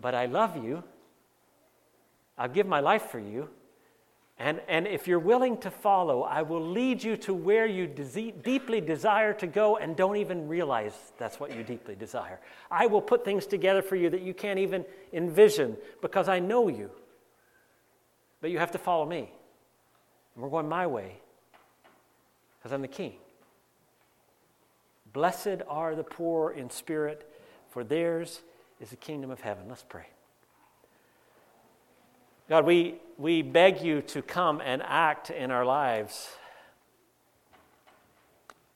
but 0.00 0.14
I 0.14 0.26
love 0.26 0.62
you. 0.62 0.82
I'll 2.36 2.48
give 2.48 2.66
my 2.66 2.80
life 2.80 3.10
for 3.10 3.20
you. 3.20 3.48
And, 4.36 4.60
and 4.66 4.88
if 4.88 5.06
you're 5.06 5.20
willing 5.20 5.58
to 5.58 5.70
follow, 5.70 6.22
I 6.22 6.42
will 6.42 6.66
lead 6.66 7.04
you 7.04 7.16
to 7.18 7.32
where 7.32 7.66
you 7.66 7.86
de- 7.86 8.32
deeply 8.32 8.80
desire 8.80 9.32
to 9.34 9.46
go 9.46 9.76
and 9.76 9.94
don't 9.94 10.16
even 10.16 10.48
realize 10.48 11.12
that's 11.18 11.38
what 11.38 11.54
you 11.54 11.62
deeply 11.62 11.94
desire. 11.94 12.40
I 12.68 12.86
will 12.86 13.00
put 13.00 13.24
things 13.24 13.46
together 13.46 13.80
for 13.80 13.94
you 13.94 14.10
that 14.10 14.22
you 14.22 14.34
can't 14.34 14.58
even 14.58 14.84
envision 15.12 15.76
because 16.02 16.28
I 16.28 16.40
know 16.40 16.66
you. 16.66 16.90
But 18.40 18.50
you 18.50 18.58
have 18.58 18.72
to 18.72 18.78
follow 18.78 19.06
me. 19.06 19.30
We're 20.36 20.48
going 20.48 20.68
my 20.68 20.86
way 20.86 21.16
because 22.58 22.72
I'm 22.72 22.82
the 22.82 22.88
king. 22.88 23.14
Blessed 25.12 25.62
are 25.68 25.94
the 25.94 26.02
poor 26.02 26.50
in 26.50 26.70
spirit, 26.70 27.30
for 27.70 27.84
theirs 27.84 28.42
is 28.80 28.90
the 28.90 28.96
kingdom 28.96 29.30
of 29.30 29.40
heaven. 29.40 29.66
Let's 29.68 29.84
pray. 29.88 30.06
God, 32.48 32.66
we, 32.66 32.96
we 33.16 33.42
beg 33.42 33.80
you 33.80 34.02
to 34.02 34.22
come 34.22 34.60
and 34.60 34.82
act 34.82 35.30
in 35.30 35.50
our 35.50 35.64
lives. 35.64 36.28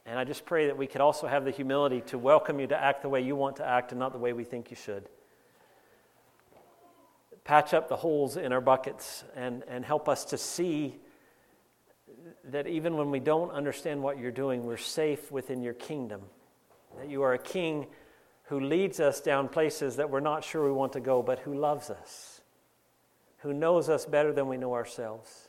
And 0.06 0.18
I 0.18 0.24
just 0.24 0.46
pray 0.46 0.66
that 0.66 0.78
we 0.78 0.86
could 0.86 1.00
also 1.00 1.26
have 1.26 1.44
the 1.44 1.50
humility 1.50 2.00
to 2.02 2.18
welcome 2.18 2.60
you 2.60 2.66
to 2.68 2.80
act 2.80 3.02
the 3.02 3.08
way 3.08 3.20
you 3.20 3.36
want 3.36 3.56
to 3.56 3.66
act 3.66 3.90
and 3.90 3.98
not 3.98 4.12
the 4.12 4.18
way 4.18 4.32
we 4.32 4.44
think 4.44 4.70
you 4.70 4.76
should. 4.76 5.08
Patch 7.44 7.74
up 7.74 7.88
the 7.88 7.96
holes 7.96 8.36
in 8.36 8.52
our 8.52 8.60
buckets 8.60 9.24
and, 9.34 9.64
and 9.68 9.84
help 9.84 10.08
us 10.08 10.24
to 10.26 10.38
see 10.38 10.96
that 12.52 12.66
even 12.66 12.96
when 12.96 13.10
we 13.10 13.20
don't 13.20 13.50
understand 13.50 14.02
what 14.02 14.18
you're 14.18 14.30
doing, 14.30 14.64
we're 14.64 14.76
safe 14.76 15.30
within 15.30 15.62
your 15.62 15.74
kingdom. 15.74 16.22
That 16.98 17.10
you 17.10 17.22
are 17.22 17.34
a 17.34 17.38
king 17.38 17.86
who 18.44 18.60
leads 18.60 18.98
us 18.98 19.20
down 19.20 19.48
places 19.48 19.96
that 19.96 20.08
we're 20.08 20.20
not 20.20 20.42
sure 20.42 20.64
we 20.64 20.72
want 20.72 20.94
to 20.94 21.00
go, 21.00 21.22
but 21.22 21.38
who 21.40 21.54
loves 21.54 21.90
us, 21.90 22.40
who 23.38 23.52
knows 23.52 23.88
us 23.88 24.06
better 24.06 24.32
than 24.32 24.48
we 24.48 24.56
know 24.56 24.74
ourselves. 24.74 25.48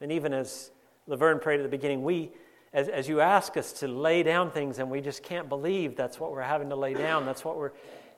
And 0.00 0.12
even 0.12 0.34
as 0.34 0.70
Laverne 1.06 1.40
prayed 1.40 1.60
at 1.60 1.62
the 1.62 1.70
beginning, 1.70 2.02
we, 2.02 2.30
as, 2.72 2.88
as 2.88 3.08
you 3.08 3.20
ask 3.20 3.56
us 3.56 3.72
to 3.74 3.88
lay 3.88 4.22
down 4.22 4.50
things 4.50 4.78
and 4.78 4.90
we 4.90 5.00
just 5.00 5.22
can't 5.22 5.48
believe 5.48 5.96
that's 5.96 6.20
what 6.20 6.32
we're 6.32 6.42
having 6.42 6.68
to 6.68 6.76
lay 6.76 6.92
down, 6.92 7.24
that's 7.24 7.44
what 7.44 7.56
we're, 7.56 7.72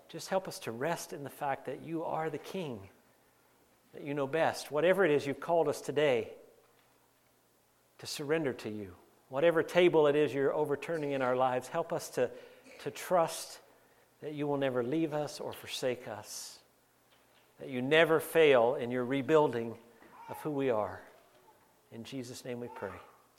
just 0.09 0.29
help 0.29 0.49
us 0.49 0.59
to 0.61 0.73
rest 0.73 1.13
in 1.13 1.23
the 1.23 1.31
fact 1.31 1.67
that 1.67 1.83
you 1.83 2.03
are 2.03 2.29
the 2.29 2.39
King, 2.39 2.81
that 3.95 4.03
you 4.03 4.13
know 4.13 4.27
best. 4.27 4.73
Whatever 4.73 5.05
it 5.05 5.13
is 5.13 5.25
you've 5.25 5.41
called 5.41 5.69
us 5.69 5.81
today 5.81 6.31
to 8.01 8.07
surrender 8.07 8.53
to 8.55 8.71
you, 8.71 8.95
whatever 9.29 9.63
table 9.63 10.07
it 10.07 10.17
is 10.17 10.33
you're 10.33 10.55
overturning 10.55 11.13
in 11.13 11.23
our 11.23 11.37
lives, 11.37 11.69
help 11.69 11.93
us 11.93 12.09
to, 12.09 12.31
to 12.83 12.91
trust 12.91 13.61
that 14.23 14.33
you 14.33 14.47
will 14.47 14.57
never 14.57 14.83
leave 14.83 15.13
us 15.13 15.39
or 15.39 15.53
forsake 15.53 16.09
us, 16.09 16.59
that 17.59 17.69
you 17.69 17.83
never 17.83 18.19
fail 18.19 18.75
in 18.75 18.91
your 18.91 19.05
rebuilding 19.05 19.75
of 20.31 20.37
who 20.39 20.51
we 20.51 20.71
are. 20.71 21.01
In 21.93 22.03
Jesus' 22.05 22.45
name 22.45 22.59
we 22.59 22.69
pray. 22.69 22.91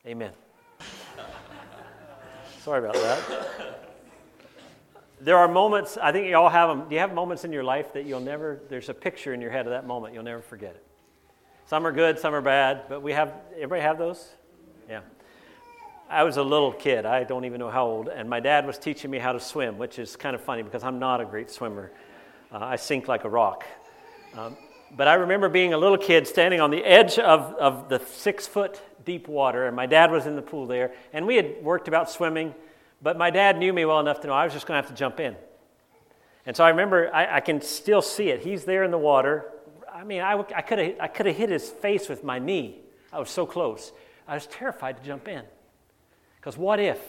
Amen. 0.05 0.31
Sorry 2.61 2.79
about 2.79 2.93
that. 2.93 3.97
there 5.19 5.37
are 5.37 5.47
moments, 5.47 5.97
I 5.97 6.11
think 6.11 6.27
you 6.27 6.35
all 6.35 6.49
have 6.49 6.69
them. 6.69 6.87
Do 6.87 6.93
you 6.93 6.99
have 7.01 7.13
moments 7.15 7.45
in 7.45 7.51
your 7.51 7.63
life 7.63 7.93
that 7.93 8.05
you'll 8.05 8.19
never, 8.19 8.61
there's 8.69 8.89
a 8.89 8.93
picture 8.93 9.33
in 9.33 9.41
your 9.41 9.51
head 9.51 9.65
of 9.65 9.71
that 9.71 9.87
moment, 9.87 10.13
you'll 10.13 10.23
never 10.23 10.41
forget 10.41 10.75
it? 10.75 10.85
Some 11.65 11.87
are 11.87 11.91
good, 11.91 12.19
some 12.19 12.35
are 12.35 12.41
bad, 12.41 12.83
but 12.89 13.01
we 13.01 13.13
have, 13.13 13.33
everybody 13.55 13.81
have 13.81 13.97
those? 13.97 14.29
I 16.11 16.23
was 16.23 16.37
a 16.37 16.43
little 16.43 16.71
kid, 16.71 17.05
I 17.05 17.23
don't 17.23 17.45
even 17.45 17.59
know 17.59 17.69
how 17.69 17.85
old, 17.85 18.07
and 18.09 18.29
my 18.29 18.39
dad 18.39 18.67
was 18.67 18.77
teaching 18.77 19.09
me 19.09 19.17
how 19.17 19.31
to 19.31 19.39
swim, 19.39 19.77
which 19.77 19.97
is 19.97 20.15
kind 20.15 20.35
of 20.35 20.41
funny 20.41 20.61
because 20.61 20.83
I'm 20.83 20.99
not 20.99 21.21
a 21.21 21.25
great 21.25 21.49
swimmer. 21.49 21.91
Uh, 22.51 22.59
I 22.59 22.75
sink 22.75 23.07
like 23.07 23.23
a 23.23 23.29
rock. 23.29 23.65
Um, 24.37 24.57
but 24.95 25.07
I 25.07 25.13
remember 25.13 25.47
being 25.47 25.73
a 25.73 25.77
little 25.77 25.97
kid 25.97 26.27
standing 26.27 26.59
on 26.59 26.69
the 26.69 26.83
edge 26.83 27.17
of, 27.17 27.53
of 27.55 27.87
the 27.89 27.99
six 27.99 28.45
foot 28.45 28.81
deep 29.05 29.27
water, 29.27 29.67
and 29.67 29.75
my 29.75 29.85
dad 29.85 30.11
was 30.11 30.27
in 30.27 30.35
the 30.35 30.41
pool 30.41 30.67
there, 30.67 30.91
and 31.13 31.25
we 31.25 31.37
had 31.37 31.63
worked 31.63 31.87
about 31.87 32.09
swimming 32.09 32.53
but 33.01 33.17
my 33.17 33.31
dad 33.31 33.57
knew 33.57 33.73
me 33.73 33.85
well 33.85 33.99
enough 33.99 34.21
to 34.21 34.27
know 34.27 34.33
I 34.33 34.43
was 34.43 34.53
just 34.53 34.67
going 34.67 34.77
to 34.77 34.87
have 34.87 34.95
to 34.95 34.97
jump 34.97 35.19
in. 35.19 35.35
And 36.45 36.55
so 36.55 36.63
I 36.63 36.69
remember, 36.69 37.13
I, 37.13 37.37
I 37.37 37.39
can 37.39 37.61
still 37.61 38.01
see 38.01 38.29
it. 38.29 38.41
He's 38.41 38.65
there 38.65 38.83
in 38.83 38.91
the 38.91 38.97
water. 38.97 39.45
I 39.91 40.03
mean, 40.03 40.21
I, 40.21 40.33
I 40.55 40.61
could 40.61 41.25
have 41.25 41.35
hit 41.35 41.49
his 41.49 41.69
face 41.69 42.07
with 42.07 42.23
my 42.23 42.39
knee. 42.39 42.79
I 43.11 43.19
was 43.19 43.29
so 43.29 43.45
close. 43.45 43.91
I 44.27 44.35
was 44.35 44.47
terrified 44.47 44.97
to 44.97 45.03
jump 45.03 45.27
in. 45.27 45.43
Because 46.41 46.57
what 46.57 46.79
if? 46.79 46.99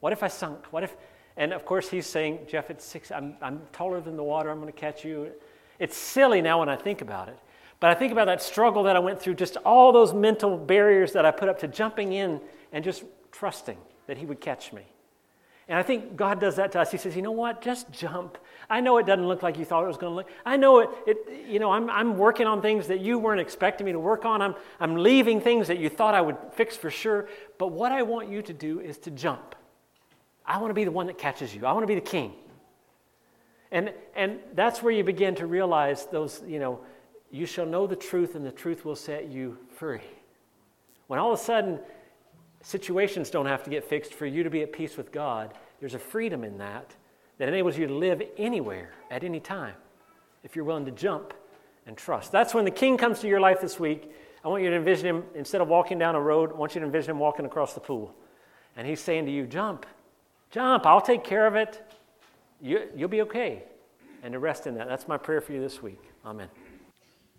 What 0.00 0.12
if 0.12 0.22
I 0.22 0.28
sunk? 0.28 0.66
What 0.70 0.84
if? 0.84 0.94
And 1.38 1.52
of 1.52 1.64
course, 1.64 1.88
he's 1.88 2.06
saying, 2.06 2.40
Jeff, 2.46 2.70
it's 2.70 2.84
six, 2.84 3.10
I'm, 3.10 3.34
I'm 3.40 3.62
taller 3.72 4.00
than 4.00 4.16
the 4.16 4.22
water. 4.22 4.50
I'm 4.50 4.60
going 4.60 4.72
to 4.72 4.78
catch 4.78 5.04
you. 5.04 5.32
It's 5.78 5.96
silly 5.96 6.42
now 6.42 6.60
when 6.60 6.68
I 6.68 6.76
think 6.76 7.00
about 7.00 7.28
it. 7.28 7.38
But 7.80 7.90
I 7.90 7.94
think 7.94 8.12
about 8.12 8.26
that 8.26 8.42
struggle 8.42 8.82
that 8.84 8.94
I 8.94 8.98
went 8.98 9.20
through, 9.20 9.34
just 9.34 9.56
all 9.64 9.90
those 9.90 10.14
mental 10.14 10.56
barriers 10.56 11.12
that 11.14 11.24
I 11.24 11.30
put 11.30 11.48
up 11.48 11.58
to 11.60 11.68
jumping 11.68 12.12
in 12.12 12.40
and 12.72 12.84
just 12.84 13.04
trusting 13.32 13.78
that 14.06 14.18
he 14.18 14.26
would 14.26 14.40
catch 14.40 14.72
me. 14.72 14.82
And 15.66 15.78
I 15.78 15.82
think 15.82 16.14
God 16.14 16.40
does 16.40 16.56
that 16.56 16.72
to 16.72 16.80
us. 16.80 16.90
He 16.90 16.98
says, 16.98 17.16
you 17.16 17.22
know 17.22 17.32
what? 17.32 17.62
Just 17.62 17.90
jump. 17.90 18.36
I 18.68 18.80
know 18.80 18.98
it 18.98 19.06
doesn't 19.06 19.26
look 19.26 19.42
like 19.42 19.58
you 19.58 19.64
thought 19.64 19.84
it 19.84 19.88
was 19.88 19.96
going 19.96 20.12
to 20.12 20.16
look. 20.16 20.28
I 20.44 20.56
know 20.56 20.80
it, 20.80 20.90
it 21.06 21.46
you 21.46 21.58
know, 21.58 21.70
I'm, 21.70 21.90
I'm 21.90 22.16
working 22.16 22.46
on 22.46 22.62
things 22.62 22.86
that 22.88 23.00
you 23.00 23.18
weren't 23.18 23.40
expecting 23.40 23.84
me 23.84 23.92
to 23.92 23.98
work 23.98 24.24
on. 24.24 24.42
I'm, 24.42 24.54
I'm 24.80 24.96
leaving 24.96 25.40
things 25.40 25.68
that 25.68 25.78
you 25.78 25.88
thought 25.88 26.14
I 26.14 26.20
would 26.20 26.36
fix 26.52 26.76
for 26.76 26.90
sure. 26.90 27.28
But 27.58 27.68
what 27.68 27.92
I 27.92 28.02
want 28.02 28.28
you 28.28 28.42
to 28.42 28.52
do 28.52 28.80
is 28.80 28.98
to 28.98 29.10
jump. 29.10 29.54
I 30.46 30.58
want 30.58 30.70
to 30.70 30.74
be 30.74 30.84
the 30.84 30.90
one 30.90 31.06
that 31.06 31.18
catches 31.18 31.54
you. 31.54 31.64
I 31.66 31.72
want 31.72 31.82
to 31.82 31.86
be 31.86 31.94
the 31.94 32.00
king. 32.00 32.32
And, 33.70 33.92
and 34.14 34.38
that's 34.54 34.82
where 34.82 34.92
you 34.92 35.02
begin 35.02 35.34
to 35.36 35.46
realize 35.46 36.06
those, 36.06 36.42
you 36.46 36.58
know, 36.58 36.80
you 37.30 37.46
shall 37.46 37.66
know 37.66 37.86
the 37.86 37.96
truth 37.96 38.36
and 38.36 38.46
the 38.46 38.52
truth 38.52 38.84
will 38.84 38.96
set 38.96 39.30
you 39.30 39.58
free. 39.76 40.00
When 41.08 41.18
all 41.18 41.32
of 41.32 41.40
a 41.40 41.42
sudden 41.42 41.80
situations 42.62 43.30
don't 43.30 43.46
have 43.46 43.62
to 43.64 43.70
get 43.70 43.84
fixed 43.84 44.14
for 44.14 44.26
you 44.26 44.42
to 44.42 44.50
be 44.50 44.62
at 44.62 44.72
peace 44.72 44.96
with 44.96 45.12
God. 45.12 45.54
There's 45.80 45.94
a 45.94 45.98
freedom 45.98 46.44
in 46.44 46.58
that 46.58 46.94
that 47.38 47.48
enables 47.48 47.76
you 47.76 47.86
to 47.86 47.94
live 47.94 48.22
anywhere 48.36 48.92
at 49.10 49.24
any 49.24 49.40
time 49.40 49.74
if 50.42 50.54
you're 50.54 50.64
willing 50.64 50.84
to 50.84 50.92
jump 50.92 51.34
and 51.86 51.96
trust. 51.96 52.32
That's 52.32 52.54
when 52.54 52.64
the 52.64 52.70
king 52.70 52.96
comes 52.96 53.20
to 53.20 53.28
your 53.28 53.40
life 53.40 53.60
this 53.60 53.78
week. 53.78 54.10
I 54.44 54.48
want 54.48 54.62
you 54.62 54.70
to 54.70 54.76
envision 54.76 55.06
him, 55.06 55.24
instead 55.34 55.60
of 55.60 55.68
walking 55.68 55.98
down 55.98 56.14
a 56.14 56.20
road, 56.20 56.52
I 56.52 56.56
want 56.56 56.74
you 56.74 56.80
to 56.80 56.86
envision 56.86 57.12
him 57.12 57.18
walking 57.18 57.46
across 57.46 57.72
the 57.72 57.80
pool. 57.80 58.14
And 58.76 58.86
he's 58.86 59.00
saying 59.00 59.26
to 59.26 59.32
you, 59.32 59.46
Jump, 59.46 59.86
jump, 60.50 60.86
I'll 60.86 61.00
take 61.00 61.24
care 61.24 61.46
of 61.46 61.56
it. 61.56 61.82
You, 62.60 62.88
you'll 62.94 63.08
be 63.08 63.22
okay. 63.22 63.64
And 64.22 64.32
to 64.32 64.38
rest 64.38 64.66
in 64.66 64.74
that. 64.76 64.88
That's 64.88 65.06
my 65.06 65.18
prayer 65.18 65.40
for 65.40 65.52
you 65.52 65.60
this 65.60 65.82
week. 65.82 66.00
Amen. 66.24 66.48